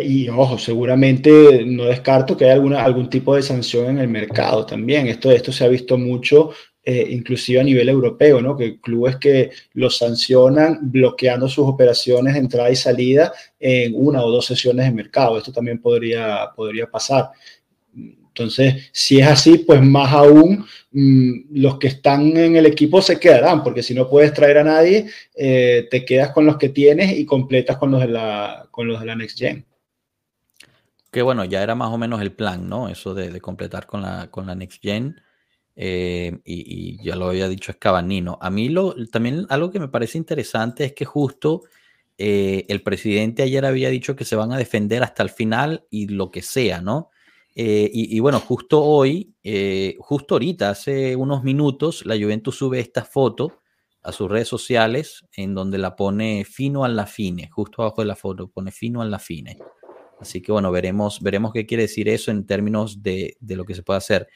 y 0.03 0.27
ojo, 0.29 0.57
seguramente 0.57 1.65
no 1.65 1.85
descarto 1.85 2.37
que 2.37 2.49
alguna, 2.49 2.83
algún 2.83 3.09
tipo 3.09 3.35
de 3.35 3.41
sanción 3.41 3.87
en 3.87 3.99
el 3.99 4.07
mercado 4.07 4.65
también. 4.65 5.07
Esto, 5.07 5.31
esto 5.31 5.51
se 5.51 5.65
ha 5.65 5.69
visto 5.69 5.97
mucho 5.97 6.51
eh, 6.87 7.07
inclusive 7.09 7.59
a 7.59 7.63
nivel 7.63 7.89
europeo, 7.89 8.39
¿no? 8.41 8.55
que 8.55 8.79
clubes 8.79 9.15
que 9.15 9.49
los 9.73 9.97
sancionan 9.97 10.77
bloqueando 10.83 11.49
sus 11.49 11.65
operaciones 11.67 12.35
de 12.35 12.41
entrada 12.41 12.69
y 12.69 12.75
salida 12.75 13.33
en 13.59 13.93
una 13.95 14.23
o 14.23 14.29
dos 14.29 14.45
sesiones 14.45 14.85
de 14.85 14.91
mercado. 14.91 15.35
Esto 15.35 15.51
también 15.51 15.79
podría, 15.79 16.47
podría 16.55 16.85
pasar. 16.85 17.31
Entonces, 17.95 18.89
si 18.91 19.19
es 19.19 19.25
así, 19.25 19.57
pues 19.59 19.81
más 19.81 20.13
aún 20.13 20.63
mm, 20.91 21.31
los 21.53 21.79
que 21.79 21.87
están 21.87 22.37
en 22.37 22.55
el 22.55 22.67
equipo 22.67 23.01
se 23.01 23.19
quedarán, 23.19 23.63
porque 23.63 23.81
si 23.81 23.95
no 23.95 24.07
puedes 24.07 24.31
traer 24.33 24.59
a 24.59 24.63
nadie, 24.63 25.07
eh, 25.33 25.87
te 25.89 26.05
quedas 26.05 26.31
con 26.33 26.45
los 26.45 26.57
que 26.57 26.69
tienes 26.69 27.17
y 27.17 27.25
completas 27.25 27.77
con 27.77 27.89
los 27.89 28.01
de 28.01 28.09
la, 28.09 28.67
con 28.69 28.87
los 28.87 28.99
de 28.99 29.07
la 29.07 29.15
Next 29.15 29.39
Gen. 29.39 29.65
Que 31.09 31.23
bueno, 31.23 31.45
ya 31.45 31.63
era 31.63 31.73
más 31.73 31.89
o 31.89 31.97
menos 31.97 32.21
el 32.21 32.33
plan, 32.33 32.69
¿no? 32.69 32.89
Eso 32.89 33.15
de, 33.15 33.31
de 33.31 33.41
completar 33.41 33.87
con 33.87 34.03
la, 34.03 34.27
con 34.29 34.45
la 34.45 34.53
Next 34.53 34.83
Gen. 34.83 35.15
Eh, 35.75 36.39
y, 36.45 37.03
ya 37.03 37.15
lo 37.15 37.27
había 37.27 37.49
dicho 37.49 37.71
Escabanino. 37.71 38.37
A 38.41 38.49
mí 38.49 38.69
lo, 38.69 38.95
también 39.07 39.45
algo 39.49 39.71
que 39.71 39.79
me 39.79 39.89
parece 39.89 40.17
interesante 40.17 40.85
es 40.85 40.93
que 40.93 41.05
justo 41.05 41.63
eh, 42.17 42.65
el 42.69 42.81
presidente 42.81 43.43
ayer 43.43 43.65
había 43.65 43.89
dicho 43.89 44.15
que 44.15 44.25
se 44.25 44.37
van 44.37 44.53
a 44.53 44.57
defender 44.57 45.03
hasta 45.03 45.23
el 45.23 45.29
final 45.29 45.85
y 45.89 46.07
lo 46.07 46.31
que 46.31 46.41
sea, 46.41 46.81
¿no? 46.81 47.09
Eh, 47.57 47.89
y, 47.93 48.19
bueno, 48.19 48.41
justo 48.41 48.83
hoy, 48.83 49.33
justo 49.99 50.35
ahorita, 50.35 50.71
hace 50.71 51.15
unos 51.15 51.41
minutos, 51.41 52.05
la 52.05 52.15
Juventus 52.17 52.57
sube 52.57 52.81
esta 52.81 53.05
foto 53.05 53.61
a 54.03 54.11
sus 54.11 54.29
redes 54.29 54.49
sociales 54.49 55.25
en 55.37 55.55
donde 55.55 55.77
la 55.77 55.95
pone 55.95 56.43
fino 56.43 56.83
a 56.83 56.89
la 56.89 57.05
fine, 57.05 57.49
justo 57.49 57.81
abajo 57.81 58.01
de 58.01 58.07
la 58.07 58.17
foto, 58.17 58.49
pone 58.49 58.73
fino 58.73 59.01
a 59.01 59.05
la 59.05 59.19
fine. 59.19 59.57
Así 60.19 60.41
que 60.41 60.51
bueno, 60.51 60.69
veremos, 60.69 61.21
veremos 61.21 61.53
qué 61.53 61.65
quiere 61.65 61.83
decir 61.83 62.09
eso 62.09 62.29
en 62.29 62.45
términos 62.45 63.01
de 63.01 63.37
lo 63.39 63.63
que 63.63 63.73
se 63.73 63.83
puede 63.83 63.99
hacer. 63.99 64.27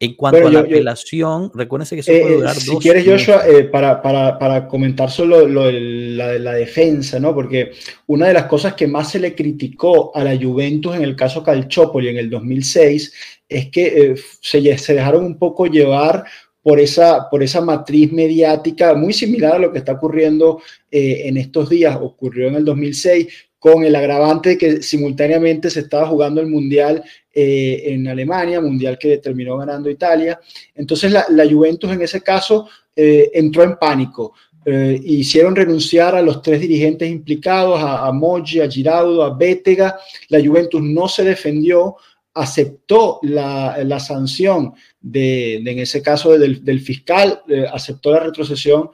En 0.00 0.14
cuanto 0.14 0.46
a 0.46 0.50
la 0.52 0.60
apelación, 0.60 1.50
recuérdense 1.52 1.96
que 1.96 2.02
eso 2.02 2.12
puede 2.12 2.34
eh, 2.34 2.36
durar 2.36 2.54
si 2.54 2.76
quieres, 2.76 3.04
Joshua, 3.04 3.42
eh, 3.48 3.64
para, 3.64 4.00
para, 4.00 4.38
para, 4.38 4.68
comentar 4.68 5.10
solo 5.10 5.48
lo, 5.48 5.68
la, 5.72 6.38
la, 6.38 6.52
defensa, 6.52 7.18
¿no? 7.18 7.34
Porque 7.34 7.72
una 8.06 8.28
de 8.28 8.34
las 8.34 8.44
cosas 8.44 8.74
que 8.74 8.86
más 8.86 9.10
se 9.10 9.18
le 9.18 9.34
criticó 9.34 10.16
a 10.16 10.22
la 10.22 10.36
Juventus 10.36 10.94
en 10.94 11.02
el 11.02 11.16
caso 11.16 11.42
Calciopoli 11.42 12.10
en 12.10 12.18
el 12.18 12.30
2006 12.30 13.12
es 13.48 13.70
que 13.70 13.86
eh, 13.86 14.14
se, 14.40 14.78
se, 14.78 14.94
dejaron 14.94 15.24
un 15.24 15.36
poco 15.36 15.66
llevar 15.66 16.22
por 16.62 16.78
esa, 16.78 17.28
por 17.28 17.42
esa 17.42 17.60
matriz 17.60 18.12
mediática 18.12 18.94
muy 18.94 19.12
similar 19.12 19.56
a 19.56 19.58
lo 19.58 19.72
que 19.72 19.78
está 19.78 19.94
ocurriendo 19.94 20.60
en 20.90 21.36
estos 21.38 21.70
días. 21.70 21.98
Ocurrió 22.00 22.48
en 22.48 22.56
el 22.56 22.64
2006 22.64 23.26
con 23.58 23.84
el 23.84 23.96
agravante 23.96 24.50
de 24.50 24.58
que 24.58 24.82
simultáneamente 24.82 25.70
se 25.70 25.80
estaba 25.80 26.06
jugando 26.06 26.40
el 26.40 26.46
Mundial 26.46 27.02
eh, 27.40 27.92
en 27.92 28.08
Alemania, 28.08 28.60
Mundial 28.60 28.98
que 28.98 29.18
terminó 29.18 29.56
ganando 29.58 29.88
Italia. 29.88 30.40
Entonces 30.74 31.12
la, 31.12 31.48
Juventus 31.48 31.88
en 31.92 32.02
ese 32.02 32.20
caso 32.20 32.68
eh, 32.96 33.30
entró 33.32 33.62
en 33.62 33.76
pánico. 33.76 34.32
Eh, 34.64 35.00
hicieron 35.04 35.54
renunciar 35.54 36.16
a 36.16 36.22
los 36.22 36.42
tres 36.42 36.60
dirigentes 36.60 37.08
implicados, 37.08 37.80
a, 37.80 38.08
a 38.08 38.12
Moggi, 38.12 38.58
a 38.58 38.68
Giraudo, 38.68 39.22
a 39.22 39.36
Bétega. 39.36 40.00
La 40.30 40.44
Juventus 40.44 40.82
no 40.82 41.06
se 41.06 41.22
defendió, 41.22 41.94
aceptó 42.34 43.20
la, 43.22 44.00
sanción 44.00 44.74
de, 45.00 45.58
en 45.58 45.78
ese 45.78 46.02
caso 46.02 46.36
del, 46.36 46.80
fiscal, 46.80 47.40
aceptó 47.72 48.10
la 48.10 48.18
retrocesión 48.18 48.90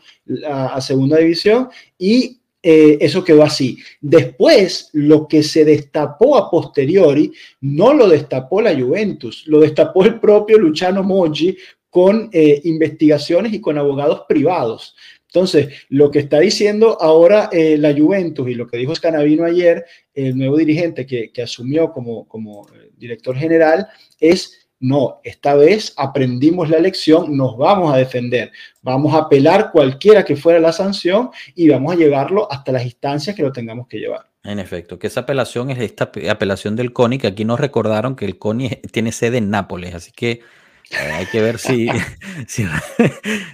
a 0.47 0.79
segunda 0.83 1.17
división 1.17 1.71
y 1.97 2.43
eh, 2.67 2.97
eso 2.99 3.23
quedó 3.23 3.43
así. 3.43 3.77
Después, 4.01 4.89
lo 4.95 5.29
que 5.29 5.43
se 5.43 5.67
destapó 5.67 6.39
a 6.39 6.51
posteriori, 6.51 7.31
no 7.61 7.93
lo 7.93 8.09
destapó 8.09 8.63
la 8.63 8.75
Juventus, 8.75 9.45
lo 9.47 9.61
destapó 9.61 10.03
el 10.07 10.19
propio 10.19 10.57
Luciano 10.57 11.03
Moggi 11.03 11.59
con 11.91 12.31
eh, 12.33 12.63
investigaciones 12.65 13.53
y 13.53 13.61
con 13.61 13.77
abogados 13.77 14.23
privados. 14.27 14.97
Entonces, 15.27 15.75
lo 15.91 16.11
que 16.11 16.21
está 16.21 16.41
diciendo 16.41 16.97
ahora 17.03 17.51
eh, 17.53 17.77
la 17.77 17.93
Juventus 17.93 18.49
y 18.49 18.55
lo 18.55 18.67
que 18.67 18.79
dijo 18.79 18.95
Scanavino 18.95 19.45
ayer, 19.45 19.85
el 20.15 20.35
nuevo 20.35 20.57
dirigente 20.57 21.05
que, 21.05 21.31
asumió 21.43 21.93
como, 21.93 22.27
como 22.27 22.67
director 22.97 23.37
general, 23.37 23.89
es 24.19 24.64
No, 24.85 25.23
esta 25.25 25.55
vez 25.55 25.95
aprendimos 25.97 26.69
la 26.69 26.79
lección, 26.79 27.35
nos 27.39 27.57
vamos 27.57 27.91
a 27.91 27.97
defender, 27.97 28.53
vamos 28.83 29.15
a 29.15 29.21
apelar 29.21 29.71
cualquiera 29.73 30.27
que 30.27 30.37
fuera 30.37 30.61
la 30.61 30.75
sanción 30.75 31.31
y 31.55 31.71
vamos 31.71 31.95
a 31.95 31.97
llevarlo 31.97 32.53
hasta 32.53 32.71
las 32.71 32.85
instancias 32.85 33.35
que 33.35 33.43
lo 33.43 33.51
tengamos 33.51 33.89
que 33.89 33.97
llevar. 33.97 34.27
En 34.43 34.59
efecto, 34.59 34.99
que 34.99 35.07
esa 35.07 35.21
apelación 35.21 35.71
es 35.71 35.79
esta 35.79 36.13
apelación 36.31 36.77
del 36.77 36.93
CONI, 36.93 37.17
que 37.17 37.29
aquí 37.29 37.47
nos 37.47 37.61
recordaron 37.61 38.15
que 38.15 38.27
el 38.27 38.39
CONI 38.39 38.83
tiene 38.93 39.13
sede 39.13 39.39
en 39.39 39.49
Nápoles, 39.49 39.95
así 39.95 40.13
que 40.13 40.43
eh, 40.91 41.13
hay 41.15 41.25
que 41.33 41.41
ver 41.41 41.59
si, 41.59 41.89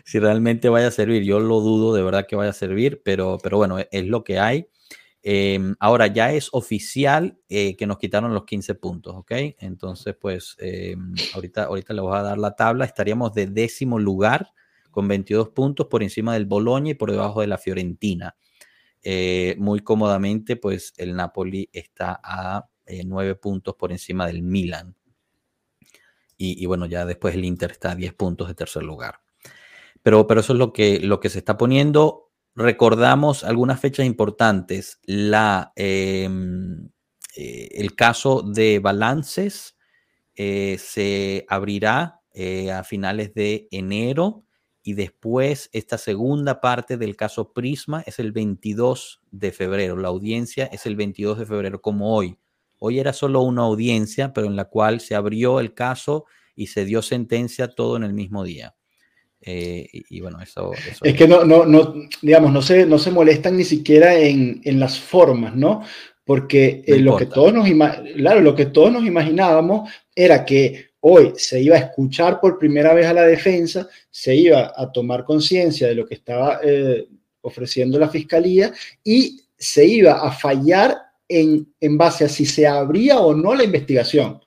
si, 0.04 0.18
realmente 0.18 0.68
vaya 0.68 0.88
a 0.88 0.90
servir. 0.90 1.22
Yo 1.22 1.38
lo 1.38 1.60
dudo 1.60 1.94
de 1.94 2.02
verdad 2.02 2.26
que 2.26 2.34
vaya 2.34 2.50
a 2.50 2.54
servir, 2.54 3.02
pero, 3.04 3.38
pero 3.40 3.56
bueno, 3.56 3.78
es 3.78 4.04
lo 4.04 4.24
que 4.24 4.40
hay. 4.40 4.66
Em, 5.22 5.74
ahora 5.80 6.06
ya 6.06 6.32
es 6.32 6.48
oficial 6.52 7.38
eh, 7.48 7.76
que 7.76 7.86
nos 7.86 7.98
quitaron 7.98 8.32
los 8.32 8.44
15 8.44 8.74
puntos, 8.74 9.14
¿ok? 9.16 9.32
Entonces, 9.58 10.16
pues 10.18 10.56
em, 10.58 11.14
ahorita, 11.34 11.64
ahorita 11.64 11.92
le 11.92 12.00
voy 12.00 12.16
a 12.16 12.22
dar 12.22 12.38
la 12.38 12.56
tabla. 12.56 12.84
Estaríamos 12.84 13.34
de 13.34 13.46
décimo 13.46 13.98
lugar 13.98 14.52
con 14.90 15.06
22 15.08 15.50
puntos 15.50 15.86
por 15.88 16.02
encima 16.02 16.34
del 16.34 16.46
Boloña 16.46 16.92
y 16.92 16.94
por 16.94 17.10
debajo 17.10 17.40
de 17.42 17.46
la 17.48 17.58
Fiorentina. 17.58 18.36
Eh, 19.02 19.56
muy 19.58 19.80
cómodamente, 19.80 20.56
pues 20.56 20.94
el 20.96 21.14
Napoli 21.14 21.68
está 21.72 22.20
a 22.22 22.66
9 23.04 23.36
puntos 23.36 23.76
por 23.76 23.92
encima 23.92 24.26
del 24.26 24.42
Milan 24.42 24.96
y, 26.42 26.64
bueno, 26.64 26.86
ya 26.86 27.04
después 27.04 27.34
el 27.34 27.44
Inter 27.44 27.72
está 27.72 27.90
a 27.90 27.94
10 27.94 28.14
puntos 28.14 28.48
de 28.48 28.54
tercer 28.54 28.82
lugar. 28.82 29.20
Pero, 30.02 30.26
pero 30.26 30.40
eso 30.40 30.54
es 30.54 30.58
lo 30.58 30.72
que, 30.72 30.98
lo 30.98 31.20
que 31.20 31.28
se 31.28 31.38
está 31.38 31.58
poniendo. 31.58 32.29
Recordamos 32.60 33.42
algunas 33.42 33.80
fechas 33.80 34.04
importantes. 34.04 35.00
La, 35.06 35.72
em, 35.76 36.90
eh, 37.34 37.68
el 37.72 37.94
caso 37.94 38.42
de 38.42 38.80
balances 38.80 39.78
eh, 40.34 40.76
se 40.78 41.46
abrirá 41.48 42.20
eh, 42.34 42.70
a 42.70 42.84
finales 42.84 43.32
de 43.32 43.66
enero 43.70 44.44
y 44.82 44.92
después 44.92 45.70
esta 45.72 45.96
segunda 45.96 46.60
parte 46.60 46.98
del 46.98 47.16
caso 47.16 47.54
Prisma 47.54 48.02
es 48.04 48.18
el 48.18 48.30
22 48.30 49.22
de 49.30 49.52
febrero. 49.52 49.96
La 49.96 50.08
audiencia 50.08 50.66
es 50.66 50.84
el 50.84 50.96
22 50.96 51.38
de 51.38 51.46
febrero, 51.46 51.80
como 51.80 52.14
hoy. 52.14 52.38
Hoy 52.78 52.98
era 52.98 53.14
solo 53.14 53.40
una 53.40 53.62
audiencia, 53.62 54.34
pero 54.34 54.46
en 54.46 54.56
la 54.56 54.66
cual 54.66 55.00
se 55.00 55.14
abrió 55.14 55.60
el 55.60 55.72
caso 55.72 56.26
y 56.54 56.66
se 56.66 56.84
dio 56.84 57.00
sentencia 57.00 57.68
todo 57.68 57.96
en 57.96 58.02
el 58.04 58.12
mismo 58.12 58.44
día. 58.44 58.74
Eh, 59.42 59.88
y, 59.92 60.20
bueno, 60.20 60.40
eso, 60.42 60.72
Es 61.02 61.14
que 61.14 61.26
no, 61.26 61.44
no, 61.44 61.64
no, 61.64 61.94
digamos, 62.20 62.52
no 62.52 62.60
se, 62.60 62.84
no 62.84 62.98
se 62.98 63.10
molestan 63.10 63.56
ni 63.56 63.64
siquiera 63.64 64.14
en, 64.18 64.60
en 64.64 64.78
las 64.78 64.98
formas, 64.98 65.56
¿no? 65.56 65.82
Porque 66.24 66.82
eh, 66.86 66.98
lo, 66.98 67.16
que 67.16 67.26
todos 67.26 67.52
nos 67.52 67.68
claro, 67.68 68.40
lo 68.40 68.54
que 68.54 68.66
todos 68.66 68.92
nos 68.92 69.04
imaginábamos 69.04 69.90
era 70.14 70.44
que 70.44 70.90
hoy 71.00 71.32
se 71.36 71.60
iba 71.60 71.76
a 71.76 71.80
escuchar 71.80 72.40
por 72.40 72.58
primera 72.58 72.94
vez 72.94 73.06
a 73.06 73.14
la 73.14 73.24
defensa, 73.24 73.88
se 74.10 74.34
iba 74.36 74.72
a 74.76 74.92
tomar 74.92 75.24
conciencia 75.24 75.88
de 75.88 75.94
lo 75.94 76.06
que 76.06 76.14
estaba 76.14 76.60
eh, 76.62 77.08
ofreciendo 77.40 77.98
la 77.98 78.08
fiscalía 78.08 78.72
y 79.02 79.40
se 79.56 79.86
iba 79.86 80.20
a 80.20 80.30
fallar 80.30 80.96
en, 81.28 81.66
base 81.96 82.24
a 82.24 82.28
si 82.28 82.44
se 82.44 82.66
abría 82.66 83.20
o 83.20 83.34
no 83.34 83.54
la 83.54 83.64
investigación. 83.64 84.40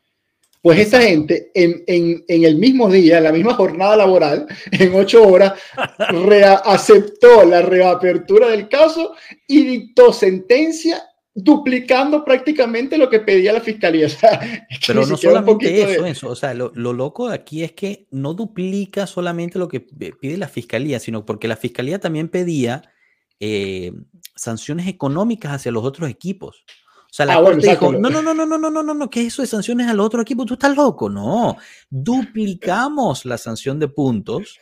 Pues 0.63 0.79
esta 0.79 1.01
gente 1.01 1.51
en, 1.53 2.23
el 2.25 2.55
mismo 2.55 2.89
día, 2.89 3.17
en 3.17 3.25
la 3.25 3.33
misma 3.33 3.53
jornada 3.53 3.97
laboral, 3.97 4.47
en 4.71 4.95
ocho 4.95 5.27
horas, 5.27 5.59
aceptó 6.63 7.43
la 7.43 7.61
reapertura 7.61 8.47
del 8.47 8.69
caso 8.69 9.13
y 9.45 9.65
dictó 9.65 10.13
sentencia 10.13 11.03
duplicando 11.35 12.23
prácticamente 12.23 12.97
lo 12.97 13.09
que 13.09 13.19
pedía 13.19 13.51
la 13.51 13.59
fiscalía. 13.59 14.07
Pero 14.87 15.05
no 15.05 15.17
solamente 15.17 16.07
eso, 16.09 16.29
o 16.29 16.35
sea, 16.35 16.53
lo, 16.53 16.71
loco 16.73 17.27
aquí 17.27 17.61
es 17.63 17.73
que 17.73 18.07
no 18.11 18.33
duplica 18.33 19.05
solamente 19.05 19.59
lo 19.59 19.67
que 19.67 19.81
pide 19.81 20.37
la 20.37 20.47
fiscalía, 20.47 20.97
sino 21.01 21.25
porque 21.25 21.49
la 21.49 21.57
fiscalía 21.57 21.99
también 21.99 22.29
pedía 22.29 22.83
eh, 23.41 23.91
sanciones 24.33 24.87
económicas 24.87 25.51
hacia 25.51 25.73
los 25.73 25.83
otros 25.83 26.09
equipos. 26.09 26.63
O 27.13 27.15
sea, 27.15 27.27
la 27.27 27.35
ah, 27.35 27.55
dijo, 27.55 27.91
no, 27.91 28.09
no, 28.09 28.23
no, 28.23 28.33
no, 28.33 28.43
no, 28.43 28.57
no, 28.57 28.71
no, 28.71 28.81
no, 28.81 28.93
no, 28.95 29.09
¿qué 29.11 29.21
es 29.21 29.27
eso 29.27 29.43
de 29.43 29.47
sanciones 29.47 29.87
al 29.87 29.99
otro 29.99 30.23
equipo? 30.23 30.47
Tú 30.47 30.55
estás 30.55 30.75
loco. 30.75 31.11
No, 31.11 31.57
duplicamos 31.87 33.23
la 33.25 33.37
sanción 33.37 33.77
de 33.77 33.87
puntos, 33.87 34.59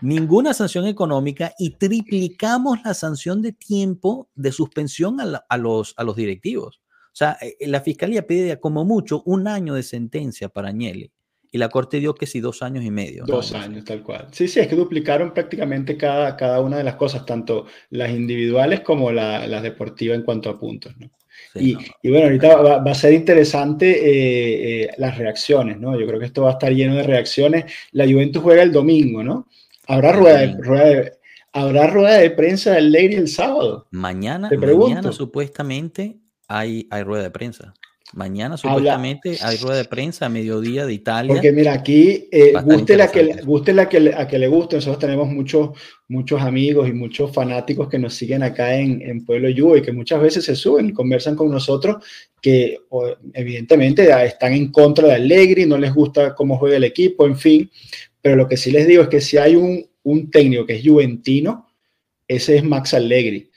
ninguna 0.00 0.54
sanción 0.54 0.86
económica 0.86 1.52
y 1.58 1.72
triplicamos 1.72 2.78
la 2.86 2.94
sanción 2.94 3.42
de 3.42 3.52
tiempo 3.52 4.30
de 4.34 4.50
suspensión 4.50 5.18
a, 5.20 5.58
los, 5.58 5.92
a 5.98 6.04
los 6.04 6.16
directivos. 6.16 6.80
O 7.08 7.12
sea, 7.12 7.36
eh, 7.42 7.68
la 7.68 7.82
fiscalía 7.82 8.26
pide 8.26 8.58
como 8.58 8.86
mucho 8.86 9.22
un 9.26 9.46
año 9.46 9.74
de 9.74 9.82
sentencia 9.82 10.48
para 10.48 10.70
Agnelli 10.70 11.12
y 11.52 11.58
la 11.58 11.68
corte 11.68 12.00
dio 12.00 12.14
que 12.14 12.26
sí 12.26 12.40
dos 12.40 12.62
años 12.62 12.82
y 12.82 12.90
medio. 12.90 13.24
Dos 13.26 13.52
años, 13.52 13.84
tal 13.84 14.02
cual. 14.02 14.28
Sí, 14.32 14.48
sí, 14.48 14.58
es 14.58 14.68
que 14.68 14.74
duplicaron 14.74 15.34
prácticamente 15.34 15.98
cada, 15.98 16.34
cada 16.34 16.62
una 16.62 16.78
de 16.78 16.84
las 16.84 16.94
cosas, 16.94 17.26
tanto 17.26 17.66
las 17.90 18.08
individuales 18.08 18.80
como 18.80 19.12
las 19.12 19.62
deportivas 19.62 20.16
en 20.16 20.24
cuanto 20.24 20.48
a 20.48 20.58
puntos. 20.58 20.96
¿no? 20.96 21.10
Y, 21.54 21.76
y, 22.02 22.10
bueno, 22.10 22.26
ahorita 22.26 22.56
va, 22.56 22.78
va 22.78 22.90
a 22.90 22.94
ser 22.94 23.12
interesante 23.12 23.90
eh, 23.90 24.82
eh, 24.82 24.90
las 24.98 25.18
reacciones, 25.18 25.78
¿no? 25.78 25.98
Yo 25.98 26.06
creo 26.06 26.20
que 26.20 26.26
esto 26.26 26.42
va 26.42 26.50
a 26.50 26.52
estar 26.52 26.72
lleno 26.72 26.94
de 26.96 27.02
reacciones. 27.02 27.64
La 27.92 28.04
Juventus 28.04 28.42
juega 28.42 28.62
el 28.62 28.72
domingo, 28.72 29.22
¿no? 29.22 29.48
Habrá 29.86 30.12
rueda 30.12 30.38
de, 30.38 30.56
rueda 30.58 30.84
de, 30.84 31.12
habrá 31.52 31.86
rueda 31.88 32.18
de 32.18 32.30
prensa 32.30 32.72
del 32.72 32.92
Lady 32.92 33.14
el 33.14 33.28
sábado. 33.28 33.86
Mañana, 33.90 34.50
mañana 34.50 35.12
supuestamente 35.12 36.18
hay, 36.46 36.86
hay 36.90 37.02
rueda 37.02 37.24
de 37.24 37.30
prensa. 37.30 37.74
Mañana 38.12 38.56
supuestamente 38.56 39.38
hay 39.40 39.56
rueda 39.58 39.76
de 39.76 39.84
prensa 39.84 40.26
a 40.26 40.28
mediodía 40.28 40.84
de 40.84 40.92
Italia. 40.92 41.32
Porque 41.32 41.52
mira, 41.52 41.72
aquí, 41.72 42.28
eh, 42.32 42.52
guste, 42.64 42.96
la 42.96 43.08
que, 43.08 43.42
guste 43.44 43.72
la 43.72 43.88
que, 43.88 44.12
a 44.16 44.26
que 44.26 44.38
le 44.38 44.48
guste, 44.48 44.76
nosotros 44.76 44.98
tenemos 44.98 45.28
muchos, 45.28 45.70
muchos 46.08 46.42
amigos 46.42 46.88
y 46.88 46.92
muchos 46.92 47.32
fanáticos 47.32 47.88
que 47.88 48.00
nos 48.00 48.14
siguen 48.14 48.42
acá 48.42 48.74
en, 48.74 49.00
en 49.02 49.24
Pueblo 49.24 49.48
Yugo 49.48 49.76
y 49.76 49.82
que 49.82 49.92
muchas 49.92 50.20
veces 50.20 50.44
se 50.44 50.56
suben 50.56 50.88
y 50.88 50.92
conversan 50.92 51.36
con 51.36 51.50
nosotros 51.50 52.04
que 52.42 52.78
evidentemente 53.34 54.10
están 54.24 54.54
en 54.54 54.72
contra 54.72 55.06
de 55.06 55.14
Allegri, 55.14 55.66
no 55.66 55.78
les 55.78 55.94
gusta 55.94 56.34
cómo 56.34 56.56
juega 56.56 56.78
el 56.78 56.84
equipo, 56.84 57.26
en 57.26 57.36
fin. 57.36 57.70
Pero 58.20 58.34
lo 58.34 58.48
que 58.48 58.56
sí 58.56 58.72
les 58.72 58.86
digo 58.86 59.02
es 59.02 59.08
que 59.08 59.20
si 59.20 59.36
hay 59.36 59.54
un, 59.54 59.86
un 60.02 60.30
técnico 60.30 60.66
que 60.66 60.76
es 60.76 60.82
juventino, 60.84 61.68
ese 62.26 62.56
es 62.56 62.64
Max 62.64 62.94
Allegri 62.94 63.49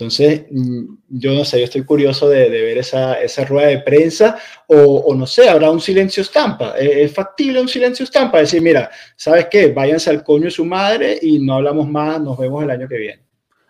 entonces, 0.00 0.46
mm, 0.50 0.84
yo 1.10 1.34
no 1.34 1.44
sé, 1.44 1.58
yo 1.58 1.64
estoy 1.64 1.84
curioso 1.84 2.26
de, 2.26 2.48
ver 2.48 2.78
esa, 2.78 3.20
esa, 3.20 3.44
rueda 3.44 3.68
de 3.68 3.80
prensa 3.80 4.38
o, 4.66 5.14
no 5.14 5.26
sé, 5.26 5.46
habrá 5.46 5.70
un 5.70 5.80
silencio 5.80 6.22
estampa. 6.22 6.74
¿Es, 6.78 7.12
factible 7.12 7.60
un 7.60 7.68
silencio 7.68 8.04
estampa? 8.04 8.38
Decir, 8.38 8.62
mira, 8.62 8.90
¿sabes 9.14 9.48
qué? 9.50 9.66
Váyanse 9.72 10.08
al 10.08 10.24
coño 10.24 10.44
de 10.44 10.50
su 10.50 10.64
madre 10.64 11.18
y 11.20 11.38
no 11.38 11.56
hablamos 11.56 11.86
más, 11.86 12.18
nos 12.18 12.38
vemos 12.38 12.64
el 12.64 12.70
año 12.70 12.88
que 12.88 12.96
viene. 12.96 13.22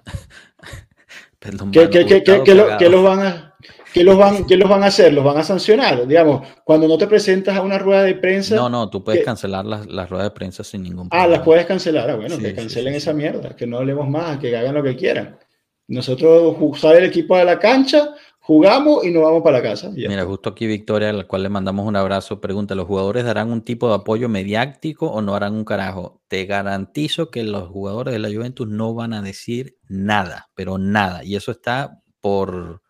¿Qué, 1.41 2.89
los 2.89 3.03
van 3.03 3.21
a... 3.21 3.57
¿Qué 3.93 4.05
los, 4.05 4.17
van, 4.17 4.47
¿Qué 4.47 4.57
los 4.57 4.71
van 4.71 4.85
a 4.85 4.87
hacer? 4.87 5.13
¿Los 5.13 5.25
van 5.25 5.39
a 5.39 5.43
sancionar? 5.43 6.07
Digamos, 6.07 6.47
cuando 6.63 6.87
no 6.87 6.97
te 6.97 7.09
presentas 7.09 7.57
a 7.57 7.63
una 7.63 7.77
rueda 7.77 8.05
de 8.05 8.15
prensa. 8.15 8.55
No, 8.55 8.69
no, 8.69 8.89
tú 8.89 9.03
puedes 9.03 9.25
cancelar 9.25 9.65
las, 9.65 9.85
las, 9.87 10.09
ruedas 10.09 10.29
de 10.29 10.31
prensa 10.31 10.63
sin 10.63 10.85
ningún 10.85 11.09
problema. 11.09 11.25
Ah, 11.25 11.39
las 11.39 11.45
puedes 11.45 11.67
cancelar. 11.67 12.09
Ah, 12.09 12.15
bueno, 12.15 12.39
que 12.39 12.55
cancelen 12.55 12.95
esa 12.95 13.13
mierda, 13.13 13.57
que 13.57 13.67
no 13.67 13.79
hablemos 13.79 14.09
más, 14.09 14.39
que 14.39 14.57
hagan 14.57 14.77
lo 14.77 14.83
que 14.85 14.95
quieran. 14.95 15.37
Nosotros 15.91 16.57
sale 16.79 16.99
el 16.99 17.07
equipo 17.07 17.37
de 17.37 17.45
la 17.45 17.59
cancha, 17.59 18.15
jugamos 18.39 19.05
y 19.05 19.11
nos 19.11 19.25
vamos 19.25 19.43
para 19.43 19.59
la 19.59 19.63
casa. 19.65 19.91
Mira, 19.91 20.25
justo 20.25 20.51
aquí 20.51 20.69
Victoria, 20.69 21.11
a 21.11 21.13
la 21.13 21.25
cual 21.25 21.43
le 21.43 21.49
mandamos 21.49 21.85
un 21.85 21.97
abrazo, 21.97 22.41
pregunta, 22.41 22.77
¿los 22.77 22.87
jugadores 22.87 23.25
darán 23.25 23.51
un 23.51 23.63
tipo 23.63 23.89
de 23.89 23.97
apoyo 23.97 24.29
mediático 24.29 25.11
o 25.11 25.21
no 25.21 25.35
harán 25.35 25.55
un 25.55 25.65
carajo? 25.65 26.23
Te 26.29 26.45
garantizo 26.45 27.33
que 27.33 27.43
los 27.43 27.69
jugadores 27.69 28.13
de 28.13 28.21
la 28.21 28.29
Juventus 28.29 28.69
no 28.69 28.95
van 28.95 29.13
a 29.15 29.21
decir 29.21 29.79
nada, 29.89 30.49
pero 30.55 30.79
nada. 30.79 31.25
Y 31.25 31.35
eso 31.35 31.51
está 31.51 32.01
por, 32.21 32.83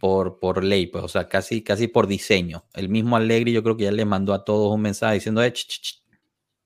por, 0.00 0.38
por 0.38 0.64
ley, 0.64 0.86
pues, 0.86 1.04
o 1.04 1.08
sea, 1.08 1.28
casi, 1.28 1.62
casi 1.62 1.88
por 1.88 2.06
diseño. 2.06 2.64
El 2.72 2.88
mismo 2.88 3.16
Allegri 3.16 3.52
yo 3.52 3.62
creo 3.62 3.76
que 3.76 3.84
ya 3.84 3.92
le 3.92 4.06
mandó 4.06 4.32
a 4.32 4.46
todos 4.46 4.74
un 4.74 4.80
mensaje 4.80 5.16
diciendo, 5.16 5.42
eh, 5.42 5.52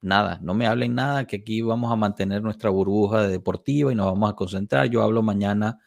nada, 0.03 0.38
no 0.42 0.53
me 0.53 0.66
hablen 0.66 0.94
nada, 0.94 1.26
que 1.26 1.36
aquí 1.36 1.62
vamos 1.62 1.90
a 1.90 1.96
mantener 1.96 2.42
nuestra 2.42 2.68
burbuja 2.68 3.22
de 3.22 3.28
deportiva 3.28 3.90
y 3.92 3.94
nos 3.94 4.07
vamos 4.07 4.30
a 4.30 4.34
concentrar. 4.34 4.90
Yo 4.90 5.03
hablo 5.03 5.22
mañana 5.22 5.78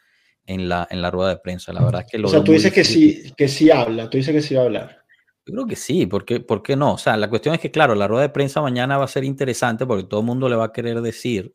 en 0.45 0.67
la, 0.67 0.87
en 0.89 1.01
la 1.01 1.11
rueda 1.11 1.29
de 1.29 1.37
prensa. 1.37 1.71
La 1.73 1.83
verdad 1.83 2.01
es 2.05 2.11
que 2.11 2.17
lo... 2.17 2.27
O 2.27 2.31
sea, 2.31 2.43
tú 2.43 2.53
dices 2.53 2.73
que 2.73 2.83
sí, 2.83 3.31
que 3.37 3.47
sí 3.47 3.69
habla, 3.69 4.09
tú 4.09 4.17
dices 4.17 4.33
que 4.33 4.41
sí 4.41 4.55
va 4.55 4.61
a 4.61 4.65
hablar. 4.65 5.05
Yo 5.45 5.53
creo 5.53 5.67
que 5.67 5.75
sí, 5.75 6.07
porque, 6.07 6.39
¿por 6.39 6.63
qué 6.63 6.75
no? 6.75 6.93
O 6.93 6.97
sea, 6.97 7.15
la 7.17 7.29
cuestión 7.29 7.53
es 7.53 7.61
que, 7.61 7.69
claro, 7.69 7.93
la 7.93 8.07
rueda 8.07 8.23
de 8.23 8.29
prensa 8.29 8.61
mañana 8.61 8.97
va 8.97 9.05
a 9.05 9.09
ser 9.09 9.23
interesante 9.23 9.85
porque 9.85 10.05
todo 10.05 10.21
el 10.21 10.25
mundo 10.25 10.49
le 10.49 10.55
va 10.55 10.65
a 10.65 10.73
querer 10.73 11.01
decir 11.01 11.53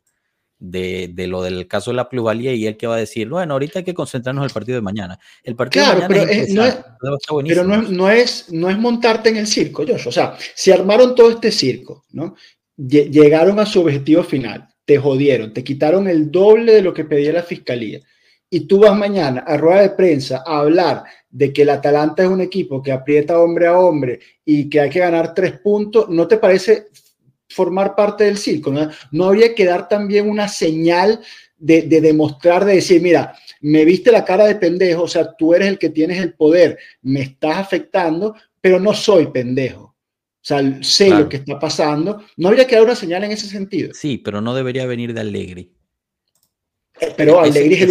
de, 0.61 1.09
de, 1.11 1.27
lo 1.27 1.41
del 1.41 1.67
caso 1.67 1.89
de 1.89 1.97
la 1.97 2.07
plusvalía 2.07 2.53
y 2.53 2.67
él 2.67 2.77
que 2.77 2.85
va 2.85 2.95
a 2.95 2.99
decir, 2.99 3.27
bueno, 3.27 3.53
ahorita 3.53 3.79
hay 3.79 3.85
que 3.85 3.95
concentrarnos 3.95 4.43
en 4.43 4.45
el 4.45 4.53
partido 4.53 4.75
de 4.75 4.81
mañana. 4.81 5.19
El 5.43 5.55
partido 5.55 5.85
de 5.85 5.93
mañana 5.93 6.07
pero, 6.07 6.23
es, 6.29 6.53
no, 6.53 6.65
es, 6.65 6.77
pero 7.47 7.63
no, 7.63 7.75
es, 7.75 7.89
no, 7.89 8.09
es, 8.09 8.45
no 8.51 8.69
es 8.69 8.77
montarte 8.77 9.29
en 9.29 9.37
el 9.37 9.47
circo, 9.47 9.83
Josh. 9.85 10.07
O 10.07 10.11
sea, 10.11 10.37
si 10.55 10.71
armaron 10.71 11.15
todo 11.15 11.31
este 11.31 11.51
circo, 11.51 12.05
¿no? 12.11 12.35
Llegaron 12.77 13.59
a 13.59 13.65
su 13.65 13.81
objetivo 13.81 14.23
final, 14.23 14.69
te 14.85 14.97
jodieron, 14.97 15.51
te 15.51 15.63
quitaron 15.63 16.07
el 16.07 16.31
doble 16.31 16.73
de 16.73 16.81
lo 16.81 16.93
que 16.93 17.05
pedía 17.05 17.33
la 17.33 17.43
fiscalía 17.43 17.99
y 18.53 18.61
tú 18.61 18.79
vas 18.79 18.95
mañana 18.95 19.45
a 19.47 19.55
rueda 19.57 19.81
de 19.81 19.91
prensa 19.91 20.43
a 20.45 20.59
hablar 20.59 21.03
de 21.29 21.53
que 21.53 21.61
el 21.61 21.69
Atalanta 21.69 22.23
es 22.23 22.29
un 22.29 22.41
equipo 22.41 22.83
que 22.83 22.91
aprieta 22.91 23.39
hombre 23.39 23.67
a 23.67 23.79
hombre 23.79 24.19
y 24.43 24.69
que 24.69 24.81
hay 24.81 24.89
que 24.89 24.99
ganar 24.99 25.33
tres 25.33 25.59
puntos, 25.59 26.09
¿no 26.09 26.27
te 26.27 26.37
parece 26.37 26.87
formar 27.53 27.95
parte 27.95 28.23
del 28.23 28.37
circo? 28.37 28.73
¿No, 29.11 29.25
habría 29.25 29.53
que 29.55 29.65
dar 29.65 29.87
también 29.87 30.29
una 30.29 30.47
señal 30.47 31.19
de, 31.57 31.83
de, 31.83 32.01
demostrar, 32.01 32.65
de 32.65 32.75
decir, 32.75 33.01
mira, 33.01 33.35
me 33.61 33.85
viste 33.85 34.11
la 34.11 34.25
cara 34.25 34.45
de 34.45 34.55
pendejo, 34.55 35.03
o 35.03 35.07
sea, 35.07 35.33
tú 35.33 35.53
eres 35.53 35.67
el 35.67 35.77
que 35.77 35.89
tienes 35.89 36.19
el 36.19 36.33
poder, 36.33 36.79
me 37.01 37.21
estás 37.21 37.57
afectando, 37.57 38.35
pero 38.59 38.79
no 38.79 38.93
soy 38.93 39.27
pendejo. 39.27 39.91
O 40.41 40.43
sea, 40.43 40.81
sé 40.81 41.11
lo 41.11 41.29
que 41.29 41.37
está 41.37 41.59
pasando. 41.59 42.23
¿No 42.35 42.47
habría 42.47 42.65
que 42.65 42.75
dar 42.75 42.83
una 42.83 42.95
señal 42.95 43.23
en 43.23 43.31
ese 43.31 43.45
sentido? 43.45 43.91
Sí, 43.93 44.17
pero 44.17 44.41
no 44.41 44.55
debería 44.55 44.87
venir 44.87 45.13
de 45.13 45.21
Allegri. 45.21 45.71
Eh, 46.99 47.13
pero 47.15 47.39
Allegri 47.39 47.75
es, 47.75 47.81
el, 47.81 47.89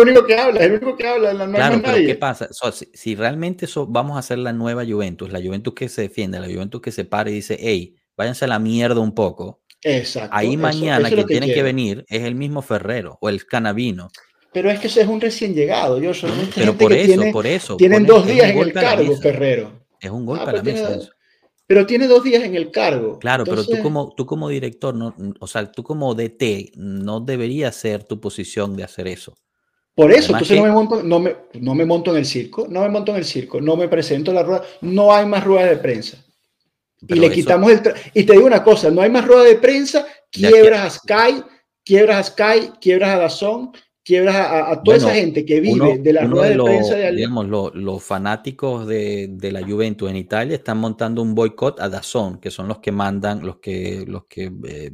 único 0.00 0.26
que 0.26 0.34
habla, 0.34 0.60
es 0.60 0.66
el 0.66 0.72
único 0.72 0.96
que 0.96 1.06
habla. 1.06 1.32
No 1.32 1.52
claro, 1.52 1.80
pero 1.84 1.96
¿qué 1.96 2.16
pasa? 2.16 2.48
si, 2.92 3.14
realmente 3.14 3.66
eso, 3.66 3.86
vamos 3.86 4.16
a 4.16 4.18
hacer 4.18 4.38
la 4.38 4.52
nueva 4.52 4.84
Juventus, 4.84 5.30
la 5.30 5.40
Juventus 5.40 5.74
que 5.74 5.88
se 5.88 6.02
defiende, 6.02 6.40
la 6.40 6.48
Juventus 6.48 6.80
que 6.80 6.90
se 6.90 7.04
para 7.04 7.30
y 7.30 7.34
dice, 7.34 7.56
hey, 7.60 7.96
váyanse 8.20 8.44
a 8.44 8.48
la 8.48 8.58
mierda 8.58 9.00
un 9.00 9.14
poco. 9.14 9.62
Exacto. 9.82 10.36
Ahí 10.36 10.56
mañana 10.56 11.08
que 11.08 11.24
tiene 11.24 11.52
que 11.52 11.62
venir 11.62 12.04
es 12.08 12.22
el 12.24 12.34
mismo 12.34 12.60
Ferrero 12.60 13.16
o 13.20 13.28
el 13.28 13.46
Canavino 13.46 14.10
pero 14.52 14.70
es 14.70 14.80
que 14.80 14.88
ese 14.88 15.02
es 15.02 15.06
un 15.06 15.20
recién 15.20 15.54
llegado, 15.54 16.00
yo 16.00 16.12
soy 16.12 16.30
Pero 16.54 16.76
por 16.76 16.92
eso, 16.92 17.22
por 17.32 17.46
eso. 17.46 17.76
Tienen 17.76 18.04
dos 18.04 18.26
días 18.26 18.50
en 18.50 18.58
el 18.58 18.72
cargo, 18.72 19.16
Ferrero. 19.16 19.86
Es 20.00 20.10
un 20.10 20.26
golpe 20.26 20.44
ah, 20.46 20.50
a 20.50 20.52
la 20.54 20.62
mesa. 20.62 20.98
Pero 21.66 21.86
tiene 21.86 22.08
dos 22.08 22.24
días 22.24 22.42
en 22.42 22.56
el 22.56 22.72
cargo. 22.72 23.20
Claro, 23.20 23.44
pero 23.44 23.64
tú 23.64 23.80
como, 23.80 24.12
tú 24.16 24.26
como 24.26 24.48
director, 24.48 24.92
no, 24.92 25.14
o 25.38 25.46
sea, 25.46 25.70
tú 25.70 25.84
como 25.84 26.14
DT, 26.16 26.72
no 26.74 27.20
debería 27.20 27.70
ser 27.70 28.02
tu 28.02 28.20
posición 28.20 28.76
de 28.76 28.82
hacer 28.82 29.06
eso. 29.06 29.36
Por 29.94 30.10
eso, 30.10 30.32
entonces 30.32 30.56
no, 30.56 30.64
me 30.64 30.72
monto, 30.72 31.02
no, 31.02 31.20
me, 31.20 31.36
no 31.54 31.74
me 31.76 31.84
monto 31.84 32.10
en 32.10 32.16
el 32.16 32.26
circo, 32.26 32.66
no 32.68 32.80
me 32.80 32.88
monto 32.88 33.12
en 33.12 33.18
el 33.18 33.24
circo, 33.24 33.60
no 33.60 33.76
me 33.76 33.86
presento 33.86 34.32
a 34.32 34.34
la 34.34 34.42
rueda, 34.42 34.64
no 34.80 35.12
hay 35.12 35.26
más 35.26 35.44
rueda 35.44 35.66
de 35.66 35.76
prensa. 35.76 36.24
Y 37.08 37.14
le 37.14 37.30
quitamos 37.30 37.70
el... 37.70 37.80
Y 38.14 38.24
te 38.24 38.32
digo 38.34 38.46
una 38.46 38.62
cosa, 38.62 38.90
no 38.90 39.02
hay 39.02 39.10
más 39.10 39.26
rueda 39.26 39.44
de 39.44 39.56
prensa, 39.56 40.06
quiebras 40.30 40.80
a 40.80 40.90
Sky, 40.90 41.42
quiebras 41.84 42.16
a 42.16 42.32
Sky, 42.32 42.70
quiebras 42.80 43.10
a 43.10 43.18
Dazón, 43.18 43.72
quiebras 44.04 44.36
a, 44.36 44.82
toda 44.82 44.96
esa 44.96 45.14
gente 45.14 45.44
que 45.44 45.60
vive 45.60 45.98
de 45.98 46.12
la 46.12 46.24
rueda 46.24 46.48
de, 46.48 46.62
prensa 46.62 46.94
de 46.96 47.12
digamos, 47.12 47.46
los 47.74 48.02
fanáticos 48.02 48.86
de, 48.86 49.28
de, 49.30 49.52
la 49.52 49.62
Juventus 49.62 50.10
en 50.10 50.16
Italia 50.16 50.56
están 50.56 50.78
montando 50.78 51.22
un 51.22 51.34
boicot 51.34 51.80
a 51.80 51.88
Dazón, 51.88 52.40
que 52.40 52.50
son 52.50 52.68
los 52.68 52.78
que 52.78 52.92
mandan, 52.92 53.44
los 53.44 53.58
que, 53.58 54.04
los 54.06 54.24
que 54.24 54.52
eh, 54.66 54.92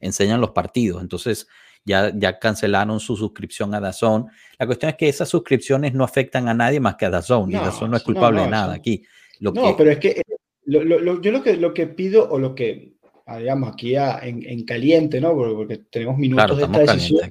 enseñan 0.00 0.40
los 0.40 0.50
partidos. 0.50 1.02
Entonces, 1.02 1.48
ya, 1.84 2.12
ya 2.14 2.38
cancelaron 2.38 3.00
su 3.00 3.16
suscripción 3.16 3.74
a 3.74 3.80
Dazón. 3.80 4.26
La 4.58 4.66
cuestión 4.66 4.90
es 4.90 4.96
que 4.96 5.08
esas 5.08 5.28
suscripciones 5.28 5.94
no 5.94 6.04
afectan 6.04 6.48
a 6.48 6.54
nadie 6.54 6.80
más 6.80 6.96
que 6.96 7.06
a 7.06 7.10
Dazón, 7.10 7.50
y 7.50 7.54
Dazón 7.54 7.90
no 7.90 7.96
es 7.96 8.02
culpable 8.02 8.42
de 8.42 8.48
nada 8.48 8.74
aquí. 8.74 9.02
Lo 9.38 9.52
no, 9.52 9.76
pero 9.76 9.90
es 9.90 9.98
que 9.98 10.22
yo 10.66 10.82
lo 10.84 11.42
que, 11.42 11.56
lo 11.56 11.72
que 11.72 11.86
pido 11.86 12.28
o 12.28 12.38
lo 12.38 12.54
que, 12.54 12.94
digamos, 13.38 13.72
aquí 13.72 13.94
en, 13.96 14.44
en, 14.46 14.64
caliente, 14.64 15.20
¿no? 15.20 15.34
Porque, 15.34 15.78
tenemos 15.90 16.18
minutos 16.18 16.58
de 16.58 16.64
esta 16.64 16.78
decisión. 16.80 17.30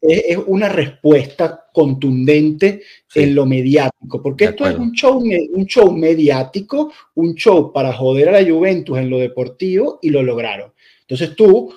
Es, 0.00 0.38
una 0.46 0.68
respuesta 0.68 1.64
contundente 1.72 2.82
en 3.14 3.34
lo 3.34 3.46
mediático, 3.46 4.22
porque 4.22 4.44
esto 4.46 4.68
es 4.68 4.76
un 4.76 4.92
show, 4.92 5.18
un 5.18 5.66
show 5.66 5.90
mediático, 5.90 6.92
un 7.14 7.34
show 7.34 7.72
para 7.72 7.92
joder 7.92 8.28
a 8.28 8.40
la 8.40 8.48
Juventus 8.48 8.98
en 8.98 9.10
lo 9.10 9.18
deportivo 9.18 9.98
y 10.02 10.10
lo 10.10 10.22
lograron. 10.22 10.72
Entonces 11.00 11.34
tú 11.34 11.72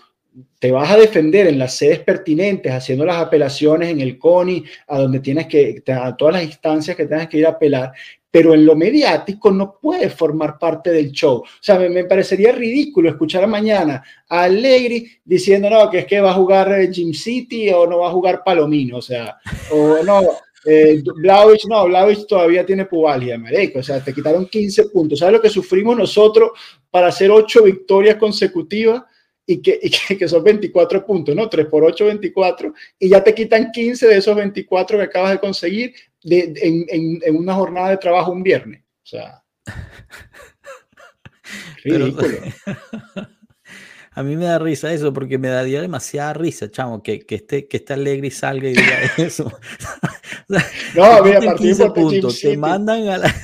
te 0.59 0.71
vas 0.71 0.91
a 0.91 0.97
defender 0.97 1.47
en 1.47 1.57
las 1.57 1.75
sedes 1.75 1.99
pertinentes, 1.99 2.71
haciendo 2.71 3.05
las 3.05 3.17
apelaciones 3.17 3.89
en 3.89 4.01
el 4.01 4.17
CONI, 4.17 4.63
a 4.87 4.99
donde 4.99 5.19
tienes 5.19 5.47
que, 5.47 5.81
a 5.87 6.15
todas 6.15 6.35
las 6.35 6.43
instancias 6.43 6.95
que 6.95 7.05
tengas 7.05 7.27
que 7.27 7.37
ir 7.37 7.45
a 7.45 7.51
apelar, 7.51 7.93
pero 8.31 8.53
en 8.53 8.65
lo 8.65 8.75
mediático 8.75 9.51
no 9.51 9.79
puede 9.81 10.09
formar 10.09 10.59
parte 10.59 10.91
del 10.91 11.11
show. 11.11 11.37
O 11.37 11.45
sea, 11.59 11.79
me, 11.79 12.03
parecería 12.03 12.51
ridículo 12.51 13.09
escuchar 13.09 13.47
mañana 13.47 14.03
a 14.27 14.43
Allegri 14.43 15.09
diciendo, 15.23 15.69
no, 15.69 15.89
que 15.89 15.99
es 15.99 16.05
que 16.05 16.21
va 16.21 16.31
a 16.31 16.35
jugar 16.35 16.71
eh, 16.79 16.89
Jim 16.91 17.13
City 17.13 17.69
o 17.69 17.87
no 17.87 17.99
va 17.99 18.09
a 18.09 18.13
jugar 18.13 18.43
Palomino, 18.43 18.97
o 18.97 19.01
sea, 19.01 19.37
o 19.71 20.03
no, 20.03 20.21
eh, 20.65 21.01
no, 21.67 21.85
Blauvich 21.85 22.27
todavía 22.27 22.65
tiene 22.65 22.85
pubalgia, 22.85 23.37
marico, 23.37 23.79
o 23.79 23.83
sea, 23.83 24.03
te 24.03 24.13
quitaron 24.13 24.45
15 24.45 24.89
puntos. 24.89 25.19
¿Sabes 25.19 25.33
lo 25.33 25.41
que 25.41 25.49
sufrimos 25.49 25.97
nosotros 25.97 26.51
para 26.91 27.07
hacer 27.07 27.31
8 27.31 27.63
victorias 27.63 28.17
consecutivas? 28.17 29.03
Y 29.51 29.63
que, 29.63 29.79
que, 30.19 30.27
son 30.27 30.43
24 30.43 31.03
puntos, 31.03 31.35
¿no? 31.35 31.49
3 31.49 31.65
por 31.65 31.83
8, 31.83 32.05
24, 32.05 32.71
y 32.99 33.09
ya 33.09 33.23
te 33.23 33.33
quitan 33.33 33.71
15 33.71 34.05
de 34.05 34.17
esos 34.17 34.35
24 34.35 34.99
que 34.99 35.03
acabas 35.03 35.31
de 35.31 35.39
conseguir 35.39 35.95
de, 36.23 36.53
en, 36.61 37.19
en, 37.23 37.35
una 37.35 37.55
jornada 37.55 37.89
de 37.89 37.97
trabajo 37.97 38.31
un 38.31 38.43
viernes. 38.43 38.81
O 38.81 39.07
sea, 39.07 39.43
ridículo. 41.83 42.37
a 44.11 44.21
mí 44.21 44.35
me 44.35 44.45
da 44.45 44.59
risa 44.59 44.93
eso 44.93 45.11
porque 45.11 45.39
me 45.39 45.47
daría 45.47 45.81
demasiada 45.81 46.33
risa, 46.33 46.69
chamo, 46.69 47.01
que, 47.01 47.21
que, 47.21 47.33
esté, 47.33 47.67
que 47.67 47.77
esté 47.77 47.93
alegre 47.93 48.27
y 48.27 48.31
salga 48.31 48.69
y 48.69 48.73
diga 48.73 48.99
eso. 49.17 49.51
no, 50.47 51.23
mira, 51.23 51.39
a 51.39 51.41
partir 51.41 51.75
de 51.75 51.89
puntos, 51.89 52.39
te 52.39 52.55
mandan 52.55 53.07
a 53.07 53.17
la... 53.17 53.35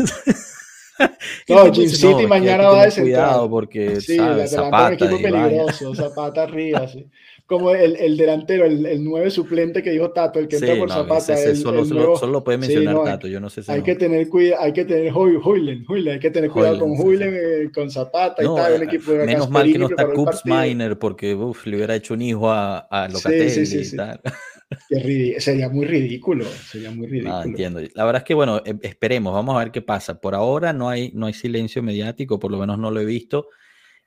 No, 1.50 1.72
Jim 1.74 1.90
City 1.90 2.26
mañana 2.28 2.70
va 2.70 2.84
a 2.84 2.92
ser. 2.92 3.04
Cuidado 3.04 3.50
porque 3.50 4.02
sí, 4.02 4.18
¿sabes? 4.18 4.52
Zapata, 4.52 4.94
es 4.94 5.02
un 5.02 5.08
equipo 5.08 5.22
peligroso, 5.22 5.96
Zapata 5.96 6.44
arriba, 6.44 6.88
sí 6.88 7.06
como 7.46 7.72
el, 7.72 7.96
el 7.98 8.18
delantero, 8.18 8.66
el, 8.66 8.86
el, 8.86 9.04
nueve 9.04 9.30
suplente 9.30 9.84
que 9.84 9.92
dijo 9.92 10.10
Tato, 10.12 10.40
el 10.40 10.48
que 10.48 10.56
entra 10.56 10.76
por 10.78 10.92
Zapata. 10.92 11.38
solo, 11.56 11.86
solo, 11.86 12.32
lo 12.32 12.44
puede 12.44 12.58
mencionar 12.58 13.04
Tato, 13.04 13.28
yo 13.28 13.40
no 13.40 13.50
sé 13.52 13.62
si 13.62 13.72
hay, 13.72 13.84
que 13.84 13.96
tener 13.96 14.28
cuidado, 14.30 14.64
hay 14.64 14.74
que 14.74 14.84
tener 14.84 15.14
hay 15.16 16.20
que 16.20 16.32
tener 16.32 16.50
cuidado 16.50 16.80
con 16.80 17.00
Huilen, 17.00 17.34
eh, 17.36 17.72
con 17.74 17.92
Zapata 17.92 18.44
y 18.44 18.48
tal, 18.48 18.74
un 18.74 18.82
eh, 18.82 18.86
equipo 18.86 19.12
de 19.12 19.26
Menos 19.26 19.50
mal 19.50 19.72
que 19.72 19.78
no 19.78 19.88
está 19.88 20.12
Coops 20.12 20.42
Miner, 20.44 20.98
porque 20.98 21.36
uf, 21.36 21.68
le 21.68 21.78
hubiera 21.78 21.96
hecho 21.96 22.16
un 22.16 22.24
hijo 22.24 22.52
a, 22.52 22.80
a 22.80 23.08
Locatelli 23.10 23.80
y 23.80 23.96
tal. 23.96 24.20
sería 25.40 25.70
muy 25.70 25.86
ridículo, 25.86 26.46
sería 26.46 26.92
muy 26.92 27.08
ridículo. 27.08 27.44
entiendo. 27.44 27.82
La 27.94 28.06
verdad 28.06 28.22
es 28.22 28.26
que, 28.26 28.34
bueno, 28.34 28.62
e, 28.66 28.76
esperemos, 28.82 29.34
vamos 29.34 29.56
a 29.56 29.60
ver 29.60 29.72
qué 29.72 29.82
pasa. 29.82 30.20
Por 30.20 30.36
ahora 30.36 30.74
no 30.74 30.90
hay, 30.90 31.12
no 31.14 31.28
hay 31.28 31.34
silencio 31.34 31.84
mediático, 31.84 32.40
por 32.40 32.52
lo 32.52 32.58
menos 32.58 32.78
no 32.80 32.92
lo 32.92 33.00
he 33.00 33.06
visto. 33.06 33.50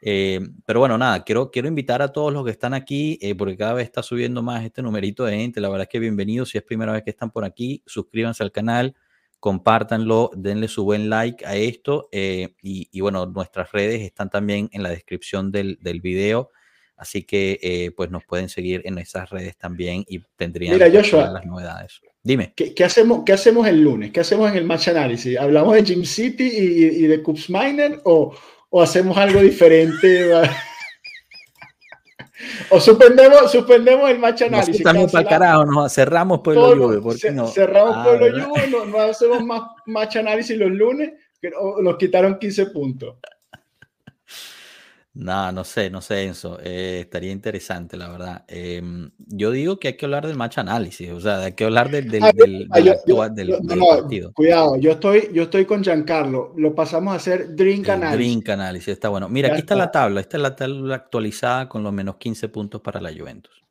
Eh, 0.00 0.40
pero 0.64 0.80
bueno, 0.80 0.96
nada, 0.96 1.24
quiero, 1.24 1.50
quiero 1.50 1.68
invitar 1.68 2.02
a 2.02 2.12
todos 2.12 2.32
los 2.32 2.44
que 2.44 2.52
están 2.52 2.74
aquí, 2.74 3.18
eh, 3.20 3.34
porque 3.34 3.56
cada 3.56 3.74
vez 3.74 3.84
está 3.84 4.02
subiendo 4.02 4.42
más 4.42 4.64
este 4.64 4.82
numerito 4.82 5.24
de 5.24 5.36
gente. 5.36 5.60
La 5.60 5.68
verdad 5.68 5.82
es 5.84 5.88
que 5.88 5.98
bienvenidos. 5.98 6.50
Si 6.50 6.58
es 6.58 6.64
primera 6.64 6.92
vez 6.92 7.02
que 7.02 7.10
están 7.10 7.30
por 7.30 7.44
aquí, 7.44 7.82
suscríbanse 7.86 8.42
al 8.42 8.52
canal, 8.52 8.94
compártanlo, 9.40 10.30
denle 10.36 10.68
su 10.68 10.84
buen 10.84 11.10
like 11.10 11.44
a 11.46 11.56
esto. 11.56 12.08
Eh, 12.12 12.54
y, 12.62 13.00
bueno, 13.00 13.26
nuestras 13.26 13.72
redes 13.72 14.02
están 14.02 14.30
también 14.30 14.68
en 14.72 14.82
la 14.82 14.90
descripción 14.90 15.50
del, 15.50 15.78
del 15.80 16.00
video. 16.00 16.50
Así 16.98 17.22
que 17.22 17.92
pues 17.96 18.10
nos 18.10 18.24
pueden 18.24 18.48
seguir 18.48 18.82
en 18.84 18.98
esas 18.98 19.30
redes 19.30 19.56
también 19.56 20.04
y 20.08 20.20
tendrían 20.36 20.74
Mira, 20.74 20.90
Joshua, 20.92 21.30
las 21.30 21.46
novedades. 21.46 22.00
Dime. 22.22 22.52
¿qué, 22.56 22.74
¿qué, 22.74 22.84
hacemos, 22.84 23.22
¿Qué 23.24 23.32
hacemos 23.32 23.66
el 23.66 23.80
lunes? 23.80 24.10
¿Qué 24.10 24.20
hacemos 24.20 24.50
en 24.50 24.58
el 24.58 24.64
match 24.64 24.88
análisis? 24.88 25.38
¿Hablamos 25.38 25.74
de 25.74 25.84
Jim 25.84 26.04
City 26.04 26.44
y, 26.44 27.04
y 27.04 27.06
de 27.06 27.22
Cubs 27.22 27.48
Miner 27.48 28.00
o, 28.04 28.34
o 28.70 28.82
hacemos 28.82 29.16
algo 29.16 29.40
diferente. 29.40 30.32
o 32.70 32.80
suspendemos, 32.80 33.50
suspendemos 33.50 34.10
el 34.10 34.18
match 34.18 34.42
análisis. 34.42 34.76
Estamos 34.76 35.10
para 35.10 35.28
carajo, 35.28 35.66
nos 35.66 35.92
cerramos 35.92 36.40
Pueblo 36.40 36.76
Juve. 36.76 37.00
¿por 37.00 37.18
qué 37.18 37.30
no? 37.30 37.46
Cerramos 37.48 37.94
ah, 37.96 38.04
Pueblo 38.04 38.44
Juve, 38.44 38.68
no, 38.68 38.84
no, 38.84 38.98
hacemos 38.98 39.42
más 39.44 39.62
match 39.86 40.16
análisis 40.16 40.56
los 40.56 40.70
lunes, 40.70 41.12
que 41.40 41.50
nos 41.50 41.96
quitaron 41.96 42.38
15 42.38 42.66
puntos. 42.66 43.16
No, 45.18 45.50
no 45.50 45.64
sé, 45.64 45.90
no 45.90 46.00
sé, 46.00 46.26
Enzo. 46.26 46.60
Eh, 46.62 47.00
estaría 47.00 47.32
interesante, 47.32 47.96
la 47.96 48.08
verdad. 48.08 48.44
Em, 48.46 49.10
yo 49.26 49.50
digo 49.50 49.80
que 49.80 49.88
hay 49.88 49.96
que 49.96 50.06
hablar 50.06 50.24
del 50.24 50.36
match 50.36 50.58
análisis, 50.58 51.10
o 51.10 51.20
sea, 51.20 51.40
hay 51.40 51.54
que 51.54 51.64
hablar 51.64 51.90
del, 51.90 52.08
del, 52.08 52.22
del, 52.22 52.68
partido. 52.68 54.32
Cuidado, 54.32 54.76
yo 54.76 54.92
estoy, 54.92 55.28
yo 55.32 55.42
estoy 55.42 55.64
con 55.64 55.82
Giancarlo. 55.82 56.54
Lo 56.56 56.72
pasamos 56.72 57.14
a 57.14 57.16
hacer 57.16 57.56
Drink 57.56 57.88
Análisis. 57.88 58.16
Drink 58.16 58.48
Análisis, 58.48 58.88
está 58.90 59.08
bueno. 59.08 59.28
Mira, 59.28 59.48
aquí 59.48 59.58
está, 59.58 59.74
la 59.74 59.90
tabla. 59.90 60.20
Esta 60.20 60.36
es 60.36 60.42
la 60.44 60.54
tabla 60.54 60.94
actualizada 60.94 61.68
con 61.68 61.82
los 61.82 61.92
menos 61.92 62.14
15 62.14 62.48
puntos 62.50 62.80
para 62.80 63.00
la 63.00 63.12
Juventus. 63.12 63.64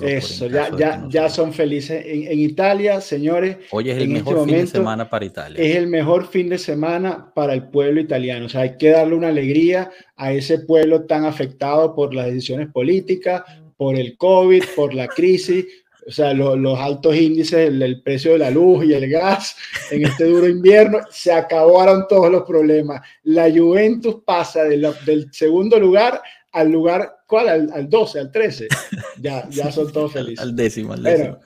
Eso, 0.00 0.46
ya, 0.46 0.70
ya, 0.76 1.04
ya 1.08 1.28
son 1.28 1.52
felices. 1.52 2.02
En, 2.06 2.38
Italia, 2.38 3.00
señores. 3.00 3.58
Hoy 3.70 3.90
es 3.90 3.98
el 3.98 4.08
mejor 4.08 4.38
este 4.38 4.50
fin 4.50 4.60
de 4.60 4.66
semana 4.66 5.10
para 5.10 5.24
Italia. 5.24 5.62
Es 5.62 5.76
el 5.76 5.86
mejor 5.86 6.28
fin 6.28 6.48
de 6.48 6.58
semana 6.58 7.30
para 7.34 7.52
el 7.52 7.68
pueblo 7.68 8.00
italiano. 8.00 8.46
O 8.46 8.48
sea, 8.48 8.62
hay 8.62 8.76
que 8.78 8.90
darle 8.90 9.14
una 9.14 9.28
alegría 9.28 9.90
a 10.16 10.32
ese 10.32 10.60
pueblo 10.60 11.04
tan 11.04 11.24
afectado 11.24 11.94
por 11.94 12.14
las 12.14 12.26
decisiones 12.26 12.68
políticas, 12.68 13.42
por 13.76 13.96
el 13.96 14.16
COVID, 14.16 14.64
por 14.74 14.94
la 14.94 15.08
crisis. 15.08 15.66
O 16.06 16.10
sea, 16.10 16.32
los 16.32 16.78
altos 16.78 17.14
índices, 17.14 17.68
el, 17.68 18.02
precio 18.02 18.32
de 18.32 18.38
la 18.38 18.50
luz 18.50 18.84
y 18.84 18.94
el 18.94 19.08
gas 19.08 19.56
en 19.90 20.04
este 20.04 20.24
duro 20.24 20.48
invierno, 20.48 20.98
se 21.10 21.32
acabaron 21.32 22.06
todos 22.08 22.30
los 22.30 22.42
problemas. 22.42 23.02
La 23.24 23.50
Juventus 23.50 24.16
pasa 24.24 24.64
del 24.64 25.28
segundo 25.32 25.78
lugar 25.78 26.20
al 26.52 26.70
lugar, 26.70 27.22
¿cuál? 27.26 27.48
Al, 27.48 27.72
al 27.72 27.88
12, 27.88 28.20
al 28.20 28.30
13. 28.30 28.68
Ya, 29.20 29.48
ya 29.50 29.70
son 29.70 29.92
todos 29.92 30.12
felices. 30.12 30.40
al 30.40 30.56
décimo, 30.56 30.94
al 30.94 31.02
décimo. 31.02 31.38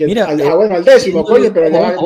Mira, 0.00 0.26
ah, 0.28 0.34
eh, 0.34 0.54
bueno, 0.54 0.74
al 0.74 0.84
décimo, 0.84 1.24
coño, 1.24 1.52
pero 1.54 1.70
ya, 1.70 1.96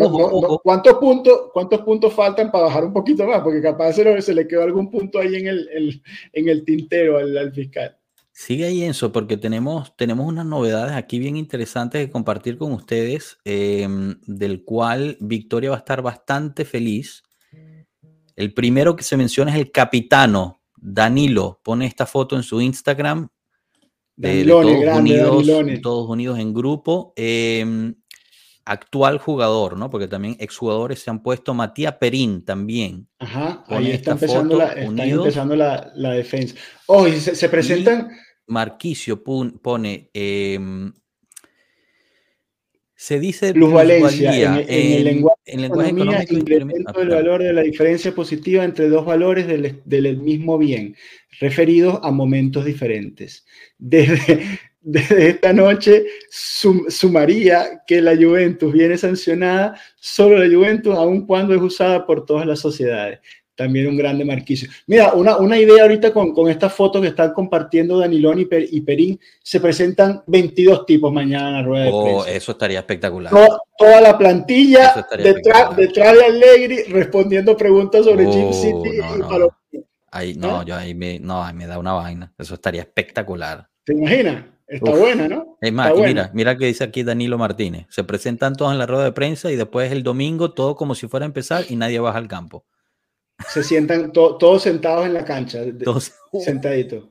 ¿cuántos, 0.63 0.95
puntos, 0.95 1.51
¿cuántos 1.53 1.81
puntos 1.81 2.13
faltan 2.13 2.51
para 2.51 2.65
bajar 2.65 2.85
un 2.85 2.93
poquito 2.93 3.27
más? 3.27 3.41
Porque 3.41 3.63
capaz 3.63 3.95
se, 3.95 4.23
se 4.23 4.35
le 4.35 4.47
quedó 4.47 4.63
algún 4.63 4.91
punto 4.91 5.19
ahí 5.19 5.35
en 5.37 5.47
el, 5.47 6.03
en 6.33 6.49
el 6.49 6.65
tintero 6.65 7.19
al, 7.19 7.53
fiscal. 7.53 7.97
Sigue 8.33 8.67
ahí, 8.67 8.85
Enzo, 8.85 9.11
porque 9.11 9.37
tenemos, 9.37 9.97
tenemos 9.97 10.27
unas 10.27 10.47
novedades 10.47 10.93
aquí 10.93 11.19
bien 11.19 11.37
interesantes 11.37 12.05
que 12.05 12.13
compartir 12.13 12.59
con 12.59 12.73
ustedes, 12.73 13.39
em, 13.45 14.21
del 14.27 14.65
cual 14.65 15.17
Victoria 15.21 15.71
va 15.71 15.77
a 15.77 15.81
estar 15.81 16.03
bastante 16.03 16.65
feliz. 16.65 17.25
El 18.37 18.55
primero 18.55 18.95
que 18.95 19.03
se 19.03 19.17
menciona 19.17 19.51
es 19.51 19.59
el 19.59 19.73
capitano 19.73 20.58
Danilo. 20.81 21.61
Pone 21.63 21.87
esta 21.87 22.07
foto 22.07 22.37
en 22.37 22.43
su 22.43 22.61
Instagram 22.61 23.29
de, 24.17 24.45
todos, 24.45 24.67
unidos, 24.99 25.47
todos, 25.83 26.09
unidos, 26.09 26.39
en 26.39 26.53
grupo. 26.53 27.13
Em, 27.17 27.95
actual 28.65 29.19
jugador, 29.19 29.77
¿no? 29.77 29.89
Porque 29.91 30.09
también 30.09 30.37
exjugadores 30.41 31.01
se 31.01 31.11
han 31.11 31.23
puesto. 31.23 31.55
Matías 31.55 31.95
Perín 31.95 32.45
también. 32.45 33.09
Ajá, 33.19 33.65
ahí 33.69 33.93
está 33.93 34.13
empezando, 34.13 34.59
la, 34.59 34.73
está 34.73 35.05
empezando 35.05 35.57
la, 35.57 35.93
la, 35.95 36.11
defensa. 36.13 36.55
Oh, 36.87 37.07
y 37.07 37.19
se, 37.19 37.49
presentan. 37.49 38.11
Marquicio 38.47 39.23
pone. 39.23 40.11
Em, 40.13 40.93
se 43.01 43.21
dice 43.21 43.53
plusvalencia 43.53 44.61
en, 44.61 44.93
el 44.93 45.05
lenguaje, 45.05 45.41
en 45.47 45.63
lenguaje 45.63 45.91
económico 45.91 46.35
incremento 46.35 46.99
del 46.99 47.11
valor 47.11 47.45
de 47.45 47.53
la 47.53 47.63
diferencia 47.63 48.13
positiva 48.13 48.65
entre 48.65 48.89
dos 48.89 49.07
valores 49.07 49.47
del, 49.47 49.81
del 49.85 50.17
mismo 50.17 50.59
bien 50.59 50.97
referidos 51.39 52.01
a 52.03 52.11
momentos 52.11 52.65
diferentes. 52.65 53.47
Desde, 53.79 54.43
desde 54.81 55.29
esta 55.29 55.53
noche 55.53 56.07
sumaría 56.29 57.83
que 57.87 58.03
la 58.03 58.17
Juventus 58.17 58.73
viene 58.73 58.99
sancionada, 58.99 59.81
solo 60.01 60.37
la 60.37 60.53
Juventus, 60.53 60.97
aun 60.97 61.25
cuando 61.25 61.55
es 61.55 61.63
usada 61.63 62.05
por 62.05 62.27
todas 62.27 62.49
las 62.49 62.59
sociedades. 62.59 63.21
También 63.59 63.89
un 63.89 63.97
grande 63.97 64.25
marquicio. 64.25 64.69
Mira, 64.87 65.15
una, 65.15 65.37
una 65.37 65.59
idea 65.59 65.83
ahorita 65.83 66.13
con, 66.13 66.33
con 66.33 66.49
esta 66.49 66.71
foto 66.71 67.01
que 67.01 67.09
están 67.09 67.33
compartiendo 67.33 67.99
Danilón 67.99 68.39
y, 68.39 68.47
y, 68.71 68.81
Perín, 68.83 69.19
se 69.43 69.59
presentan 69.59 70.23
22 70.29 70.87
tipos 70.87 71.13
mañana 71.13 71.49
en 71.49 71.55
la 71.55 71.63
rueda 71.65 71.85
de 71.87 71.91
oh, 71.93 72.05
prensa. 72.05 72.31
Eso 72.31 72.53
estaría 72.53 72.79
espectacular. 72.79 73.33
Toda, 73.77 74.01
la 74.01 74.17
plantilla 74.17 75.05
detrás, 75.17 75.75
detrás, 75.77 76.15
de 76.15 76.25
Allegri 76.25 76.83
respondiendo 76.85 77.57
preguntas 77.57 78.05
sobre 78.05 78.27
oh, 78.27 78.53
City 78.53 79.01
y 79.01 79.79
Ahí, 80.13 80.35
no, 80.35 80.63
yo 80.63 80.77
ahí 80.77 80.95
me, 80.95 81.19
no, 81.19 81.45
me 81.53 81.67
da 81.67 81.81
una 81.81 81.95
vaina. 81.95 82.33
Eso 82.39 82.55
estaría 82.55 82.83
espectacular. 82.83 83.69
¿Te 83.83 83.93
imaginas? 83.93 84.45
Está 84.69 84.93
buena, 84.93 85.27
¿no? 85.27 85.59
Es 85.61 85.73
más, 85.73 85.93
mira, 85.97 86.31
mira 86.33 86.57
que 86.57 86.67
dice 86.67 86.85
aquí 86.85 87.03
Danilo 87.03 87.39
Martínez. 87.39 87.87
Se 87.91 88.05
presentan 88.05 88.55
todos 88.55 88.71
en 88.71 88.79
la 88.79 88.87
rueda 88.87 89.03
de 89.03 89.13
prensa 89.13 89.51
y 89.51 89.57
después 89.57 89.91
el 89.91 90.05
domingo 90.05 90.53
todo 90.53 90.77
como 90.77 90.95
si 90.95 91.09
fuera 91.09 91.25
a 91.25 91.27
empezar 91.27 91.65
y 91.69 91.75
nadie 91.75 91.99
baja 91.99 92.19
al 92.19 92.29
campo. 92.29 92.65
Se 93.47 93.63
sientan 93.63 94.13
todos 94.13 94.63
sentados 94.63 95.07
en 95.07 95.15
la 95.15 95.25
cancha, 95.25 95.61
todos. 95.85 96.13
sentaditos. 96.45 97.05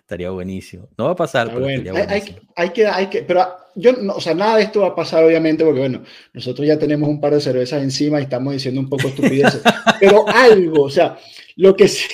Estaría 0.00 0.30
buenísimo. 0.30 0.88
No 0.98 1.06
va 1.06 1.12
a 1.12 1.16
pasar, 1.16 1.50
pero 1.54 1.64
hay, 1.64 1.78
hay, 2.56 2.70
que, 2.70 2.86
hay 2.86 3.06
que, 3.06 3.22
pero 3.22 3.46
yo, 3.74 3.92
no, 3.92 4.14
o 4.14 4.20
sea, 4.20 4.34
nada 4.34 4.56
de 4.56 4.64
esto 4.64 4.80
va 4.80 4.88
a 4.88 4.94
pasar, 4.94 5.24
obviamente, 5.24 5.64
porque 5.64 5.80
bueno, 5.80 6.02
nosotros 6.34 6.66
ya 6.66 6.78
tenemos 6.78 7.08
un 7.08 7.20
par 7.20 7.32
de 7.32 7.40
cervezas 7.40 7.82
encima 7.82 8.20
y 8.20 8.24
estamos 8.24 8.52
diciendo 8.52 8.80
un 8.80 8.88
poco 8.88 9.08
estupideces, 9.08 9.62
pero 10.00 10.28
algo, 10.28 10.82
o 10.82 10.90
sea, 10.90 11.18
lo 11.56 11.74
que 11.76 11.88
sí, 11.88 12.06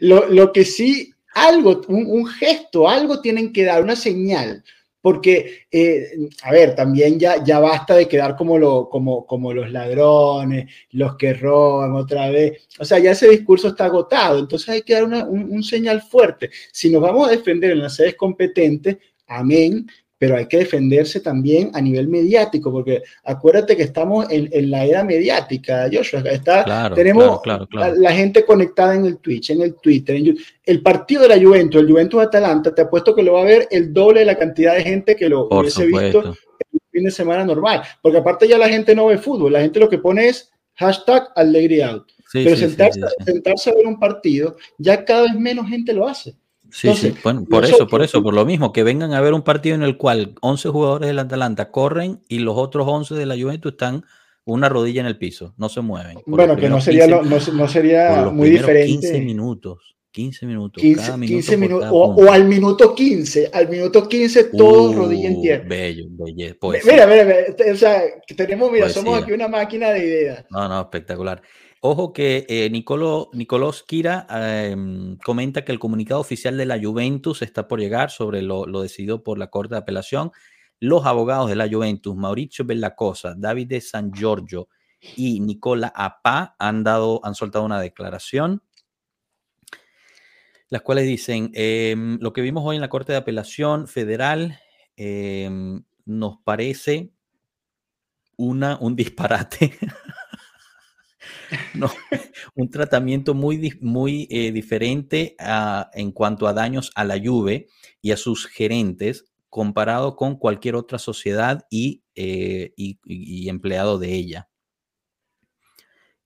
lo, 0.00 0.28
lo 0.28 0.52
que 0.52 0.64
sí 0.64 1.12
algo, 1.34 1.80
un, 1.88 2.26
gesto, 2.26 2.88
algo 2.88 3.20
tienen 3.20 3.52
que 3.52 3.64
dar, 3.64 3.82
una 3.82 3.96
señal, 3.96 4.64
porque, 5.02 5.66
eh, 5.70 6.28
a 6.44 6.52
ver, 6.52 6.76
también 6.76 7.18
ya, 7.18 7.42
ya 7.44 7.58
basta 7.58 7.96
de 7.96 8.06
quedar 8.08 8.36
como, 8.36 8.56
lo, 8.56 8.88
como, 8.88 9.26
como 9.26 9.52
los 9.52 9.70
ladrones, 9.70 10.70
los 10.92 11.16
que 11.16 11.34
roban 11.34 11.92
otra 11.92 12.30
vez, 12.30 12.68
o 12.78 12.84
sea, 12.84 13.00
ya 13.00 13.10
ese 13.10 13.28
discurso 13.28 13.68
está 13.68 13.86
agotado, 13.86 14.38
entonces 14.38 14.68
hay 14.68 14.82
que 14.82 14.94
dar 14.94 15.04
una, 15.04 15.24
un, 15.24 15.62
señal 15.64 16.02
fuerte. 16.02 16.50
Si 16.70 16.88
nos 16.90 17.02
vamos 17.02 17.28
a 17.28 17.32
defender 17.32 17.72
en 17.72 17.80
las 17.80 17.96
sedes 17.96 18.14
competentes, 18.14 18.98
amén, 19.26 19.86
pero 20.22 20.36
hay 20.36 20.46
que 20.46 20.58
defenderse 20.58 21.18
también 21.18 21.72
a 21.74 21.80
nivel 21.80 22.06
mediático, 22.06 22.70
porque 22.70 23.02
acuérdate 23.24 23.76
que 23.76 23.82
estamos 23.82 24.24
en, 24.30 24.70
la 24.70 24.84
era 24.84 25.02
mediática, 25.02 25.90
Joshua. 25.92 26.20
Está, 26.20 26.92
tenemos 26.94 27.40
La, 27.72 28.12
gente 28.12 28.44
conectada 28.44 28.94
en 28.94 29.06
el 29.06 29.18
Twitch, 29.18 29.50
en 29.50 29.62
el 29.62 29.74
Twitter, 29.74 30.14
en 30.14 30.38
el 30.64 30.80
partido 30.80 31.22
de 31.22 31.28
la 31.30 31.44
Juventus, 31.44 31.80
el 31.80 31.90
Juventus 31.90 32.22
Atalanta, 32.22 32.72
te 32.72 32.82
apuesto 32.82 33.16
que 33.16 33.24
lo 33.24 33.32
va 33.32 33.40
a 33.40 33.46
ver 33.46 33.66
el 33.72 33.92
doble 33.92 34.20
de 34.20 34.26
la 34.26 34.36
cantidad 34.36 34.76
de 34.76 34.84
gente 34.84 35.16
que 35.16 35.28
lo 35.28 35.48
hubiese 35.50 35.86
visto 35.86 36.20
el 36.22 36.80
fin 36.92 37.02
de 37.02 37.10
semana 37.10 37.44
normal, 37.44 37.82
porque 38.00 38.18
aparte 38.18 38.46
ya 38.46 38.58
la 38.58 38.68
gente 38.68 38.94
no 38.94 39.06
ve 39.06 39.18
fútbol, 39.18 39.54
la 39.54 39.62
gente 39.62 39.80
lo 39.80 39.88
que 39.88 39.98
pone 39.98 40.28
es 40.28 40.52
hashtag 40.76 41.30
alegría 41.34 42.00
pero 42.32 42.56
sentarse, 42.56 43.00
sentarse 43.24 43.70
a 43.70 43.74
ver 43.74 43.88
un 43.88 43.98
partido, 43.98 44.56
ya 44.78 45.04
cada 45.04 45.22
vez 45.22 45.34
menos 45.34 45.68
gente 45.68 45.92
lo 45.92 46.06
hace. 46.06 46.36
Sí, 46.72 46.94
sí, 46.94 47.14
bueno, 47.22 47.44
por 47.44 47.66
eso, 47.66 47.86
por 47.86 48.02
eso, 48.02 48.22
por 48.22 48.32
lo 48.32 48.46
mismo, 48.46 48.72
que 48.72 48.82
vengan 48.82 49.12
a 49.12 49.20
ver 49.20 49.34
un 49.34 49.42
partido 49.42 49.74
en 49.74 49.82
el 49.82 49.98
cual 49.98 50.34
11 50.40 50.70
jugadores 50.70 51.06
del 51.06 51.18
Atalanta 51.18 51.70
corren 51.70 52.22
y 52.28 52.38
los 52.38 52.56
otros 52.56 52.86
11 52.88 53.14
de 53.14 53.26
la 53.26 53.36
Juventus 53.36 53.72
están 53.72 54.04
una 54.44 54.70
rodilla 54.70 55.02
en 55.02 55.06
el 55.06 55.18
piso, 55.18 55.52
no 55.58 55.68
se 55.68 55.82
mueven. 55.82 56.18
Bueno, 56.26 56.56
que 56.56 56.70
no 56.70 56.80
sería, 56.80 57.06
no, 57.06 57.68
sería 57.68 58.30
muy 58.32 58.48
diferente. 58.48 58.86
15 58.86 59.20
minutos, 59.20 59.96
15 60.12 60.46
minutos. 60.46 60.82
15, 60.82 61.56
minutos, 61.56 61.88
o, 61.90 62.30
al 62.30 62.44
minuto 62.44 62.94
15, 62.94 63.50
al 63.52 63.68
minuto 63.68 64.06
15 64.06 64.44
todos 64.44 64.94
uh, 64.94 64.98
rodilla 64.98 65.28
en 65.28 65.40
tierra. 65.40 65.64
Bello, 65.66 66.04
bello. 66.10 66.54
Mira, 66.84 67.06
mira, 67.06 67.24
mira, 67.24 67.72
o 67.72 67.76
sea, 67.76 68.02
tenemos, 68.36 68.70
mira, 68.70 68.90
somos 68.90 69.22
aquí 69.22 69.32
una 69.32 69.48
máquina 69.48 69.90
de 69.90 70.04
ideas. 70.04 70.44
No, 70.50 70.68
no, 70.68 70.80
espectacular. 70.82 71.42
Ojo 71.84 72.12
que 72.12 72.46
eh, 72.48 72.70
Nicolás 72.70 73.82
Kira 73.82 74.28
em, 74.30 75.16
comenta 75.16 75.64
que 75.64 75.72
el 75.72 75.80
comunicado 75.80 76.20
oficial 76.20 76.56
de 76.56 76.64
la 76.64 76.78
Juventus 76.80 77.42
está 77.42 77.66
por 77.66 77.80
llegar 77.80 78.12
sobre 78.12 78.40
lo, 78.40 78.66
decidido 78.80 79.24
por 79.24 79.36
la 79.36 79.48
Corte 79.48 79.74
de 79.74 79.80
Apelación. 79.80 80.30
Los 80.78 81.06
abogados 81.06 81.48
de 81.48 81.56
la 81.56 81.68
Juventus, 81.68 82.14
Mauricio 82.14 82.64
Bellacosa, 82.64 83.34
David 83.36 83.66
de 83.66 83.80
San 83.80 84.12
Giorgio 84.12 84.68
y 85.16 85.40
Nicola 85.40 85.92
Apá 85.96 86.54
han, 86.58 86.84
dado, 86.84 87.20
han 87.24 87.34
soltado 87.34 87.64
una 87.64 87.80
declaración, 87.80 88.62
las 90.72 90.80
cuales 90.80 91.06
dicen, 91.06 91.50
em, 91.52 92.18
lo 92.22 92.32
que 92.32 92.40
vimos 92.40 92.64
hoy 92.64 92.76
en 92.76 92.80
la 92.80 92.88
Corte 92.88 93.12
de 93.12 93.18
Apelación 93.18 93.86
Federal 93.86 94.58
em, 94.96 95.84
nos 96.06 96.38
parece 96.42 97.12
una, 98.38 98.78
un 98.80 98.96
disparate 98.96 99.78
un 102.54 102.70
tratamiento 102.70 103.34
muy, 103.34 103.78
muy 103.82 104.26
eh, 104.30 104.50
diferente 104.50 105.36
en 105.92 106.10
cuanto 106.10 106.46
a 106.46 106.54
daños 106.54 106.90
a 106.94 107.04
la 107.04 107.20
Juve 107.22 107.66
y 108.00 108.12
a 108.12 108.16
sus 108.16 108.46
gerentes 108.46 109.26
comparado 109.50 110.16
con 110.16 110.36
cualquier 110.36 110.76
otra 110.76 110.98
sociedad 110.98 111.66
y, 111.68 112.02
eh, 112.14 112.72
empleado 113.46 113.98
de 113.98 114.14
ella. 114.14 114.48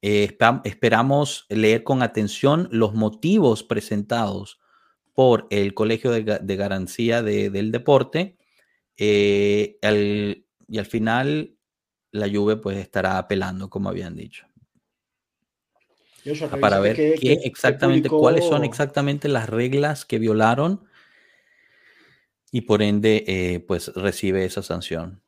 Eh, 0.08 0.38
esperamos 0.62 1.46
leer 1.48 1.82
con 1.82 2.00
atención 2.00 2.68
los 2.70 2.94
motivos 2.94 3.64
presentados 3.64 4.60
por 5.14 5.48
el 5.50 5.74
Colegio 5.74 6.12
de, 6.12 6.56
Garantía 6.56 7.22
del 7.22 7.72
Deporte 7.72 8.36
y 8.96 9.78
al 9.82 10.86
final 10.88 11.56
la 12.12 12.28
Juve 12.28 12.56
pues 12.56 12.76
estará 12.78 13.18
apelando, 13.18 13.68
como 13.68 13.88
habían 13.88 14.14
dicho 14.14 14.46
para 16.60 16.78
ver 16.80 16.96
qué, 16.96 17.40
exactamente, 17.44 18.08
cuáles 18.08 18.44
son 18.44 18.64
exactamente 18.64 19.28
las 19.28 19.48
reglas 19.48 20.04
que 20.04 20.18
violaron 20.18 20.84
y 22.50 22.62
por 22.62 22.82
ende, 22.82 23.24
eh, 23.26 23.60
pues 23.60 23.92
recibe 23.94 24.44
esa 24.44 24.62
sanción. 24.62 25.22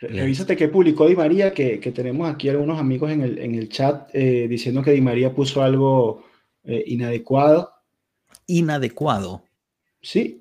Revísate 0.00 0.56
que 0.56 0.68
publicó 0.68 1.06
Di 1.06 1.14
María, 1.14 1.52
que, 1.52 1.78
tenemos 1.94 2.30
aquí 2.30 2.48
algunos 2.48 2.78
amigos 2.78 3.10
en 3.10 3.22
el, 3.22 3.68
chat 3.68 4.08
eh, 4.14 4.46
diciendo 4.48 4.82
que 4.82 4.92
Di 4.92 5.00
María 5.00 5.34
puso 5.34 5.62
algo 5.62 6.24
eh, 6.64 6.82
inadecuado. 6.86 7.70
Inadecuado. 8.46 9.42
Sí, 10.00 10.38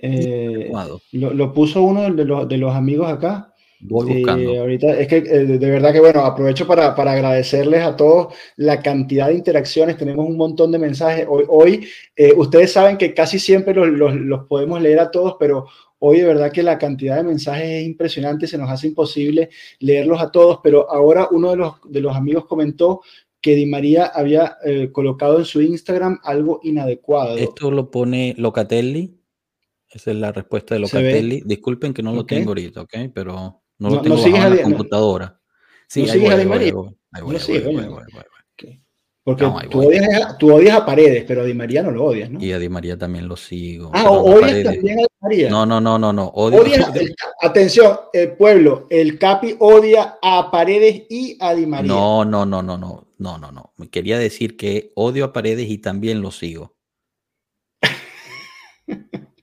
Lo, 1.12 1.54
puso 1.54 1.84
uno 1.84 2.10
de 2.10 2.26
los, 2.26 2.48
de 2.48 2.58
los 2.58 2.74
amigos 2.74 3.10
acá. 3.10 3.54
Voy 3.82 4.14
buscando. 4.14 4.60
ahorita 4.60 5.00
es 5.00 5.08
que 5.08 5.18
eh, 5.18 5.46
de 5.46 5.70
verdad 5.70 5.94
que 5.94 6.02
bueno, 6.02 6.22
aprovecho 6.26 6.68
para, 6.68 6.94
para, 6.96 7.14
agradecerles 7.14 7.82
a 7.82 7.96
todos 7.96 8.34
la 8.58 8.82
cantidad 8.82 9.28
de 9.28 9.36
interacciones. 9.36 9.96
Tenemos 9.96 10.28
un 10.28 10.36
montón 10.36 10.72
de 10.72 10.80
mensajes. 10.80 11.26
Hoy, 11.30 11.46
hoy 11.48 11.88
eh, 12.16 12.34
ustedes 12.36 12.74
saben 12.74 12.98
que 12.98 13.14
casi 13.14 13.40
siempre 13.40 13.74
los, 13.74 13.88
los, 13.88 14.16
los, 14.16 14.48
podemos 14.48 14.82
leer 14.82 15.00
a 15.00 15.12
todos, 15.12 15.38
pero 15.40 15.68
hoy 16.00 16.20
de 16.20 16.26
verdad 16.26 16.52
que 16.52 16.64
la 16.64 16.78
cantidad 16.78 17.18
de 17.18 17.24
mensajes 17.24 17.66
es 17.66 17.86
impresionante. 17.86 18.48
Se 18.48 18.58
nos 18.58 18.70
hace 18.70 18.88
imposible 18.88 19.50
leerlos 19.80 20.22
a 20.22 20.32
todos. 20.32 20.60
Pero 20.64 20.92
ahora 20.92 21.28
uno 21.32 21.52
de 21.52 21.58
los, 21.58 21.76
de 21.86 22.02
los 22.02 22.16
amigos 22.16 22.46
comentó 22.46 23.02
que 23.42 23.56
Di 23.56 23.66
María 23.66 24.06
había 24.08 24.58
eh, 24.66 24.92
colocado 24.92 25.40
en 25.40 25.46
su 25.46 25.62
Instagram 25.62 26.20
algo 26.24 26.60
inadecuado. 26.64 27.38
Esto 27.38 27.72
lo 27.72 27.90
pone 27.90 28.36
Locatelli. 28.38 29.18
Esa 29.90 30.12
es 30.12 30.18
la 30.18 30.32
respuesta 30.32 30.76
de 30.76 30.82
Locatelli. 30.82 31.42
Disculpen 31.46 31.94
que 31.94 32.04
no 32.04 32.14
lo 32.14 32.26
tengo 32.26 32.50
ahorita, 32.50 32.82
¿ok? 32.82 32.94
Pero 33.14 33.64
no 33.78 33.90
lo 33.90 34.02
tengo 34.02 34.24
en 34.26 34.56
la 34.56 34.62
computadora. 34.64 35.40
Sí, 35.88 36.08
ahí 36.08 36.20
voy, 36.20 36.30
ahí 36.30 36.46
voy, 37.24 37.38
Porque 39.30 39.46
tú, 39.70 39.84
odias, 40.52 40.76
a 40.76 40.84
Paredes, 40.84 41.24
pero 41.28 41.42
a 41.42 41.46
Di 41.46 41.54
María 41.54 41.84
no 41.84 41.92
lo 41.92 42.06
odias, 42.06 42.32
¿no? 42.32 42.44
Y 42.44 42.52
a 42.52 42.58
Di 42.58 42.68
María 42.68 42.98
también 42.98 43.28
lo 43.28 43.38
sigo. 43.38 43.92
Ah, 43.94 44.10
odias 44.10 44.64
también 44.64 44.98
a 44.98 45.02
Di 45.04 45.08
María. 45.22 45.50
No, 45.52 45.68
no, 45.68 45.80
no, 45.80 46.00
no, 46.00 46.12
no. 46.12 46.34
atención, 47.42 48.00
el 48.12 48.32
pueblo, 48.32 48.88
el 48.90 49.20
Capi 49.20 49.56
odia 49.60 50.18
a 50.20 50.50
Paredes 50.50 51.04
y 51.12 51.38
a 51.40 51.54
Di 51.54 51.68
María. 51.68 51.88
No, 51.88 52.26
no, 52.26 52.44
no, 52.44 52.64
no, 52.64 52.76
no, 52.76 53.08
no, 53.20 53.38
no, 53.38 53.52
no. 53.52 53.74
Me 53.78 53.88
quería 53.90 54.18
decir 54.18 54.58
que 54.58 54.94
odio 54.96 55.26
a 55.26 55.34
Paredes 55.34 55.70
y 55.70 55.78
también 55.78 56.24
lo 56.24 56.32
sigo. 56.32 56.76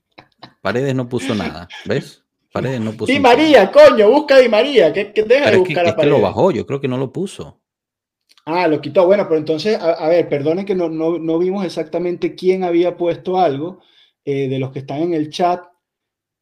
Paredes 0.62 0.96
no 0.96 1.08
puso 1.08 1.32
nada, 1.36 1.68
¿ves? 1.84 2.24
Paredes 2.50 2.80
no 2.80 2.90
puso 2.92 3.12
Di 3.12 3.20
María, 3.20 3.70
coño, 3.70 4.10
busca 4.10 4.38
Di 4.38 4.48
María, 4.48 4.92
que, 4.92 5.12
deja 5.24 5.52
de 5.52 5.58
buscar 5.58 5.86
a 5.86 5.94
Paredes. 5.94 6.14
que 6.14 6.16
lo 6.18 6.20
bajó, 6.20 6.50
yo 6.50 6.66
creo 6.66 6.80
que 6.80 6.88
no 6.88 6.98
lo 6.98 7.12
puso. 7.12 7.60
Ah, 8.46 8.68
lo 8.68 8.80
quitó. 8.80 9.04
Bueno, 9.06 9.24
pero 9.28 9.38
entonces, 9.38 9.76
a, 9.80 10.08
ver, 10.08 10.28
perdonen 10.28 10.64
que 10.64 10.76
no, 10.76 10.88
no, 10.88 11.38
vimos 11.38 11.64
exactamente 11.64 12.36
quién 12.36 12.62
había 12.62 12.96
puesto 12.96 13.38
algo 13.38 13.80
eh, 14.24 14.48
de 14.48 14.58
los 14.60 14.70
que 14.70 14.78
están 14.78 15.02
en 15.02 15.14
el 15.14 15.30
chat. 15.30 15.64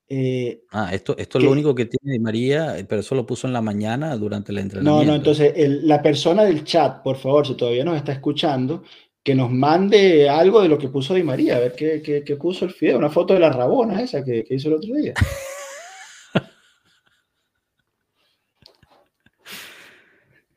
Eh, 0.07 0.65
ah, 0.71 0.91
esto, 0.93 1.17
esto 1.17 1.39
es 1.39 1.45
lo 1.45 1.51
único 1.51 1.75
que 1.75 1.87
tiene 1.87 2.13
Di 2.13 2.19
María, 2.19 2.77
pero 2.87 3.01
eso 3.01 3.15
lo 3.15 3.25
puso 3.25 3.47
en 3.47 3.55
la 3.55 3.63
mañana 3.63 4.15
durante 4.19 4.53
el 4.53 4.59
entrenamiento. 4.59 5.03
No, 5.03 5.11
no, 5.11 5.17
entonces 5.17 5.55
la 5.57 6.03
persona 6.03 6.45
del 6.45 6.63
chat, 6.63 7.03
por 7.03 7.17
favor, 7.17 7.47
si 7.47 7.55
todavía 7.55 7.85
nos 7.85 7.97
está 7.97 8.13
escuchando, 8.13 8.85
que 9.23 9.35
nos 9.35 9.51
mande 9.51 10.29
algo 10.29 10.61
de 10.61 10.69
lo 10.69 10.77
que 10.77 10.91
puso 10.91 11.15
Di 11.15 11.23
María, 11.23 11.57
a 11.57 11.61
ver 11.61 11.73
qué, 11.75 12.03
qué, 12.03 12.37
puso 12.37 12.67
el 12.67 12.73
Fideo, 12.73 12.99
una 12.99 13.09
foto 13.09 13.33
de 13.33 13.41
la 13.41 13.51
Rabona 13.51 14.03
esa 14.03 14.23
que, 14.23 14.45
hizo 14.51 14.69
el 14.69 14.75
otro 14.75 14.95
día. 14.95 15.15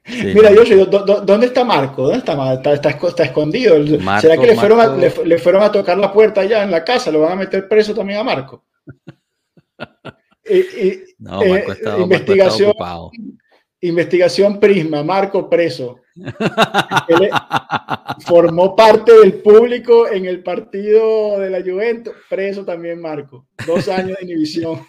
Mira, 0.07 0.53
yo 0.53 0.85
¿dónde 0.85 1.47
está 1.47 1.63
Marco? 1.63 2.03
¿Dónde 2.03 2.19
está? 2.19 2.53
Está, 2.73 2.89
está, 2.89 3.23
escondido. 3.23 3.75
¿Será 4.19 4.37
que 4.37 4.47
le 4.47 4.55
fueron, 4.55 4.79
a, 4.79 4.95
le, 4.95 5.09
fueron, 5.37 5.63
a, 5.63 5.71
tocar 5.71 5.97
la 5.97 6.13
puerta 6.13 6.41
allá 6.41 6.63
en 6.63 6.71
la 6.71 6.83
casa? 6.83 7.11
¿Lo 7.11 7.21
van 7.21 7.33
a 7.33 7.35
meter 7.35 7.67
preso 7.67 7.93
también 7.93 8.19
a 8.19 8.23
Marco? 8.23 8.65
no, 11.19 11.39
Marco 11.39 11.43
eh, 11.43 11.65
investigación, 11.99 12.73
investigación 13.81 14.59
Prisma, 14.59 15.03
Marco 15.03 15.49
preso. 15.49 15.99
formó 18.25 18.75
parte 18.75 19.13
del 19.19 19.35
público 19.35 20.07
en 20.07 20.25
el 20.25 20.41
partido 20.41 21.39
de 21.39 21.49
la 21.49 21.61
Juventus, 21.61 22.13
preso 22.29 22.65
también 22.65 23.01
Marco. 23.01 23.47
Dos 23.65 23.87
años 23.89 24.17
de 24.17 24.25
inhibición. 24.25 24.79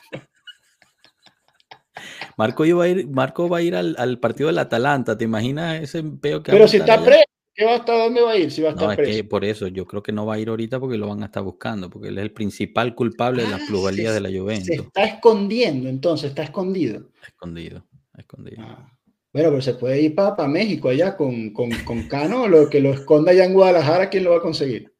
Marco, 2.38 2.64
iba 2.64 2.84
a 2.84 2.88
ir, 2.88 3.08
Marco 3.08 3.48
va 3.48 3.58
a 3.58 3.62
ir 3.62 3.74
al, 3.74 4.20
partido 4.20 4.46
del 4.46 4.58
Atalanta, 4.58 5.18
¿te 5.18 5.24
imaginas 5.24 5.82
ese 5.82 6.04
peo 6.04 6.40
que 6.40 6.52
Pero 6.52 6.68
si 6.68 6.76
está 6.76 7.04
preso, 7.04 7.24
¿qué 7.52 7.64
va 7.64 7.74
hasta 7.74 7.98
dónde 7.98 8.20
va 8.20 8.30
a 8.30 8.36
ir? 8.36 8.52
Si 8.52 8.62
va 8.62 8.68
a 8.68 8.72
estar 8.72 8.94
preso. 8.94 9.10
que 9.10 9.24
por 9.24 9.44
eso 9.44 9.66
yo 9.66 9.86
creo 9.86 10.04
que 10.04 10.12
no 10.12 10.24
va 10.24 10.34
a 10.34 10.38
ir 10.38 10.48
ahorita 10.48 10.78
porque 10.78 10.96
lo 10.96 11.08
van 11.08 11.24
a 11.24 11.26
estar 11.26 11.42
buscando, 11.42 11.90
porque 11.90 12.08
él 12.08 12.18
es 12.18 12.22
el 12.22 12.30
principal 12.30 12.94
culpable 12.94 13.42
de 13.42 13.50
las 13.50 13.62
ah, 13.62 13.64
plusvalías 13.66 14.14
de 14.14 14.20
la 14.20 14.28
Juventus. 14.28 14.68
Se 14.68 14.74
está 14.74 15.02
escondiendo, 15.02 15.88
entonces, 15.88 16.30
está 16.30 16.44
escondido. 16.44 17.10
Escondido, 17.26 17.84
escondido. 18.16 18.62
Ah. 18.62 18.88
Bueno, 19.32 19.50
pero 19.50 19.60
se 19.60 19.74
puede 19.74 20.00
ir 20.00 20.14
para, 20.14 20.46
México 20.46 20.90
allá 20.90 21.16
con, 21.16 21.52
con, 21.52 21.70
con, 21.84 22.04
Cano, 22.04 22.46
lo 22.46 22.70
que 22.70 22.80
lo 22.80 22.90
esconda 22.90 23.32
allá 23.32 23.46
en 23.46 23.54
Guadalajara, 23.54 24.10
¿quién 24.10 24.22
lo 24.22 24.30
va 24.30 24.36
a 24.36 24.42
conseguir? 24.42 24.94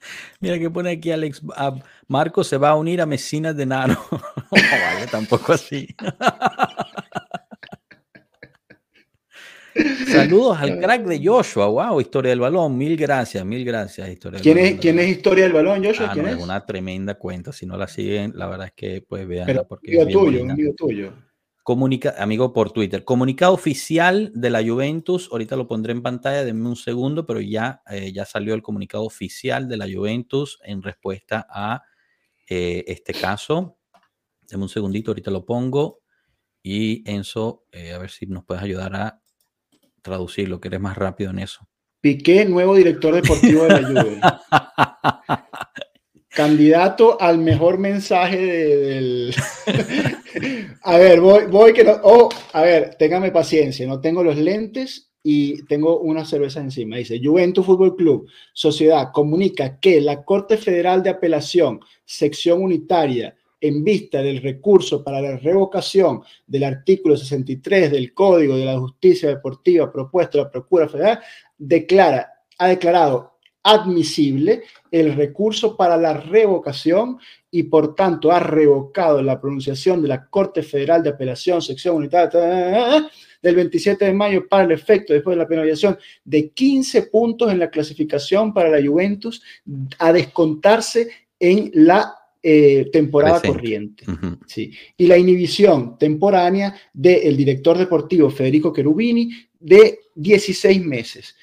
Mira 0.40 0.58
que 0.58 0.68
pone 0.68 0.90
aquí 0.90 1.10
Alex, 1.10 1.40
Marco 2.12 2.44
se 2.44 2.58
va 2.58 2.68
a 2.68 2.76
unir 2.76 3.00
a 3.00 3.06
Mesinas 3.06 3.56
de 3.56 3.64
Nano. 3.64 3.98
no 4.10 4.50
vale, 4.50 5.06
tampoco 5.10 5.54
así. 5.54 5.88
Saludos 10.06 10.58
al 10.60 10.78
crack 10.82 11.04
de 11.06 11.26
Joshua, 11.26 11.66
wow, 11.68 11.98
historia 11.98 12.28
del 12.28 12.40
balón, 12.40 12.76
mil 12.76 12.98
gracias, 12.98 13.42
mil 13.46 13.64
gracias, 13.64 14.10
historia 14.10 14.38
¿Quién 14.40 14.58
es, 14.58 14.78
¿Quién 14.78 14.98
es 14.98 15.08
historia 15.08 15.44
del 15.44 15.54
balón, 15.54 15.82
Joshua? 15.82 16.08
Ah, 16.10 16.12
¿Quién 16.12 16.28
es? 16.28 16.36
una 16.36 16.66
tremenda 16.66 17.14
cuenta, 17.14 17.50
si 17.50 17.64
no 17.64 17.78
la 17.78 17.88
siguen, 17.88 18.32
la 18.36 18.46
verdad 18.46 18.66
es 18.66 18.72
que 18.74 19.02
pues 19.08 19.26
vean 19.26 19.64
porque 19.66 19.96
un 19.96 20.12
tuyo, 20.12 20.42
un 20.42 20.76
tuyo. 20.76 21.14
Comunica, 21.62 22.16
amigo 22.18 22.52
por 22.52 22.72
Twitter, 22.72 23.04
comunicado 23.04 23.54
oficial 23.54 24.32
de 24.34 24.50
la 24.50 24.62
Juventus, 24.62 25.30
ahorita 25.32 25.56
lo 25.56 25.66
pondré 25.66 25.92
en 25.92 26.02
pantalla, 26.02 26.44
denme 26.44 26.68
un 26.68 26.76
segundo, 26.76 27.24
pero 27.24 27.40
ya, 27.40 27.80
eh, 27.88 28.12
ya 28.12 28.26
salió 28.26 28.52
el 28.52 28.60
comunicado 28.60 29.04
oficial 29.04 29.66
de 29.66 29.78
la 29.78 29.86
Juventus 29.90 30.58
en 30.64 30.82
respuesta 30.82 31.46
a 31.48 31.84
eh, 32.52 32.84
este 32.86 33.14
caso. 33.14 33.78
Denme 34.42 34.64
un 34.64 34.68
segundito, 34.68 35.10
ahorita 35.10 35.30
lo 35.30 35.44
pongo. 35.44 36.00
Y 36.62 37.08
Enzo, 37.10 37.64
eh, 37.72 37.92
a 37.92 37.98
ver 37.98 38.10
si 38.10 38.26
nos 38.26 38.44
puedes 38.44 38.62
ayudar 38.62 38.94
a 38.94 39.22
traducirlo, 40.02 40.60
que 40.60 40.68
eres 40.68 40.80
más 40.80 40.96
rápido 40.96 41.30
en 41.30 41.38
eso. 41.38 41.66
Piqué, 42.00 42.44
nuevo 42.44 42.74
director 42.74 43.14
deportivo 43.14 43.64
de 43.64 43.68
la 43.68 43.88
Juventus. 43.88 44.20
Candidato 46.28 47.20
al 47.20 47.38
mejor 47.38 47.78
mensaje 47.78 48.38
del... 48.38 49.34
a 50.82 50.98
ver, 50.98 51.20
voy, 51.20 51.46
voy 51.46 51.72
que 51.72 51.84
no... 51.84 52.00
Oh, 52.02 52.28
a 52.52 52.62
ver, 52.62 52.96
téngame 52.98 53.30
paciencia, 53.30 53.86
no 53.86 54.00
tengo 54.00 54.24
los 54.24 54.36
lentes 54.36 55.11
y 55.22 55.62
tengo 55.64 56.00
una 56.00 56.24
cerveza 56.24 56.60
encima. 56.60 56.96
Dice, 56.96 57.20
Juventus 57.22 57.64
Fútbol 57.64 57.96
Club, 57.96 58.28
Sociedad, 58.52 59.10
comunica 59.12 59.78
que 59.78 60.00
la 60.00 60.24
Corte 60.24 60.56
Federal 60.56 61.02
de 61.02 61.10
Apelación, 61.10 61.80
sección 62.04 62.62
unitaria, 62.62 63.36
en 63.62 63.84
vista 63.84 64.20
del 64.20 64.42
recurso 64.42 65.04
para 65.04 65.20
la 65.20 65.36
revocación 65.36 66.20
del 66.46 66.64
artículo 66.64 67.16
63 67.16 67.92
del 67.92 68.12
Código 68.12 68.56
de 68.56 68.64
la 68.64 68.78
Justicia 68.78 69.28
Deportiva 69.28 69.90
propuesto 69.90 70.40
a 70.40 70.44
la 70.44 70.50
Procura 70.50 70.88
Federal, 70.88 71.20
declara, 71.56 72.28
ha 72.58 72.66
declarado 72.66 73.31
admisible 73.62 74.62
el 74.90 75.14
recurso 75.14 75.76
para 75.76 75.96
la 75.96 76.14
revocación 76.14 77.18
y 77.50 77.64
por 77.64 77.94
tanto 77.94 78.32
ha 78.32 78.40
revocado 78.40 79.22
la 79.22 79.40
pronunciación 79.40 80.02
de 80.02 80.08
la 80.08 80.26
Corte 80.26 80.62
Federal 80.62 81.02
de 81.02 81.10
Apelación, 81.10 81.62
sección 81.62 81.96
unitaria 81.96 83.08
del 83.42 83.56
27 83.56 84.04
de 84.04 84.12
mayo 84.12 84.48
para 84.48 84.64
el 84.64 84.72
efecto 84.72 85.12
después 85.12 85.36
de 85.36 85.42
la 85.42 85.48
penalización 85.48 85.98
de 86.24 86.50
15 86.50 87.02
puntos 87.02 87.50
en 87.50 87.58
la 87.58 87.70
clasificación 87.70 88.54
para 88.54 88.68
la 88.68 88.86
Juventus 88.86 89.42
a 89.98 90.12
descontarse 90.12 91.08
en 91.38 91.70
la 91.74 92.14
eh, 92.42 92.88
temporada 92.92 93.40
corriente. 93.40 94.04
sí. 94.46 94.72
Y 94.96 95.06
la 95.06 95.16
inhibición 95.18 95.96
temporánea 95.98 96.74
del 96.92 97.36
director 97.36 97.78
deportivo 97.78 98.30
Federico 98.30 98.72
Cherubini 98.74 99.30
de 99.60 100.00
16 100.14 100.84
meses 100.84 101.36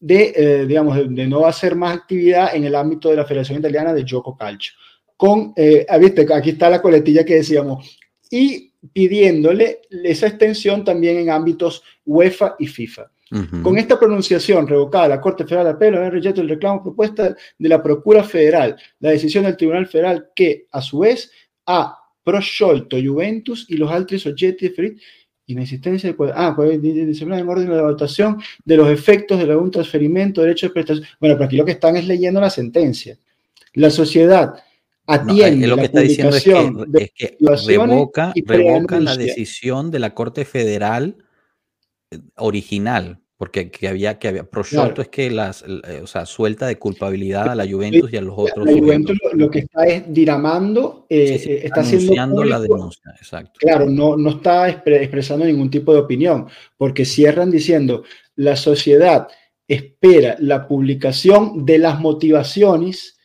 de, 0.00 0.32
eh, 0.34 0.66
digamos, 0.66 0.96
de, 0.96 1.26
no 1.26 1.44
hacer 1.46 1.76
más 1.76 1.94
actividad 1.94 2.54
en 2.54 2.64
el 2.64 2.74
ámbito 2.74 3.10
de 3.10 3.16
la 3.16 3.26
Federación 3.26 3.58
Italiana 3.58 3.92
de 3.92 4.04
Gioco 4.04 4.36
Calcio. 4.36 4.72
Con, 5.16 5.52
eh, 5.54 5.84
ah, 5.88 5.98
viste, 5.98 6.26
aquí 6.34 6.50
está 6.50 6.70
la 6.70 6.80
coletilla 6.80 7.24
que 7.24 7.34
decíamos, 7.34 7.98
y 8.30 8.72
pidiéndole 8.92 9.82
esa 10.04 10.28
extensión 10.28 10.82
también 10.82 11.18
en 11.18 11.30
ámbitos 11.30 11.82
UEFA 12.06 12.56
y 12.58 12.66
FIFA. 12.66 13.10
Con 13.62 13.78
esta 13.78 13.96
pronunciación 13.96 14.66
revocada, 14.66 15.06
la 15.06 15.20
Corte 15.20 15.44
Federal 15.44 15.66
de 15.66 15.70
Apelo 15.70 16.02
ha 16.02 16.10
rechazado 16.10 16.42
el 16.42 16.48
reclamo 16.48 16.82
propuesta 16.82 17.36
de 17.58 17.68
la 17.68 17.80
Procura 17.80 18.24
Federal, 18.24 18.74
la 18.98 19.10
decisión 19.10 19.44
del 19.44 19.56
Tribunal 19.56 19.86
Federal 19.86 20.30
que, 20.34 20.66
a 20.72 20.82
su 20.82 20.98
vez, 20.98 21.30
ha 21.64 21.96
prosciolto 22.24 22.96
Juventus 22.96 23.66
y 23.68 23.76
los 23.76 23.90
altri 23.90 24.18
soggetti 24.18 24.74
inexistencia 25.52 26.12
de 26.12 26.32
ah, 26.34 26.56
en 26.58 27.48
orden 27.48 27.68
de 27.68 27.76
la 27.76 27.82
votación 27.82 28.40
de 28.64 28.76
los 28.76 28.88
efectos 28.88 29.38
de 29.38 29.50
algún 29.50 29.70
transferimiento, 29.70 30.42
derecho 30.42 30.66
de 30.66 30.72
prestación. 30.72 31.06
Bueno, 31.18 31.36
pero 31.36 31.46
aquí 31.46 31.56
lo 31.56 31.64
que 31.64 31.72
están 31.72 31.96
es 31.96 32.06
leyendo 32.06 32.40
la 32.40 32.50
sentencia. 32.50 33.16
La 33.74 33.90
sociedad 33.90 34.54
atiende 35.06 35.66
lo 35.66 35.76
que 35.76 35.84
está 35.84 36.00
diciendo 36.00 36.36
es 36.36 36.44
que, 37.12 37.36
revoca, 37.66 38.32
revoca 38.44 39.00
la 39.00 39.16
decisión 39.16 39.90
de 39.90 39.98
la 39.98 40.14
Corte 40.14 40.44
Federal 40.44 41.16
eh, 42.10 42.18
original 42.36 43.20
porque 43.40 43.70
que 43.70 43.88
había 43.88 44.18
que 44.18 44.28
había 44.28 44.44
prosciutto 44.44 45.00
es 45.00 45.08
que 45.08 45.30
las 45.30 45.64
eh, 45.66 46.00
o 46.02 46.06
sea 46.06 46.26
suelta 46.26 46.66
de 46.66 46.78
culpabilidad 46.78 47.48
a 47.48 47.54
la 47.54 47.66
Juventus 47.66 48.12
y 48.12 48.18
a 48.18 48.20
los 48.20 48.34
otros 48.36 48.66
la 48.66 48.78
Juventus 48.78 49.16
lo, 49.32 49.50
que 49.50 49.60
está 49.60 49.86
es 49.86 50.02
diramando 50.12 51.06
eh, 51.08 51.42
eh, 51.46 51.60
está 51.64 51.80
haciendo 51.80 52.44
la 52.44 52.60
denuncia 52.60 53.14
exacto. 53.16 53.52
Claro 53.58 53.88
no 53.88 54.14
no 54.18 54.28
está 54.28 54.68
expresando 54.68 55.46
ningún 55.46 55.70
tipo 55.70 55.94
de 55.94 56.00
opinión 56.00 56.48
porque 56.76 57.06
cierran 57.06 57.50
diciendo 57.50 58.04
la 58.36 58.56
sociedad 58.56 59.28
espera 59.66 60.36
la 60.38 60.68
publicación 60.68 61.64
de 61.64 61.78
las 61.78 61.98
motivaciones 61.98 63.16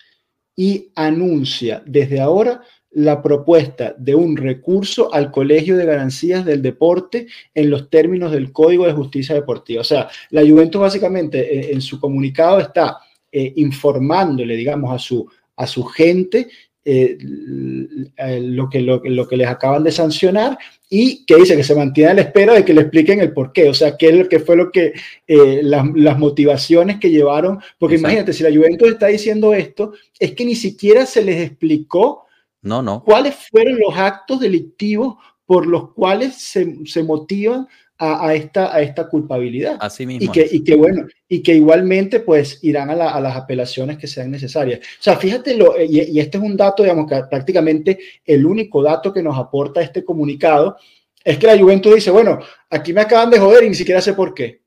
y 0.56 0.94
anuncia 0.96 1.84
desde 1.86 2.22
ahora 2.22 2.62
la 2.96 3.22
propuesta 3.22 3.96
de 3.98 4.16
un 4.16 4.36
recurso 4.38 5.14
al 5.14 5.32
Colegio 5.32 5.78
de 5.78 5.86
Garancías 5.86 6.46
del 6.46 6.62
Deporte 6.62 7.28
en 7.54 7.70
los 7.70 7.90
términos 7.90 8.32
del 8.32 8.52
Código 8.52 8.86
de 8.86 8.94
Justicia 8.94 9.36
Deportiva. 9.36 9.82
O 9.82 9.86
sea, 9.86 10.10
la 10.32 10.42
Juventus 10.42 10.82
básicamente 10.82 11.40
eh, 11.40 11.74
en, 11.74 11.82
su 11.82 12.00
comunicado 12.00 12.60
está 12.60 12.98
eh, 13.32 13.54
informándole, 13.58 14.56
digamos, 14.56 14.94
a 14.94 15.00
su, 15.00 15.30
a 15.58 15.68
su 15.68 15.84
gente 15.84 16.48
eh, 16.88 17.18
lo, 17.20 18.70
que, 18.70 18.80
lo, 18.80 19.02
lo, 19.04 19.28
que 19.28 19.38
les 19.38 19.48
acaban 19.48 19.84
de 19.84 19.92
sancionar 19.92 20.56
y 20.88 21.26
que 21.26 21.36
dice 21.36 21.58
que 21.58 21.64
se 21.64 21.74
mantiene 21.74 22.12
a 22.12 22.14
la 22.14 22.22
espera 22.22 22.54
de 22.54 22.64
que 22.64 22.76
le 22.76 22.82
expliquen 22.82 23.20
el 23.20 23.34
por 23.34 23.52
qué, 23.52 23.68
o 23.70 23.74
sea, 23.74 23.98
qué, 23.98 24.10
es 24.10 24.16
lo 24.16 24.30
que 24.30 24.40
fue 24.40 24.56
lo 24.56 24.72
que, 24.72 24.94
eh, 25.28 25.62
las, 25.64 26.20
motivaciones 26.20 27.00
que 27.00 27.10
llevaron, 27.10 27.60
porque 27.80 27.96
imagínate, 27.96 28.34
si 28.34 28.44
la 28.44 28.54
Juventus 28.56 28.90
está 28.90 29.08
diciendo 29.08 29.54
esto, 29.54 29.94
es 30.20 30.34
que 30.34 30.46
ni 30.46 30.54
siquiera 30.54 31.08
se 31.08 31.24
les 31.24 31.42
explicó 31.42 32.25
no, 32.66 32.82
no. 32.82 33.04
cuáles 33.04 33.36
fueron 33.50 33.80
los 33.80 33.96
actos 33.96 34.40
delictivos 34.40 35.16
por 35.46 35.68
los 35.68 35.94
cuales 35.94 36.36
se, 36.36 36.86
se 36.86 37.04
motivan 37.04 37.68
a, 37.98 38.34
esta, 38.34 38.76
a 38.76 38.82
esta 38.82 39.08
culpabilidad. 39.08 39.78
Así 39.80 40.06
mismo. 40.06 40.26
Y 40.26 40.28
que, 40.30 40.48
y 40.52 40.64
que, 40.64 40.76
bueno, 40.76 41.08
y 41.30 41.42
que 41.42 41.56
igualmente 41.56 42.20
pues 42.20 42.60
irán 42.64 42.90
a, 42.90 43.20
las 43.20 43.36
apelaciones 43.36 43.98
que 43.98 44.08
sean 44.08 44.32
necesarias. 44.32 44.80
O 45.00 45.04
sea, 45.04 45.16
fíjate, 45.16 45.56
lo, 45.56 45.82
y, 45.82 46.02
y, 46.02 46.20
este 46.20 46.38
es 46.38 46.44
un 46.44 46.58
dato, 46.58 46.84
digamos, 46.84 47.10
que 47.10 47.22
prácticamente 47.30 47.98
el 48.26 48.46
único 48.46 48.84
dato 48.84 49.14
que 49.14 49.24
nos 49.24 49.38
aporta 49.38 49.82
este 49.82 50.04
comunicado 50.04 50.78
es 51.24 51.38
que 51.38 51.48
la 51.48 51.58
Juventus 51.58 51.96
dice, 51.96 52.12
bueno, 52.12 52.40
aquí 52.70 52.92
me 52.94 53.02
acaban 53.02 53.30
de 53.30 53.40
joder 53.40 53.64
y 53.64 53.70
ni 53.70 53.76
siquiera 53.76 54.02
sé 54.02 54.14
por 54.14 54.34
qué. 54.34 54.62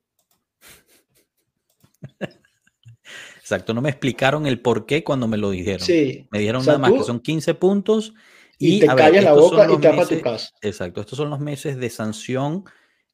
Exacto, 3.49 3.72
no 3.72 3.80
me 3.80 3.88
explicaron 3.88 4.46
el 4.46 4.61
por 4.61 4.84
qué 4.84 5.03
cuando 5.03 5.26
me 5.26 5.38
lo 5.38 5.49
dijeron. 5.49 5.80
Sí. 5.80 6.28
Me 6.30 6.38
dijeron 6.38 6.66
nada 6.66 6.76
más 6.76 6.92
que 6.92 7.03
son 7.03 7.18
15 7.18 7.55
puntos 7.55 8.12
y, 8.59 8.78
te 8.78 8.86
callas 8.88 9.24
la 9.24 9.32
boca 9.32 9.66
y 9.72 9.78
te 9.78 10.16
tu 10.16 10.20
casa. 10.20 10.51
Exacto, 10.61 11.01
estos 11.01 11.16
son 11.16 11.30
los 11.30 11.40
meses 11.40 11.78
de 11.78 11.88
sanción 11.88 12.64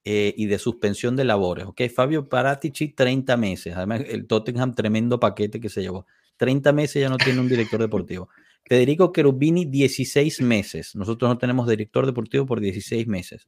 eh, 0.04 0.34
y 0.36 0.46
de 0.46 0.58
suspensión 0.58 1.14
de 1.14 1.22
labores. 1.22 1.66
Ok, 1.66 1.82
Fabio 1.94 2.28
Paratici, 2.28 2.88
30 2.88 3.36
meses. 3.36 3.76
Además, 3.76 4.02
el 4.08 4.26
Tottenham, 4.26 4.74
tremendo 4.74 5.20
paquete 5.20 5.60
que 5.60 5.68
se 5.68 5.82
llevó. 5.82 6.04
30 6.36 6.72
meses 6.72 7.00
ya 7.00 7.08
no 7.08 7.16
tiene 7.16 7.38
un 7.38 7.48
director 7.48 7.80
deportivo. 7.80 8.28
Federico 8.66 9.12
Cherubini, 9.14 9.66
16 9.66 10.40
meses. 10.40 10.96
Nosotros 10.96 11.28
no 11.28 11.38
tenemos 11.38 11.68
director 11.68 12.06
deportivo 12.06 12.44
por 12.44 12.58
16 12.58 13.06
meses. 13.06 13.46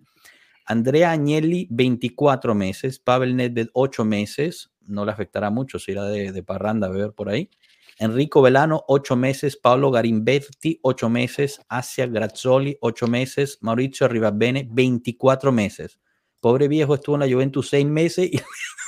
Andrea 0.67 1.13
Agnelli, 1.13 1.67
24 1.71 2.55
meses. 2.55 2.99
Pavel 2.99 3.37
Nedved, 3.37 3.69
8 3.73 4.05
meses. 4.05 4.71
No 4.87 5.05
le 5.05 5.13
afectará 5.13 5.51
mucho 5.51 5.79
si 5.79 5.93
irá 5.93 6.05
de, 6.05 6.33
de 6.33 6.43
parranda 6.43 6.89
a 6.89 6.91
beber 6.91 7.13
por 7.13 7.29
ahí. 7.29 7.51
Enrico 7.99 8.43
Velano, 8.43 8.85
8 8.89 9.17
meses. 9.17 9.57
Pablo 9.57 9.91
Garimberti, 9.91 10.81
8 10.83 11.09
meses. 11.09 11.61
Asia 11.69 12.07
Grazzoli, 12.07 12.77
8 12.81 13.07
meses. 13.07 13.59
Mauricio 13.61 14.09
Rivabene, 14.09 14.69
24 14.71 15.53
meses. 15.53 15.99
Pobre 16.41 16.69
viejo 16.69 16.95
estuvo 16.95 17.17
en 17.17 17.21
la 17.21 17.33
Juventus 17.33 17.69
seis 17.71 17.87
meses 17.87 18.31
y, 18.31 18.41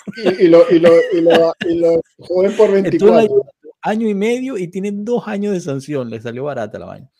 y, 0.45 0.49
lo, 0.49 0.65
y, 0.71 0.79
lo, 0.79 0.91
y, 1.13 1.21
lo, 1.21 1.55
y 1.69 1.79
lo 1.79 2.01
joven 2.19 2.57
por 2.57 2.71
24. 2.71 3.29
año 3.83 4.09
y 4.09 4.15
medio 4.15 4.59
y 4.59 4.69
tiene 4.69 4.91
dos 4.93 5.27
años 5.27 5.55
de 5.55 5.61
sanción. 5.61 6.11
Le 6.11 6.21
salió 6.21 6.45
barata 6.45 6.79
la 6.79 6.87
vaina. 6.87 7.11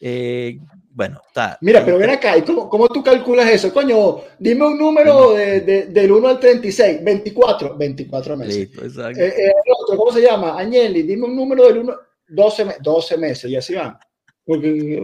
Eh, 0.00 0.58
bueno, 0.90 1.20
está. 1.26 1.58
Mira, 1.60 1.84
pero 1.84 1.98
ven 1.98 2.10
acá, 2.10 2.36
¿y 2.36 2.42
cómo, 2.42 2.68
cómo, 2.68 2.88
tú 2.88 3.02
calculas 3.02 3.48
eso? 3.50 3.72
Coño, 3.72 4.20
dime 4.38 4.66
un 4.66 4.78
número 4.78 5.32
de, 5.32 5.60
de, 5.60 5.86
del 5.86 6.12
1 6.12 6.28
al 6.28 6.40
36, 6.40 7.04
24, 7.04 7.76
24 7.76 8.36
meses. 8.36 8.56
Listo, 8.56 8.84
exacto. 8.84 9.20
Eh, 9.20 9.28
eh, 9.28 9.52
otro, 9.80 9.96
¿Cómo 9.96 10.12
se 10.12 10.22
llama? 10.22 10.58
Agnelli, 10.58 11.02
dime 11.02 11.26
un 11.26 11.36
número 11.36 11.66
del 11.66 11.78
1, 11.78 11.94
12, 12.28 12.76
12 12.80 13.16
meses, 13.16 13.50
y 13.50 13.56
así 13.56 13.74
van. 13.74 13.96
Porque, 14.44 15.02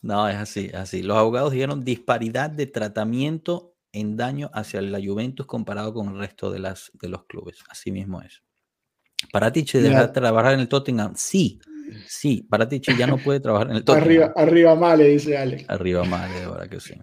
no, 0.00 0.28
es 0.28 0.36
así, 0.36 0.70
así. 0.74 1.02
Los 1.02 1.16
abogados 1.16 1.52
dijeron 1.52 1.84
disparidad 1.84 2.50
de 2.50 2.66
tratamiento 2.66 3.74
en 3.92 4.16
daño 4.16 4.50
hacia 4.54 4.80
la 4.80 5.00
Juventus 5.04 5.46
comparado 5.46 5.92
con 5.92 6.08
el 6.08 6.18
resto 6.18 6.50
de, 6.50 6.60
las, 6.60 6.90
de 6.94 7.08
los 7.08 7.24
clubes. 7.24 7.58
Así 7.68 7.90
mismo 7.90 8.22
es. 8.22 8.42
Paratici 9.32 9.78
deberá 9.78 10.12
trabajar 10.12 10.54
en 10.54 10.60
el 10.60 10.68
Tottenham. 10.68 11.14
Sí, 11.16 11.60
sí. 12.06 12.46
Paratici 12.48 12.96
ya 12.96 13.06
no 13.06 13.18
puede 13.18 13.40
trabajar 13.40 13.70
en 13.70 13.76
el 13.76 13.84
Tottenham. 13.84 14.04
Arriba, 14.04 14.32
arriba 14.36 14.74
mal, 14.74 14.98
dice 14.98 15.36
Alex. 15.36 15.64
Arriba 15.68 16.04
mal, 16.04 16.30
ahora 16.44 16.68
que 16.68 16.80
sí. 16.80 16.94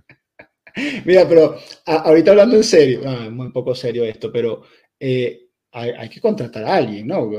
Mira, 1.05 1.27
pero 1.27 1.57
ahorita 1.85 2.31
hablando 2.31 2.55
en 2.55 2.63
serio, 2.63 3.01
ah, 3.05 3.29
muy 3.29 3.51
poco 3.51 3.73
serio 3.75 4.03
esto, 4.05 4.31
pero 4.31 4.63
eh, 4.99 5.49
hay, 5.71 6.09
que 6.09 6.21
contratar 6.21 6.63
a 6.63 6.75
alguien, 6.75 7.07
¿no? 7.07 7.29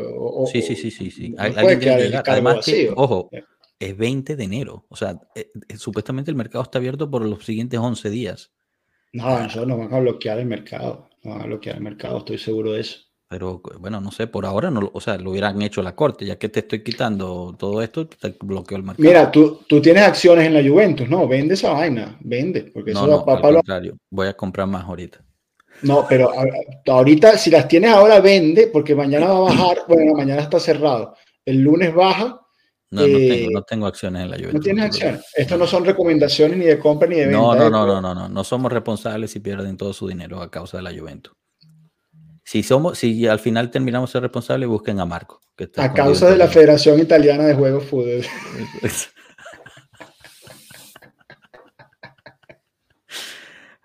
sí, 0.47 0.63
sí, 0.63 0.77
sí, 0.77 0.91
sí, 0.91 1.11
sí. 1.11 1.35
Hay, 1.39 1.53
alguien 1.57 1.81
que 1.81 2.23
Además, 2.27 2.65
que, 2.65 2.93
ojo, 2.95 3.31
es 3.79 3.97
20 3.97 4.37
de 4.37 4.45
enero. 4.45 4.87
O 4.89 4.97
sea, 4.97 5.19
eh, 5.35 5.51
eh, 5.69 5.77
supuestamente 5.77 6.31
el 6.31 6.37
mercado 6.37 6.63
está 6.63 6.79
abierto 6.79 7.11
por 7.11 7.25
los 7.25 7.45
siguientes 7.45 7.81
11 7.81 8.11
días. 8.11 8.53
No, 9.13 9.41
nosotros 9.41 9.67
nos 9.67 9.79
van 9.79 9.93
a 9.93 10.01
bloquear 10.01 10.39
el 10.39 10.47
mercado. 10.47 11.09
Nos 11.23 11.35
van 11.35 11.43
a 11.43 11.47
bloquear 11.47 11.77
el 11.77 11.83
mercado, 11.83 12.19
estoy 12.19 12.39
seguro 12.39 12.73
de 12.73 12.81
eso. 12.81 13.01
Pero 13.31 13.63
bueno, 13.79 14.01
no 14.01 14.11
sé, 14.11 14.27
por 14.27 14.45
ahora 14.45 14.73
no, 14.73 14.91
o 14.93 15.01
sea, 15.01 15.17
lo 15.17 15.31
hubieran 15.31 15.63
hecho 15.63 15.83
la 15.83 15.95
corte, 15.95 16.27
ya 16.27 16.37
que 16.37 16.49
te 16.49 16.61
estoy 16.61 16.83
quitando 16.83 17.55
todo 17.57 17.81
esto, 17.81 18.09
te 18.09 18.35
bloqueo 18.41 18.77
el 18.77 18.83
mercado. 18.83 19.09
Mira, 19.09 19.31
tú, 19.31 19.61
tú 19.69 19.81
tienes 19.81 20.03
acciones 20.03 20.49
en 20.49 20.55
la 20.55 20.69
Juventus, 20.69 21.09
no, 21.09 21.29
vende 21.29 21.55
esa 21.55 21.71
vaina, 21.71 22.19
vende, 22.23 22.73
porque 22.75 22.93
no, 22.93 23.07
eso 23.07 23.25
no, 23.25 23.33
al 23.33 23.41
contrario, 23.41 23.97
voy 24.11 24.27
a 24.27 24.35
comprar 24.35 24.67
más 24.67 24.85
ahorita. 24.85 25.25
No, 25.83 26.07
pero 26.09 26.33
ahorita, 26.89 27.39
si 27.39 27.51
las 27.51 27.69
tienes 27.69 27.93
ahora, 27.93 28.19
vende, 28.19 28.67
porque 28.67 28.97
mañana 28.97 29.29
va 29.29 29.37
a 29.37 29.43
bajar, 29.43 29.79
bueno, 29.89 30.13
mañana 30.15 30.43
está 30.43 30.59
cerrado, 30.59 31.15
el 31.45 31.61
lunes 31.61 31.95
baja 31.95 32.41
no, 32.91 33.03
no, 33.03 33.07
tengo, 33.07 33.33
eh, 33.33 33.49
no 33.53 33.63
tengo 33.63 33.87
acciones 33.87 34.23
en 34.23 34.31
la 34.31 34.37
Juventus. 34.37 34.55
No 34.55 34.61
tienes 34.61 34.85
acciones. 34.87 35.25
Esto 35.37 35.57
no 35.57 35.69
son 35.69 35.85
recomendaciones 35.85 36.59
ni 36.59 36.65
de 36.65 36.81
compra 36.81 37.09
ni 37.09 37.15
de 37.15 37.27
venta. 37.27 37.39
No, 37.39 37.55
no, 37.55 37.71
no, 37.71 37.87
no, 37.87 38.01
no, 38.01 38.15
no. 38.15 38.29
No 38.29 38.43
somos 38.43 38.73
responsables 38.73 39.31
si 39.31 39.39
pierden 39.39 39.77
todo 39.77 39.93
su 39.93 40.09
dinero 40.09 40.43
a 40.43 40.51
causa 40.51 40.79
de 40.79 40.83
la 40.83 40.93
Juventus. 40.93 41.33
Si 42.51 42.65
somos, 42.65 42.99
si 42.99 43.29
al 43.29 43.39
final 43.39 43.71
terminamos 43.71 44.11
ser 44.11 44.23
responsables, 44.23 44.69
busquen 44.69 44.99
a 44.99 45.07
Marco. 45.07 45.41
a 45.77 45.95
causa 45.95 46.29
de 46.31 46.37
la 46.37 46.49
Federación 46.49 46.99
Italiana 46.99 47.47
de 47.47 47.55
Juegos 47.55 47.85
Fútbol. 47.85 48.23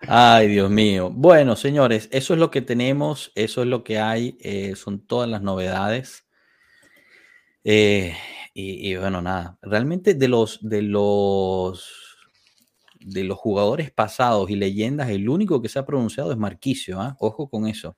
Ay, 0.00 0.48
Dios 0.48 0.68
mío. 0.68 1.12
Bueno, 1.14 1.54
señores, 1.54 2.08
eso 2.10 2.34
es 2.34 2.40
lo 2.40 2.50
que 2.50 2.60
tenemos, 2.60 3.30
eso 3.36 3.62
es 3.62 3.68
lo 3.68 3.84
que 3.84 4.00
hay, 4.00 4.36
eh, 4.40 4.74
son 4.74 5.06
todas 5.06 5.30
las 5.30 5.42
novedades. 5.42 6.26
Eh, 7.62 8.16
y, 8.52 8.96
bueno, 8.96 9.22
nada, 9.22 9.58
realmente 9.62 10.14
de 10.14 10.26
los, 10.26 10.58
de 10.68 10.82
los, 10.82 11.88
de 12.98 13.22
los 13.22 13.38
jugadores 13.38 13.92
pasados 13.92 14.50
y 14.50 14.56
leyendas, 14.56 15.08
el 15.10 15.28
único 15.28 15.62
que 15.62 15.68
se 15.68 15.78
ha 15.78 15.86
pronunciado 15.86 16.32
es 16.32 16.36
Marquicio, 16.36 17.00
¿ah? 17.00 17.16
ojo 17.20 17.48
con 17.48 17.68
eso. 17.68 17.96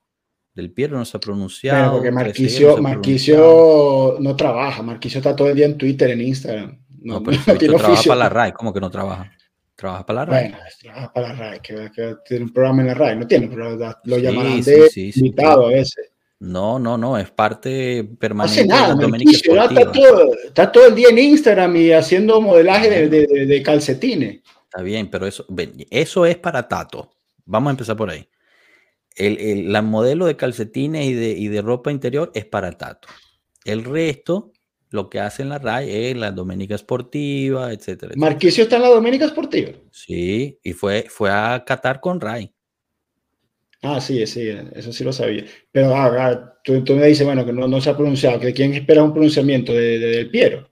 Del 0.59 0.73
Piero 0.73 0.99
no 0.99 1.05
se 1.05 1.17
ha 1.17 1.21
pronunciado. 1.21 1.93
porque 1.93 2.11
Marquicio, 2.11 2.75
no, 2.75 2.83
Marquicio 2.83 4.17
no 4.19 4.35
trabaja, 4.35 4.83
Marquicio 4.83 5.19
está 5.19 5.37
todo 5.37 5.51
el 5.51 5.55
día 5.55 5.67
en 5.67 5.79
Twitter, 5.79 6.11
en 6.11 6.21
Instagram. 6.21 6.77
No, 7.01 7.23
pero 7.23 7.39
no 7.47 7.77
trabaja 7.77 8.03
para 8.03 8.17
la 8.17 8.29
RAI, 8.29 8.53
¿cómo 8.55 8.75
que 8.75 8.81
no 8.81 8.91
trabaja? 8.91 9.31
Trabaja 9.77 10.05
para 10.05 10.19
la 10.19 10.27
RAI. 10.27 10.49
Bueno, 10.49 10.59
trabaja 10.83 11.13
para 11.13 11.29
la 11.29 11.35
RAI, 11.35 11.61
que, 11.61 12.17
tiene 12.27 12.47
un 12.47 12.53
programa 12.53 12.83
en 12.83 12.89
la 12.89 12.95
RAI, 12.95 13.17
no 13.17 13.27
tiene, 13.29 13.47
pero 13.47 13.77
lo 13.77 14.19
llamarán 14.19 14.61
de 14.61 14.91
invitado 15.15 15.69
a 15.69 15.71
veces. 15.71 16.11
No, 16.41 16.81
no, 16.81 16.99
no, 16.99 17.17
es 17.17 17.31
parte 17.31 18.03
permanente 18.19 18.63
de 18.63 18.69
la 18.69 19.65
está, 19.67 19.93
todo, 19.93 20.35
está, 20.45 20.73
todo, 20.73 20.89
el 20.89 20.97
día 20.97 21.11
en 21.11 21.19
Instagram 21.19 21.77
y 21.77 21.93
haciendo 21.93 22.41
modelaje 22.41 23.09
de, 23.09 23.27
de, 23.47 23.63
calcetines. 23.63 24.41
Está 24.65 24.83
bien, 24.83 25.09
pero 25.09 25.25
eso, 25.25 25.47
eso 25.89 26.27
es 26.27 26.37
para 26.37 26.67
Tato. 26.67 27.13
Vamos 27.45 27.69
a 27.69 27.71
empezar 27.71 27.97
por 27.97 28.11
ahí. 28.11 28.29
El, 29.19 29.39
el 29.39 29.73
la 29.73 29.83
modelo 29.83 30.27
de 30.27 30.37
calcetines 30.37 31.07
y 31.07 31.15
de, 31.15 31.31
y 31.31 31.49
de 31.49 31.63
ropa 31.63 31.91
interior 31.91 32.31
es 32.35 32.45
para 32.45 32.73
Tato. 32.73 33.09
El 33.65 33.85
resto, 33.85 34.53
lo 34.91 35.11
que 35.11 35.21
hace 35.21 35.43
en 35.43 35.51
la 35.51 35.59
RAI 35.59 35.91
es 35.91 36.17
la 36.17 36.31
Doménica 36.31 36.75
Esportiva, 36.75 37.73
etcétera, 37.73 38.15
¿Marquicio 38.17 38.63
está 38.65 38.77
en 38.77 38.83
la 38.83 38.89
Doménica 38.89 39.27
Esportiva? 39.27 39.73
Sí, 39.91 40.59
y 40.63 40.73
fue, 40.73 41.07
fue 41.09 41.31
a 41.31 41.63
Qatar 41.67 42.01
con 42.01 42.21
RAI. 42.21 42.53
Ah, 43.83 44.01
sí, 44.01 44.27
sí, 44.27 44.49
eso 44.75 44.93
sí 44.93 45.05
lo 45.05 45.13
sabía. 45.13 45.45
Pero 45.71 45.95
ah, 45.95 46.11
ah, 46.19 46.55
tú, 46.65 46.83
me 46.95 47.07
dices, 47.07 47.25
bueno, 47.25 47.47
que 47.47 47.53
no, 47.53 47.81
se 47.81 47.91
ha 47.91 47.97
pronunciado, 47.97 48.41
que 48.41 48.53
quién 48.53 48.75
espera 48.75 49.05
un 49.05 49.13
pronunciamiento 49.13 49.73
de, 49.73 49.99
Del 49.99 50.31
Piero. 50.31 50.69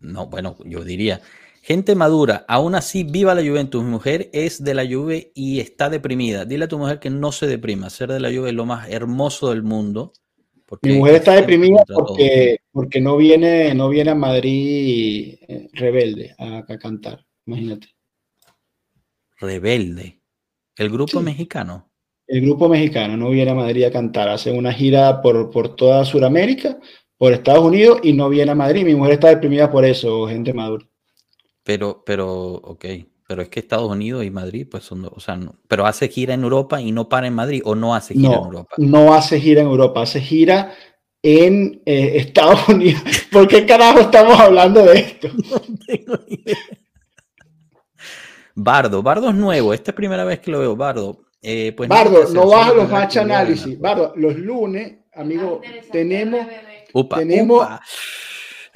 No, 0.00 0.26
bueno, 0.26 0.58
yo 0.64 0.84
diría, 0.84 1.20
gente 1.66 1.96
madura, 1.96 2.44
aún 2.46 2.76
así 2.76 3.02
viva 3.02 3.34
la 3.34 3.42
Juventus. 3.42 3.82
Mi 3.82 3.90
mujer 3.90 4.30
es 4.32 4.62
de 4.62 4.72
la 4.72 4.86
Juve 4.86 5.32
y 5.34 5.58
está 5.58 5.90
deprimida. 5.90 6.44
Dile 6.44 6.66
a 6.66 6.68
tu 6.68 6.78
mujer 6.78 7.00
que 7.00 7.10
no 7.10 7.32
se 7.32 7.48
deprima. 7.48 7.90
Ser 7.90 8.12
de 8.12 8.20
la 8.20 8.32
Juve 8.32 8.50
es 8.50 8.54
lo 8.54 8.66
más 8.66 8.88
hermoso 8.88 9.50
del 9.50 9.64
mundo. 9.64 10.12
Mi 10.82 10.92
mujer 10.92 11.16
está 11.16 11.32
deprimida 11.34 11.82
porque, 11.92 12.58
porque 12.70 13.00
no, 13.00 13.16
viene, 13.16 13.74
no 13.74 13.88
viene 13.88 14.12
a 14.12 14.14
Madrid 14.14 15.34
eh, 15.40 15.68
rebelde 15.72 16.36
a 16.38 16.64
cantar, 16.78 17.24
imagínate. 17.46 17.88
Rebelde. 19.40 20.20
¿El 20.76 20.90
grupo 20.90 21.20
mexicano? 21.20 21.90
El 22.28 22.42
grupo 22.42 22.68
mexicano 22.68 23.16
no 23.16 23.30
viene 23.30 23.50
a 23.50 23.54
Madrid 23.54 23.84
a 23.84 23.90
cantar, 23.90 24.28
hace 24.28 24.52
una 24.52 24.72
gira 24.72 25.20
por, 25.20 25.50
por 25.50 25.74
toda 25.74 26.04
Sudamérica, 26.04 26.78
por 27.16 27.32
Estados 27.32 27.64
Unidos 27.64 28.00
y 28.04 28.12
no 28.12 28.28
viene 28.28 28.52
a 28.52 28.56
Madrid. 28.56 28.84
Mi 28.84 28.94
mujer 28.94 29.14
está 29.14 29.28
deprimida 29.28 29.70
por 29.70 29.84
eso, 29.84 30.28
gente 30.28 30.52
madura. 30.52 30.86
Pero, 31.66 32.04
pero, 32.06 32.28
ok, 32.32 32.84
pero 33.26 33.42
es 33.42 33.48
que 33.48 33.58
Estados 33.58 33.90
Unidos 33.90 34.24
y 34.24 34.30
Madrid, 34.30 34.68
pues 34.70 34.84
son, 34.84 35.10
o 35.12 35.18
sea, 35.18 35.36
pero 35.66 35.84
hace 35.84 36.06
gira 36.06 36.32
en 36.32 36.44
Europa 36.44 36.80
y 36.80 36.92
no 36.92 37.08
para 37.08 37.26
en 37.26 37.34
Madrid, 37.34 37.60
o 37.64 37.74
no 37.74 37.92
hace 37.92 38.14
gira 38.14 38.36
en 38.36 38.44
Europa. 38.44 38.76
No 38.78 39.12
hace 39.12 39.40
gira 39.40 39.62
en 39.62 39.66
Europa, 39.66 40.02
hace 40.02 40.20
gira 40.20 40.72
en 41.24 41.82
eh, 41.84 42.18
Estados 42.18 42.68
Unidos. 42.68 43.02
¿Por 43.32 43.48
qué 43.48 43.66
carajo 43.66 43.98
estamos 43.98 44.38
hablando 44.38 44.84
de 44.84 44.98
esto? 45.00 45.28
No 45.50 45.60
tengo 45.84 46.14
idea. 46.28 46.56
Bardo, 48.54 49.02
Bardo 49.02 49.30
es 49.30 49.34
nuevo, 49.34 49.74
esta 49.74 49.90
es 49.90 49.96
primera 49.96 50.24
vez 50.24 50.38
que 50.38 50.52
lo 50.52 50.60
veo, 50.60 50.76
Bardo. 50.76 51.26
Eh, 51.42 51.72
pues 51.76 51.88
Bardo, 51.88 52.32
no, 52.32 52.46
baja 52.46 52.74
los 52.74 52.88
match 52.88 53.16
análisis. 53.16 53.76
Bardo, 53.80 54.12
los 54.14 54.36
lunes, 54.36 54.98
amigo, 55.14 55.60
tenemos. 55.90 56.46
tenemos 57.16 57.66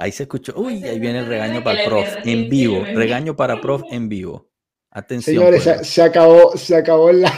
Ahí 0.01 0.13
se 0.13 0.23
escuchó. 0.23 0.55
Uy, 0.57 0.83
ahí 0.85 0.99
viene 0.99 1.19
el 1.19 1.27
regaño 1.27 1.63
para 1.63 1.83
el 1.83 1.89
prof 1.89 2.09
en 2.25 2.49
vivo. 2.49 2.83
Regaño 2.85 3.37
para 3.37 3.61
prof 3.61 3.83
en 3.91 4.09
vivo. 4.09 4.49
Atención. 4.91 5.37
Señores, 5.37 5.87
se, 5.87 6.03
acabó, 6.03 6.57
se 6.57 6.75
acabó 6.75 7.11
el 7.11 7.19
live. 7.19 7.31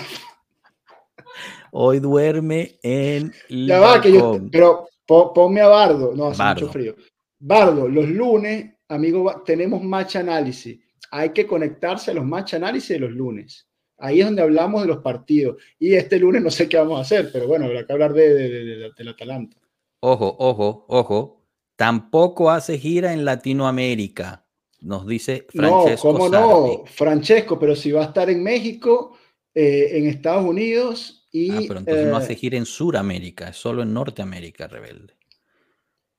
Hoy 1.73 1.99
duerme 1.99 2.79
en 2.83 3.33
Ya 3.49 3.81
va, 3.81 4.01
que 4.01 4.13
yo, 4.13 4.39
pero 4.51 4.89
ponme 5.07 5.61
a 5.61 5.67
Bardo. 5.67 6.15
No, 6.15 6.29
hace 6.29 6.43
mucho 6.43 6.69
frío. 6.69 6.95
Bardo, 7.41 7.89
los 7.89 8.09
lunes, 8.09 8.75
amigo, 8.89 9.43
tenemos 9.45 9.83
match 9.83 10.17
análisis. 10.17 10.79
Hay 11.11 11.31
que 11.31 11.47
conectarse 11.47 12.13
a 12.13 12.15
los 12.15 12.25
match 12.25 12.55
análisis 12.55 12.91
de 12.91 13.01
los 13.01 13.11
lunes. 13.11 13.67
Ahí 13.99 14.21
es 14.21 14.27
donde 14.27 14.43
hablamos 14.43 14.83
de 14.83 14.89
los 14.89 14.99
partidos. 14.99 15.57
Y 15.79 15.95
este 15.95 16.19
lunes 16.19 16.43
no 16.43 16.51
sé 16.51 16.69
qué 16.69 16.77
vamos 16.77 16.99
a 16.99 17.03
hacer, 17.03 17.31
pero 17.33 17.49
bueno, 17.49 17.67
habrá 17.67 17.85
que 17.85 17.93
hablar 17.93 18.13
de, 18.13 18.35
de, 18.35 18.91
del 18.97 19.09
Atalanta. 19.09 19.57
Ojo, 20.01 20.37
ojo, 20.39 20.85
ojo. 20.89 21.42
Tampoco 21.77 22.51
hace 22.51 22.79
gira 22.79 23.13
en 23.13 23.25
Latinoamérica, 23.25 24.45
nos 24.81 25.07
dice 25.07 25.47
Francesco. 25.49 26.13
No, 26.13 26.19
¿cómo 26.19 26.29
no? 26.29 26.85
Francesco, 26.87 27.59
pero 27.59 27.75
si 27.77 27.93
va 27.93 28.03
a 28.03 28.07
estar 28.07 28.29
en 28.29 28.43
México, 28.43 29.17
eh, 29.55 29.91
en 29.93 30.07
Estados 30.07 30.45
Unidos 30.45 31.29
y. 31.31 31.51
Ah, 31.51 31.61
pero 31.67 31.81
entonces 31.81 32.07
no 32.07 32.17
hace 32.17 32.33
eh, 32.33 32.37
gira 32.37 32.59
en 32.59 32.67
Suramérica, 32.67 33.49
es 33.49 33.57
solo 33.57 33.83
en 33.83 33.95
Norteamérica, 33.95 34.67
Rebelde. 34.67 35.15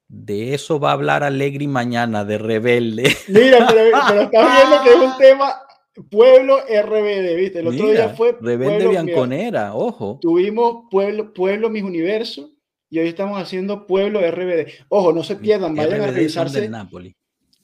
De 0.07 0.53
eso 0.53 0.79
va 0.79 0.91
a 0.91 0.93
hablar 0.93 1.23
Alegri 1.23 1.67
mañana, 1.67 2.23
de 2.23 2.37
Rebelde. 2.37 3.15
Mira, 3.27 3.67
pero, 3.67 4.21
estás 4.21 4.57
viendo 4.57 4.83
que 4.83 4.89
es 4.89 4.95
un 4.95 5.17
tema 5.17 5.61
Pueblo 6.09 6.59
RBD, 6.59 7.35
¿viste? 7.35 7.59
El 7.59 7.67
otro 7.67 7.91
día 7.91 8.09
fue. 8.09 8.37
Rebelde 8.39 8.87
Bianconera, 8.87 9.75
ojo. 9.75 10.19
Tuvimos 10.21 10.85
Pueblo, 10.89 11.33
Pueblo 11.33 11.69
Mis 11.69 11.83
Universo 11.83 12.52
y 12.93 12.99
hoy 12.99 13.07
estamos 13.07 13.41
haciendo 13.41 13.87
Pueblo 13.87 14.19
RBD. 14.19 14.67
Ojo, 14.89 15.13
no 15.13 15.23
se 15.23 15.37
pierdan, 15.37 15.73
vayan 15.73 16.01
a 16.01 16.11
revisarse 16.11 16.69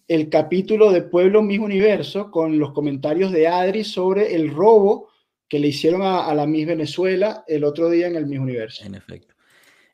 el 0.07 0.27
capítulo 0.27 0.91
de 0.91 1.03
Pueblo 1.03 1.43
Mis 1.43 1.59
Universo 1.59 2.31
con 2.31 2.57
los 2.57 2.73
comentarios 2.73 3.31
de 3.31 3.47
Adri 3.47 3.83
sobre 3.83 4.33
el 4.33 4.49
robo 4.49 5.09
que 5.47 5.59
le 5.59 5.67
hicieron 5.67 6.01
a, 6.01 6.33
la 6.33 6.47
Miss 6.47 6.65
Venezuela 6.65 7.43
el 7.47 7.63
otro 7.63 7.91
día 7.91 8.07
en 8.07 8.15
el 8.15 8.25
Miss 8.25 8.39
Universo. 8.39 8.83
En 8.83 8.95
efecto. 8.95 9.35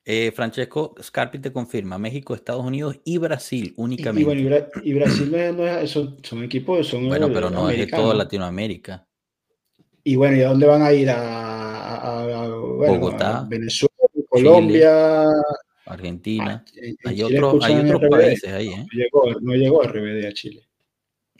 Eh, 0.05 0.31
Francesco 0.33 0.95
Scarpi 1.03 1.39
te 1.39 1.51
confirma, 1.51 1.97
México, 1.97 2.33
Estados 2.33 2.63
Unidos 2.63 3.01
y 3.03 3.17
Brasil 3.17 3.73
únicamente. 3.75 4.69
Y, 4.85 4.93
Brasil 4.93 5.31
no 5.31 5.67
es, 5.67 5.89
son, 5.91 6.43
equipos, 6.45 6.87
son 6.87 7.09
Bueno, 7.09 7.29
pero 7.33 7.49
no 7.49 7.69
es 7.69 7.77
de 7.77 7.87
toda 7.87 8.13
Latinoamérica. 8.13 9.05
Y 10.01 10.15
bueno, 10.15 10.37
¿y 10.37 10.43
a 10.43 10.47
dónde 10.47 10.65
van 10.65 10.81
a 10.81 10.93
ir? 10.93 11.09
A, 11.09 11.75
Bogotá, 12.87 13.45
Venezuela, 13.49 13.94
Colombia, 14.35 15.25
Argentina. 15.85 16.63
Ah, 17.05 17.09
hay, 17.09 17.23
otros 17.23 18.03
países 18.09 18.51
ahí. 18.51 18.69
¿eh? 18.69 18.85
No, 19.41 19.55
llegó, 19.55 19.81
a 19.81 19.87
RBD 19.87 20.25
a 20.25 20.33
Chile. 20.33 20.67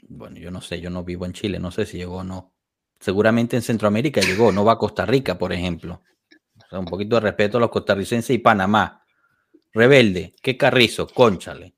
Bueno, 0.08 0.38
yo 0.38 0.50
no 0.50 0.60
sé, 0.60 0.80
yo 0.80 0.88
no 0.88 1.04
vivo 1.04 1.26
en 1.26 1.32
Chile, 1.32 1.58
no 1.58 1.70
sé 1.70 1.84
si 1.84 1.98
llegó 1.98 2.18
o 2.18 2.24
no. 2.24 2.52
Seguramente 3.00 3.56
en 3.56 3.62
Centroamérica 3.62 4.20
llegó, 4.20 4.52
no 4.52 4.64
va 4.64 4.72
a 4.72 4.78
Costa 4.78 5.04
Rica, 5.04 5.36
por 5.36 5.52
ejemplo. 5.52 6.02
un 6.72 6.86
poquito 6.86 7.16
de 7.16 7.20
respeto 7.20 7.58
a 7.58 7.60
los 7.60 7.70
costarricenses 7.70 8.34
y 8.34 8.38
Panamá. 8.38 9.04
Rebelde, 9.72 10.32
qué 10.40 10.56
carrizo, 10.56 11.06
conchale. 11.08 11.74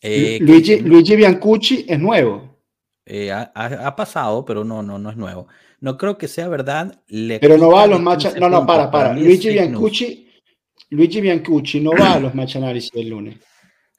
Eh, 0.00 0.38
Luigi, 0.40 0.80
Luigi, 0.80 1.16
Biancucci 1.16 1.86
es 1.88 1.98
nuevo. 1.98 2.56
Eh, 3.04 3.30
ha, 3.30 3.94
pasado, 3.94 4.44
pero 4.44 4.64
no, 4.64 4.82
no, 4.82 4.98
no 4.98 5.10
es 5.10 5.16
nuevo. 5.16 5.46
No 5.80 5.96
creo 5.96 6.16
que 6.16 6.28
sea 6.28 6.48
verdad. 6.48 7.02
Pero 7.08 7.58
no 7.58 7.70
va 7.70 7.84
a 7.84 7.86
los 7.86 8.00
match. 8.00 8.26
No, 8.38 8.48
no, 8.48 8.66
para, 8.66 8.90
para. 8.90 9.12
Luigi 9.12 9.50
Biancucci, 9.50 10.28
Luigi 10.90 11.20
Biancucci 11.20 11.80
no 11.80 11.92
va 11.92 12.14
a 12.14 12.20
los 12.20 12.34
match 12.34 12.56
análisis 12.56 12.90
del 12.92 13.08
lunes. 13.08 13.36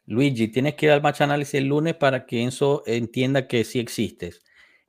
Luigi, 0.06 0.48
tienes 0.48 0.76
que 0.76 0.86
ir 0.86 0.92
al 0.94 1.02
match 1.02 1.22
análisis 1.22 1.56
el 1.56 1.66
lunes 1.66 1.96
para 1.96 2.26
que 2.26 2.42
Enzo 2.42 2.84
entienda 2.86 3.48
que 3.48 3.64
sí 3.64 3.80
existes. 3.80 4.42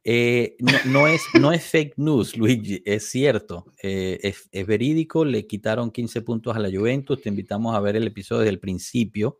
Eh, 0.05 0.57
no, 0.87 1.09
es, 1.09 1.23
no 1.39 1.53
es 1.53 1.65
fake 1.65 1.95
news, 1.99 2.37
Luigi, 2.37 2.81
es 2.87 3.11
cierto, 3.11 3.75
eh, 3.83 4.19
es, 4.23 4.49
es, 4.53 4.67
verídico, 4.67 5.25
le 5.25 5.47
quitaron 5.47 5.91
15 5.91 6.23
puntos 6.23 6.57
a 6.57 6.61
la 6.61 6.71
Juventus, 6.71 7.21
te 7.21 7.29
invitamos 7.29 7.77
a 7.77 7.81
ver 7.81 7.97
el 7.97 8.07
episodio 8.07 8.41
desde 8.41 8.53
el 8.53 8.61
principio 8.61 9.39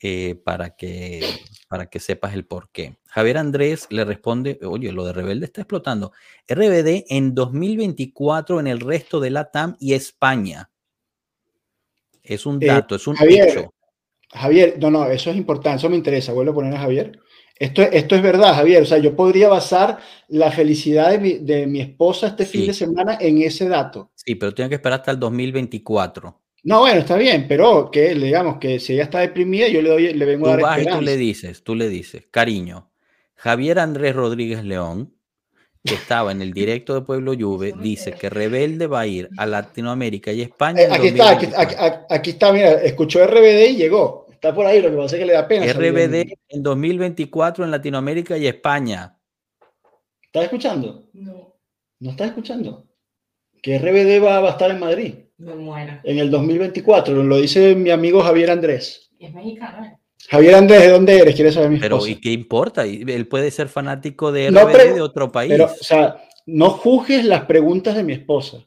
eh, 0.00 0.34
para, 0.44 0.76
que, 0.76 1.24
para 1.68 1.86
que 1.86 2.00
sepas 2.00 2.34
el 2.34 2.44
por 2.44 2.70
qué. 2.70 2.98
Javier 3.08 3.38
Andrés 3.38 3.86
le 3.90 4.04
responde, 4.04 4.58
oye, 4.62 4.92
lo 4.92 5.06
de 5.06 5.14
Rebelde 5.14 5.46
está 5.46 5.62
explotando. 5.62 6.12
RBD 6.46 7.04
en 7.08 7.34
2024 7.34 8.60
en 8.60 8.66
el 8.66 8.80
resto 8.80 9.20
de 9.20 9.30
la 9.30 9.50
TAM 9.50 9.76
y 9.80 9.94
España. 9.94 10.70
Es 12.22 12.44
un 12.44 12.62
eh, 12.62 12.66
dato, 12.66 12.96
es 12.96 13.06
un 13.06 13.16
Javier, 13.16 13.48
hecho. 13.48 13.74
Javier, 14.30 14.76
no, 14.78 14.90
no, 14.90 15.06
eso 15.06 15.30
es 15.30 15.36
importante, 15.36 15.78
eso 15.78 15.88
me 15.88 15.96
interesa. 15.96 16.32
Vuelvo 16.32 16.52
a 16.52 16.56
poner 16.56 16.74
a 16.74 16.80
Javier. 16.80 17.18
Esto, 17.58 17.80
esto 17.80 18.16
es 18.16 18.22
verdad, 18.22 18.54
Javier. 18.54 18.82
O 18.82 18.86
sea, 18.86 18.98
yo 18.98 19.16
podría 19.16 19.48
basar 19.48 19.98
la 20.28 20.50
felicidad 20.52 21.10
de 21.10 21.18
mi, 21.18 21.32
de 21.38 21.66
mi 21.66 21.80
esposa 21.80 22.26
este 22.26 22.44
fin 22.44 22.66
de 22.66 22.74
semana 22.74 23.16
en 23.18 23.40
ese 23.40 23.66
dato. 23.66 24.10
Sí, 24.14 24.34
pero 24.34 24.52
tengo 24.52 24.68
que 24.68 24.74
esperar 24.74 25.00
hasta 25.00 25.12
el 25.12 25.18
2024. 25.18 26.45
No, 26.66 26.80
bueno, 26.80 26.98
está 26.98 27.14
bien, 27.14 27.46
pero 27.46 27.92
que 27.92 28.12
digamos 28.16 28.58
que 28.58 28.80
si 28.80 28.94
ella 28.94 29.04
está 29.04 29.20
deprimida, 29.20 29.68
yo 29.68 29.80
le 29.80 29.88
doy, 29.88 30.12
le 30.12 30.24
vengo 30.24 30.48
a 30.48 30.56
dar 30.56 30.84
tú 30.84 31.00
le 31.00 31.16
dices, 31.16 31.62
tú 31.62 31.76
le 31.76 31.88
dices, 31.88 32.26
cariño, 32.28 32.90
Javier 33.36 33.78
Andrés 33.78 34.16
Rodríguez 34.16 34.64
León, 34.64 35.14
que 35.84 35.94
estaba 35.94 36.32
en 36.32 36.42
el 36.42 36.52
directo 36.52 36.94
de 36.94 37.02
Pueblo 37.02 37.34
Juve, 37.38 37.72
dice 37.80 38.14
que 38.14 38.30
Rebelde 38.30 38.88
va 38.88 39.02
a 39.02 39.06
ir 39.06 39.28
a 39.38 39.46
Latinoamérica 39.46 40.32
y 40.32 40.42
España. 40.42 40.82
Eh, 40.82 40.88
aquí, 40.90 41.06
está, 41.06 42.04
aquí, 42.10 42.30
está, 42.30 42.52
mira, 42.52 42.72
escuchó 42.82 43.24
RBD 43.24 43.70
y 43.70 43.76
llegó. 43.76 44.26
Está 44.32 44.52
por 44.52 44.66
ahí, 44.66 44.82
lo 44.82 44.90
que 44.90 44.96
pasa 44.96 45.14
es 45.14 45.20
que 45.20 45.26
le 45.26 45.34
da 45.34 45.46
pena. 45.46 45.72
RBD 45.72 46.32
en 46.48 46.62
2024 46.64 47.64
en 47.64 47.70
Latinoamérica 47.70 48.36
y 48.36 48.48
España. 48.48 49.16
¿Estás 50.20 50.42
escuchando? 50.42 51.04
No. 51.12 51.54
¿No 52.00 52.10
estás 52.10 52.30
escuchando? 52.30 52.88
Que 53.62 53.78
RBD 53.78 54.20
va 54.20 54.38
a 54.38 54.50
estar 54.50 54.72
en 54.72 54.80
Madrid. 54.80 55.14
En 55.38 56.18
el 56.18 56.30
2024, 56.30 57.22
lo 57.22 57.36
dice 57.36 57.74
mi 57.74 57.90
amigo 57.90 58.22
Javier 58.22 58.50
Andrés. 58.50 59.10
Es 59.18 59.34
mexicano, 59.34 59.84
¿eh? 59.84 59.96
Javier 60.28 60.54
Andrés, 60.56 60.80
¿de 60.82 60.90
dónde 60.90 61.18
eres? 61.18 61.34
¿Quieres 61.34 61.54
saber 61.54 61.70
mi 61.70 61.78
Pero 61.78 62.04
¿y 62.06 62.16
qué 62.16 62.32
importa? 62.32 62.84
Él 62.84 63.28
puede 63.28 63.50
ser 63.50 63.68
fanático 63.68 64.32
de 64.32 64.50
RBD 64.50 64.94
de 64.94 65.00
otro 65.00 65.30
país. 65.30 65.52
Pero, 65.52 65.66
o 65.66 65.84
sea, 65.84 66.16
no 66.46 66.70
juzgues 66.70 67.24
las 67.24 67.44
preguntas 67.44 67.94
de 67.94 68.02
mi 68.02 68.14
esposa. 68.14 68.66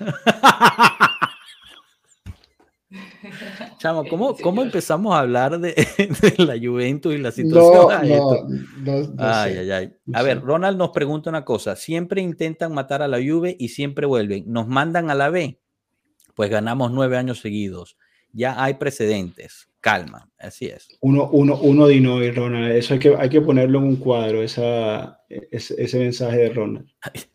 Chamo, 3.78 4.04
¿cómo, 4.08 4.36
¿cómo, 4.36 4.62
empezamos 4.62 5.14
a 5.14 5.20
hablar 5.20 5.58
de, 5.60 5.74
la 6.38 6.54
Juventus 6.56 7.14
y 7.14 7.18
la 7.18 7.32
situación? 7.32 8.08
No, 8.08 8.36
no, 8.84 9.12
ay, 9.18 9.56
ay, 9.58 9.70
ay. 9.70 9.92
A 10.12 10.22
ver, 10.22 10.40
Ronald 10.40 10.78
nos 10.78 10.90
pregunta 10.90 11.30
una 11.30 11.44
cosa. 11.44 11.74
Siempre 11.74 12.20
intentan 12.20 12.74
matar 12.74 13.02
a 13.02 13.08
la 13.08 13.18
Juve 13.18 13.56
y 13.58 13.70
siempre 13.70 14.06
vuelven. 14.06 14.44
¿Nos 14.46 14.68
mandan 14.68 15.10
a 15.10 15.16
la 15.16 15.30
B? 15.30 15.61
Pues 16.42 16.50
ganamos 16.50 16.90
nueve 16.90 17.16
años 17.16 17.38
seguidos. 17.38 17.96
Ya 18.32 18.60
hay 18.60 18.74
precedentes. 18.74 19.68
Calma, 19.80 20.28
así 20.40 20.66
es. 20.66 20.88
Uno, 21.00 21.30
uno, 21.30 21.56
uno 21.56 21.86
de 21.86 22.00
no, 22.00 22.18
Ronald. 22.32 22.74
Eso 22.74 22.94
hay 22.94 22.98
que, 22.98 23.14
hay 23.16 23.28
que 23.28 23.40
ponerlo 23.40 23.78
en 23.78 23.84
un 23.84 23.94
cuadro, 23.94 24.42
esa, 24.42 25.20
ese, 25.28 25.98
mensaje 26.00 26.38
de 26.38 26.48
Ronald. 26.48 26.88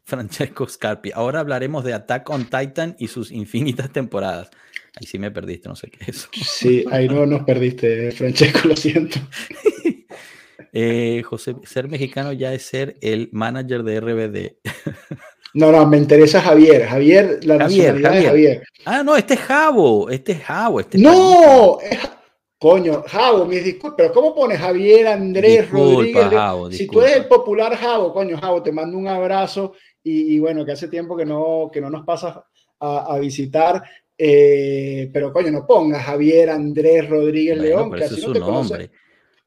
Francesco 0.03 0.67
Scarpi. 0.67 1.11
Ahora 1.13 1.39
hablaremos 1.39 1.85
de 1.85 1.93
Attack 1.93 2.29
on 2.29 2.49
Titan 2.49 2.97
y 2.99 3.07
sus 3.07 3.31
infinitas 3.31 3.93
temporadas. 3.93 4.49
Ahí 4.99 5.07
sí 5.07 5.17
me 5.19 5.31
perdiste, 5.31 5.69
no 5.69 5.77
sé 5.77 5.89
qué 5.89 6.11
es. 6.11 6.27
Sí, 6.33 6.83
ahí 6.91 7.07
no 7.07 7.25
nos 7.25 7.43
perdiste, 7.43 8.11
Francesco, 8.11 8.67
lo 8.67 8.75
siento. 8.75 9.19
Eh, 10.73 11.23
José, 11.23 11.55
ser 11.63 11.87
mexicano 11.87 12.33
ya 12.33 12.53
es 12.53 12.63
ser 12.63 12.97
el 13.01 13.29
manager 13.31 13.83
de 13.83 13.99
RBD. 13.99 14.69
No, 15.53 15.71
no, 15.71 15.85
me 15.87 15.97
interesa 15.97 16.41
Javier. 16.41 16.85
Javier, 16.85 17.39
la 17.43 17.57
nacionalidad 17.57 18.11
de 18.11 18.23
Javier. 18.25 18.63
Ah, 18.85 19.03
no, 19.03 19.15
este 19.15 19.35
es 19.35 19.39
Javo. 19.39 20.09
Este 20.09 20.33
es 20.33 20.43
Javo. 20.43 20.79
Este 20.79 20.97
no, 20.97 21.77
coño, 22.57 23.03
Javo, 23.07 23.45
mis 23.45 23.63
disculpas. 23.63 23.97
Pero 23.97 24.13
¿cómo 24.13 24.35
pones 24.35 24.59
Javier 24.59 25.07
Andrés 25.07 25.69
Rodríguez? 25.69 26.27
si 26.71 26.87
tú 26.87 27.01
eres 27.01 27.17
el 27.17 27.25
popular 27.25 27.75
Javo, 27.75 28.13
coño, 28.13 28.37
Javo, 28.37 28.61
te 28.61 28.71
mando 28.71 28.97
un 28.97 29.07
abrazo. 29.07 29.73
Y, 30.03 30.39
bueno, 30.39 30.63
que 30.63 30.71
hace 30.71 30.87
tiempo 30.87 31.17
que 31.17 31.25
no, 31.25 31.69
que 31.71 31.81
no 31.81 31.89
nos 31.89 32.05
pasas 32.05 32.37
a, 32.79 33.17
visitar. 33.19 33.83
Eh, 34.17 35.09
pero 35.11 35.33
coño, 35.33 35.51
no 35.51 35.67
pongas 35.67 36.03
Javier 36.03 36.49
Andrés 36.49 37.09
Rodríguez 37.09 37.57
León, 37.57 37.91
que 37.91 38.05
así 38.05 38.25
no 38.25 38.33
te 38.33 38.39
nombre. 38.39 38.89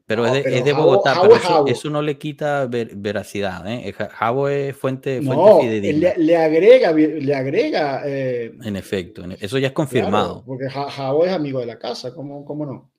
Pero 0.05 0.25
es 0.25 0.33
de, 0.33 0.57
es 0.57 0.65
de 0.65 0.73
Bogotá, 0.73 1.19
pero 1.21 1.65
eso, 1.67 1.89
no 1.89 2.01
le 2.01 2.17
quita 2.17 2.67
veracidad. 2.67 3.65
¿eh? 3.71 3.93
Jabo 3.93 4.49
es 4.49 4.75
fuente, 4.75 5.21
fuente 5.21 5.61
fidedigna. 5.61 6.13
Le, 6.17 6.23
le, 6.23 6.37
agrega, 6.37 6.91
le 6.91 7.35
agrega. 7.35 8.01
Eh, 8.05 8.53
en 8.63 8.75
efecto, 8.75 9.23
eso 9.39 9.57
ya 9.57 9.67
es 9.67 9.73
confirmado. 9.73 10.43
porque 10.45 10.69
Jabo 10.69 11.25
es 11.25 11.31
amigo 11.31 11.59
de 11.59 11.65
la 11.65 11.79
casa, 11.79 12.13
¿cómo, 12.13 12.43
¿cómo 12.45 12.65
no? 12.65 12.91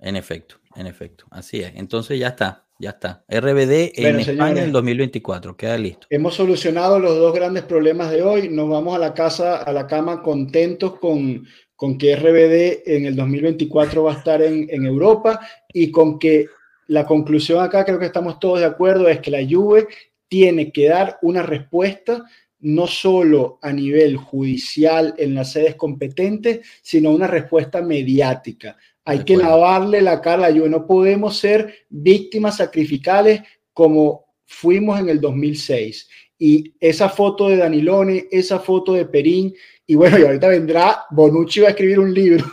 En 0.00 0.16
efecto, 0.16 0.56
en 0.76 0.86
efecto. 0.86 1.26
Así 1.30 1.60
es. 1.60 1.72
Entonces 1.76 2.18
ya 2.18 2.28
está, 2.28 2.66
ya 2.78 2.90
está. 2.90 3.24
RBD 3.28 3.92
en 3.96 4.20
España 4.20 4.64
en 4.64 4.72
2024, 4.72 5.56
queda 5.56 5.76
listo. 5.76 6.06
Hemos 6.10 6.34
solucionado 6.34 6.98
los 6.98 7.16
dos 7.16 7.34
grandes 7.34 7.64
problemas 7.64 8.10
de 8.10 8.22
hoy. 8.22 8.48
Nos 8.48 8.68
vamos 8.68 8.96
a 8.96 8.98
la 8.98 9.12
casa, 9.12 9.58
a 9.58 9.72
la 9.72 9.86
cama 9.86 10.22
contentos 10.22 10.98
con, 10.98 11.44
con 11.80 11.96
que 11.96 12.14
RBD 12.14 12.82
en 12.94 13.06
el 13.06 13.16
2024 13.16 14.02
va 14.02 14.12
a 14.12 14.18
estar 14.18 14.42
en, 14.42 14.68
en, 14.68 14.84
Europa 14.84 15.40
y 15.72 15.90
con 15.90 16.18
que 16.18 16.44
la 16.88 17.06
conclusión 17.06 17.64
acá, 17.64 17.86
creo 17.86 17.98
que 17.98 18.04
estamos 18.04 18.38
todos 18.38 18.58
de 18.58 18.66
acuerdo, 18.66 19.08
es 19.08 19.20
que 19.20 19.30
la 19.30 19.42
Juve 19.42 19.88
tiene 20.28 20.72
que 20.72 20.90
dar 20.90 21.18
una 21.22 21.42
respuesta 21.42 22.22
no 22.58 22.86
solo 22.86 23.58
a 23.62 23.72
nivel 23.72 24.18
judicial 24.18 25.14
en 25.16 25.34
las 25.34 25.52
sedes 25.52 25.74
competentes, 25.76 26.60
sino 26.82 27.12
una 27.12 27.26
respuesta 27.26 27.80
mediática. 27.80 28.76
Hay 29.06 29.24
que 29.24 29.38
lavarle 29.38 30.02
la 30.02 30.20
cara 30.20 30.44
a 30.44 30.50
la 30.50 30.54
Juve. 30.54 30.68
No 30.68 30.86
podemos 30.86 31.38
ser 31.38 31.86
víctimas 31.88 32.58
sacrificales 32.58 33.40
como 33.72 34.26
fuimos 34.44 35.00
en 35.00 35.08
el 35.08 35.18
2006. 35.18 36.10
Y 36.42 36.72
esa 36.80 37.10
foto 37.10 37.50
de 37.50 37.58
Danilone, 37.58 38.26
esa 38.30 38.58
foto 38.58 38.94
de 38.94 39.04
Perín, 39.04 39.54
y 39.86 39.94
bueno, 39.94 40.18
y 40.18 40.22
ahorita 40.22 40.48
vendrá, 40.48 41.02
Bonucci 41.10 41.60
va 41.60 41.66
a 41.66 41.70
escribir 41.70 42.00
un 42.00 42.14
libro. 42.14 42.44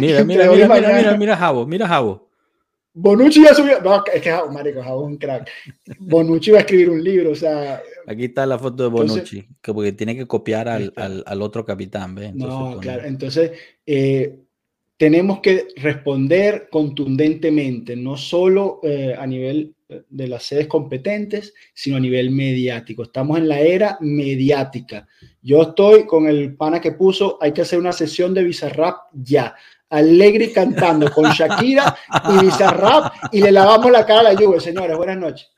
Mira, 0.00 0.24
mira, 0.24 0.50
mira, 0.50 0.68
mira, 0.68 0.96
mira, 0.96 1.16
mira, 1.16 1.36
Javo, 1.36 1.64
mira 1.64 1.86
Javo. 1.86 2.28
Bonucci 2.94 3.44
ya 3.44 3.54
subió, 3.54 3.80
no, 3.80 4.02
es 4.12 4.20
que 4.20 4.28
Javo, 4.30 4.50
marico, 4.50 4.82
Javo 4.82 5.02
es 5.02 5.06
un 5.12 5.18
crack. 5.18 5.48
Bonucci 6.00 6.50
va 6.50 6.58
a 6.58 6.60
escribir 6.62 6.90
un 6.90 7.04
libro, 7.04 7.30
o 7.30 7.34
sea. 7.36 7.80
Aquí 8.08 8.24
está 8.24 8.44
la 8.44 8.58
foto 8.58 8.82
de 8.82 8.88
Bonucci, 8.88 9.46
que 9.62 9.72
porque 9.72 9.92
tiene 9.92 10.16
que 10.16 10.26
copiar 10.26 10.68
al, 10.68 10.92
al, 10.96 11.22
al 11.24 11.42
otro 11.42 11.64
capitán, 11.64 12.16
¿ves? 12.16 12.34
no, 12.34 12.78
claro, 12.80 13.04
entonces, 13.04 13.52
eh, 13.86 14.40
tenemos 14.98 15.40
que 15.40 15.68
responder 15.76 16.68
contundentemente, 16.70 17.96
no 17.96 18.16
solo 18.16 18.80
eh, 18.82 19.16
a 19.18 19.26
nivel 19.26 19.74
de 20.10 20.28
las 20.28 20.42
sedes 20.42 20.66
competentes, 20.66 21.54
sino 21.72 21.96
a 21.96 22.00
nivel 22.00 22.30
mediático. 22.30 23.04
Estamos 23.04 23.38
en 23.38 23.48
la 23.48 23.60
era 23.60 23.96
mediática. 24.00 25.06
Yo 25.40 25.62
estoy 25.62 26.04
con 26.04 26.26
el 26.26 26.54
pana 26.56 26.80
que 26.80 26.92
puso, 26.92 27.38
hay 27.40 27.52
que 27.52 27.62
hacer 27.62 27.78
una 27.78 27.92
sesión 27.92 28.34
de 28.34 28.44
Bizarrap 28.44 28.96
ya. 29.14 29.54
Alegre 29.88 30.52
cantando 30.52 31.10
con 31.10 31.24
Shakira 31.32 31.96
y 32.28 32.44
Bizarrap 32.44 33.32
y 33.32 33.40
le 33.40 33.52
lavamos 33.52 33.90
la 33.90 34.04
cara 34.04 34.20
a 34.20 34.24
la 34.24 34.34
lluvia, 34.34 34.60
señores. 34.60 34.96
Buenas 34.96 35.16
noches. 35.16 35.48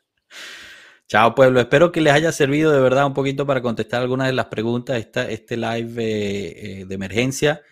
Chao 1.09 1.35
pueblo, 1.35 1.59
espero 1.59 1.91
que 1.91 2.01
les 2.01 2.13
haya 2.13 2.31
servido 2.31 2.71
de 2.71 2.79
verdad 2.79 3.05
un 3.05 3.15
poquito 3.15 3.45
para 3.45 3.61
contestar 3.61 4.01
algunas 4.01 4.29
de 4.29 4.33
las 4.33 4.47
preguntas 4.47 4.97
esta, 4.97 5.29
este 5.29 5.57
live 5.57 6.05
eh, 6.05 6.83
eh, 6.83 6.85
de 6.85 6.95
emergencia. 6.95 7.63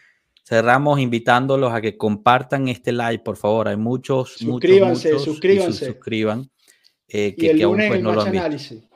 Cerramos 0.49 0.99
invitándolos 0.99 1.75
a 1.75 1.83
que 1.83 1.99
compartan 1.99 2.69
este 2.69 2.91
live, 2.91 3.19
por 3.19 3.37
favor. 3.37 3.69
Hay 3.69 3.77
muchos, 3.77 4.33
suscríbanse, 4.39 5.11
muchos, 5.11 5.25
suscríbanse. 5.25 5.85
suscriban. 5.85 6.51
Eh, 7.07 7.35
que, 7.37 7.47
y 7.47 7.49
el 7.51 7.61
lunes 7.61 7.89
pues, 7.89 8.03
no 8.03 8.15
match 8.15 8.29
análisis. 8.29 8.89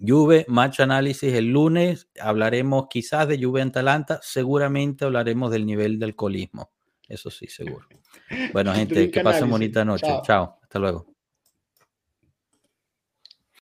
Juve, 0.00 0.44
match 0.46 0.78
análisis 0.78 1.34
el 1.34 1.46
lunes. 1.46 2.08
Hablaremos 2.20 2.86
quizás 2.88 3.26
de 3.26 3.42
Juve 3.42 3.60
en 3.60 3.70
Atalanta. 3.70 4.20
Seguramente 4.22 5.04
hablaremos 5.04 5.50
del 5.50 5.66
nivel 5.66 5.98
del 5.98 6.10
alcoholismo. 6.10 6.70
Eso 7.08 7.28
sí, 7.28 7.48
seguro. 7.48 7.88
Bueno, 8.52 8.72
gente, 8.76 9.10
que 9.10 9.20
pasen 9.20 9.50
bonita 9.50 9.84
noche. 9.84 10.06
Chao. 10.22 10.60
Hasta 10.62 10.78
luego. 10.78 11.06